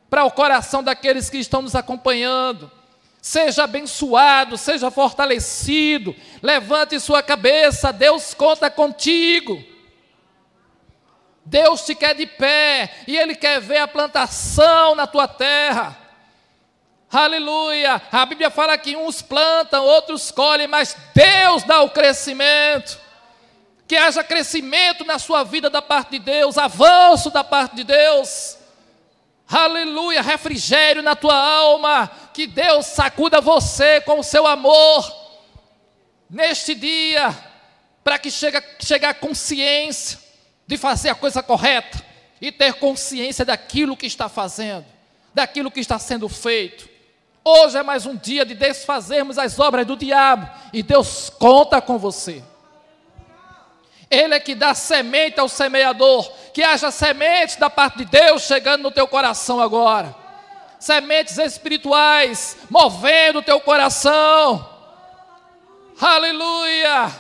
para 0.09 0.25
o 0.25 0.31
coração 0.31 0.83
daqueles 0.83 1.29
que 1.29 1.37
estão 1.37 1.61
nos 1.61 1.75
acompanhando 1.75 2.80
Seja 3.21 3.65
abençoado, 3.65 4.57
seja 4.57 4.91
fortalecido, 4.91 6.17
levante 6.43 6.99
sua 6.99 7.23
cabeça, 7.23 7.93
Deus 7.93 8.33
conta 8.33 8.71
contigo. 8.71 9.63
Deus 11.45 11.85
te 11.85 11.95
quer 11.95 12.15
de 12.15 12.27
pé 12.27 12.91
e 13.07 13.17
Ele 13.17 13.35
quer 13.35 13.61
ver 13.61 13.79
a 13.79 13.89
plantação 13.89 14.95
na 14.95 15.07
tua 15.07 15.29
terra. 15.29 15.99
Aleluia! 17.13 18.01
A 18.11 18.25
Bíblia 18.25 18.51
fala 18.51 18.79
que 18.79 18.97
uns 18.97 19.21
plantam, 19.21 19.85
outros 19.85 20.31
colhem, 20.31 20.69
mas 20.69 20.97
Deus 21.13 21.63
dá 21.65 21.83
o 21.83 21.91
crescimento. 21.91 22.99
Que 23.87 23.97
haja 23.97 24.23
crescimento 24.25 25.05
na 25.05 25.19
sua 25.19 25.43
vida 25.43 25.69
da 25.69 25.83
parte 25.83 26.13
de 26.13 26.21
Deus, 26.21 26.57
avanço 26.57 27.29
da 27.29 27.43
parte 27.43 27.77
de 27.77 27.85
Deus 27.85 28.60
aleluia, 29.51 30.23
refrigério 30.23 31.03
na 31.03 31.17
tua 31.17 31.37
alma, 31.37 32.11
que 32.33 32.47
Deus 32.47 32.87
sacuda 32.87 33.41
você 33.41 34.01
com 34.01 34.21
o 34.21 34.25
seu 34.25 34.47
amor, 34.47 35.13
neste 36.29 36.75
dia, 36.75 37.37
para 38.05 38.19
que 38.19 38.31
chegue, 38.31 38.63
chegue 38.81 39.13
consciência 39.15 40.19
de 40.67 40.77
fazer 40.77 41.11
a 41.11 41.15
coisa 41.15 41.43
correta 41.43 42.05
e 42.41 42.53
ter 42.53 42.75
consciência 42.75 43.45
daquilo 43.45 43.97
que 43.97 44.07
está 44.07 44.29
fazendo, 44.29 44.87
daquilo 45.35 45.71
que 45.71 45.81
está 45.81 45.99
sendo 45.99 46.29
feito. 46.29 46.89
Hoje 47.45 47.79
é 47.79 47.83
mais 47.83 48.07
um 48.07 48.17
dia 48.17 48.45
de 48.45 48.55
desfazermos 48.55 49.39
as 49.39 49.59
obras 49.59 49.87
do 49.87 49.97
diabo 49.97 50.49
e 50.73 50.83
Deus 50.83 51.31
conta 51.31 51.81
com 51.81 51.99
você. 51.99 52.43
Ele 54.11 54.35
é 54.35 54.41
que 54.41 54.57
dá 54.57 54.75
semente 54.75 55.39
ao 55.39 55.49
semeador. 55.49 56.29
Que 56.53 56.65
haja 56.65 56.91
sementes 56.91 57.57
da 57.57 57.71
parte 57.71 57.99
de 57.99 58.07
Deus 58.07 58.43
chegando 58.43 58.83
no 58.83 58.91
teu 58.91 59.07
coração 59.07 59.61
agora. 59.61 60.15
Sementes 60.81 61.39
espirituais 61.39 62.57
movendo 62.69 63.39
o 63.39 63.43
teu 63.43 63.61
coração. 63.61 64.69
Aleluia! 66.01 67.11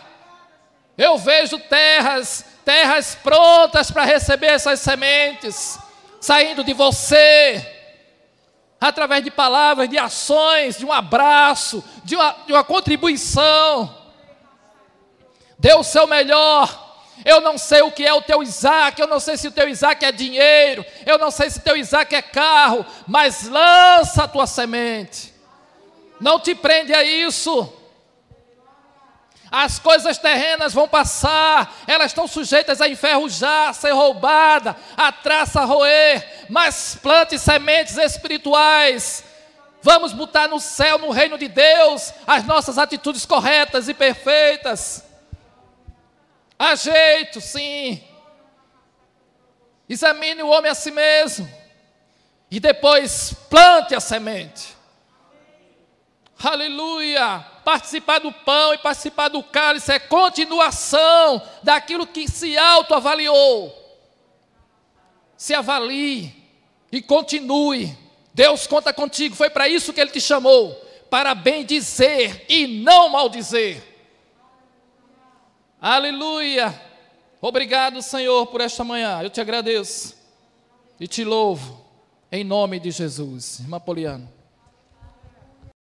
Eu 0.97 1.17
vejo 1.17 1.59
terras, 1.59 2.45
terras 2.65 3.15
prontas 3.15 3.91
para 3.91 4.05
receber 4.05 4.49
essas 4.49 4.81
sementes, 4.81 5.79
saindo 6.21 6.65
de 6.65 6.73
você, 6.73 7.65
através 8.81 9.23
de 9.23 9.31
palavras, 9.31 9.89
de 9.89 9.99
ações, 9.99 10.79
de 10.79 10.85
um 10.85 10.93
abraço, 10.93 11.85
de 12.05 12.17
uma, 12.17 12.37
de 12.47 12.53
uma 12.53 12.65
contribuição. 12.65 14.00
Dê 15.61 15.75
o 15.75 15.85
seu 15.85 16.07
melhor. 16.07 16.89
Eu 17.23 17.43
não 17.43 17.59
sei 17.59 17.83
o 17.83 17.93
que 17.93 18.07
é 18.07 18.15
o 18.15 18.23
teu 18.23 18.43
Isaac, 18.43 18.99
eu 18.99 19.07
não 19.07 19.21
sei 19.21 19.37
se 19.37 19.47
o 19.47 19.53
teu 19.53 19.69
Isaac 19.69 20.03
é 20.03 20.11
dinheiro, 20.11 20.83
eu 21.05 21.19
não 21.19 21.31
sei 21.31 21.51
se 21.51 21.59
o 21.59 21.63
teu 21.63 21.77
Isaac 21.77 22.15
é 22.15 22.23
carro, 22.23 22.85
mas 23.07 23.47
lança 23.47 24.25
a 24.25 24.29
tua 24.29 24.47
semente. 24.47 25.35
Não 26.19 26.41
te 26.41 26.55
prende 26.55 26.95
a 26.95 27.05
isso. 27.05 27.71
As 29.51 29.79
coisas 29.79 30.17
terrenas 30.17 30.73
vão 30.73 30.89
passar, 30.89 31.75
elas 31.87 32.07
estão 32.07 32.27
sujeitas 32.27 32.81
a 32.81 32.89
enferrujar, 32.89 33.69
a 33.69 33.73
ser 33.75 33.91
roubada, 33.91 34.75
a 34.97 35.13
traça 35.13 35.63
roer, 35.63 36.47
mas 36.49 36.97
plante 37.03 37.39
sementes 37.39 37.99
espirituais. 37.99 39.25
Vamos 39.83 40.15
botar 40.15 40.49
no 40.49 40.59
céu, 40.59 40.97
no 40.97 41.11
reino 41.11 41.37
de 41.37 41.49
Deus, 41.49 42.15
as 42.27 42.45
nossas 42.45 42.79
atitudes 42.79 43.27
corretas 43.27 43.91
e 43.91 43.95
perfeitas. 43.95 45.10
Há 46.63 46.75
jeito, 46.75 47.41
sim. 47.41 48.05
Examine 49.89 50.43
o 50.43 50.51
homem 50.51 50.71
a 50.71 50.75
si 50.75 50.91
mesmo. 50.91 51.51
E 52.51 52.61
depois 52.61 53.33
plante 53.49 53.95
a 53.95 54.01
semente. 54.01 54.77
Aleluia! 56.39 57.39
Participar 57.65 58.19
do 58.19 58.31
pão 58.31 58.75
e 58.75 58.79
participar 58.79 59.29
do 59.29 59.43
cálice 59.43 59.91
é 59.91 59.99
continuação 59.99 61.41
daquilo 61.63 62.07
que 62.07 62.29
se 62.29 62.59
autoavaliou. 62.59 63.75
Se 65.39 65.55
avalie 65.55 66.31
e 66.93 67.01
continue. 67.01 67.97
Deus 68.35 68.67
conta 68.67 68.93
contigo, 68.93 69.35
foi 69.35 69.49
para 69.49 69.67
isso 69.67 69.95
que 69.95 70.01
Ele 70.01 70.11
te 70.11 70.21
chamou 70.21 70.75
para 71.09 71.35
bem 71.35 71.65
dizer 71.65 72.45
e 72.51 72.67
não 72.67 73.09
maldizer. 73.09 73.90
Aleluia! 75.81 76.79
Obrigado, 77.41 78.03
Senhor, 78.03 78.47
por 78.49 78.61
esta 78.61 78.85
manhã. 78.85 79.23
Eu 79.23 79.31
te 79.31 79.41
agradeço 79.41 80.15
e 81.01 81.09
te 81.09 81.25
louvo, 81.25 81.83
em 82.31 82.45
nome 82.45 82.79
de 82.79 82.91
Jesus. 82.91 83.61
Irmã 83.61 83.81
Poliana. 83.81 84.40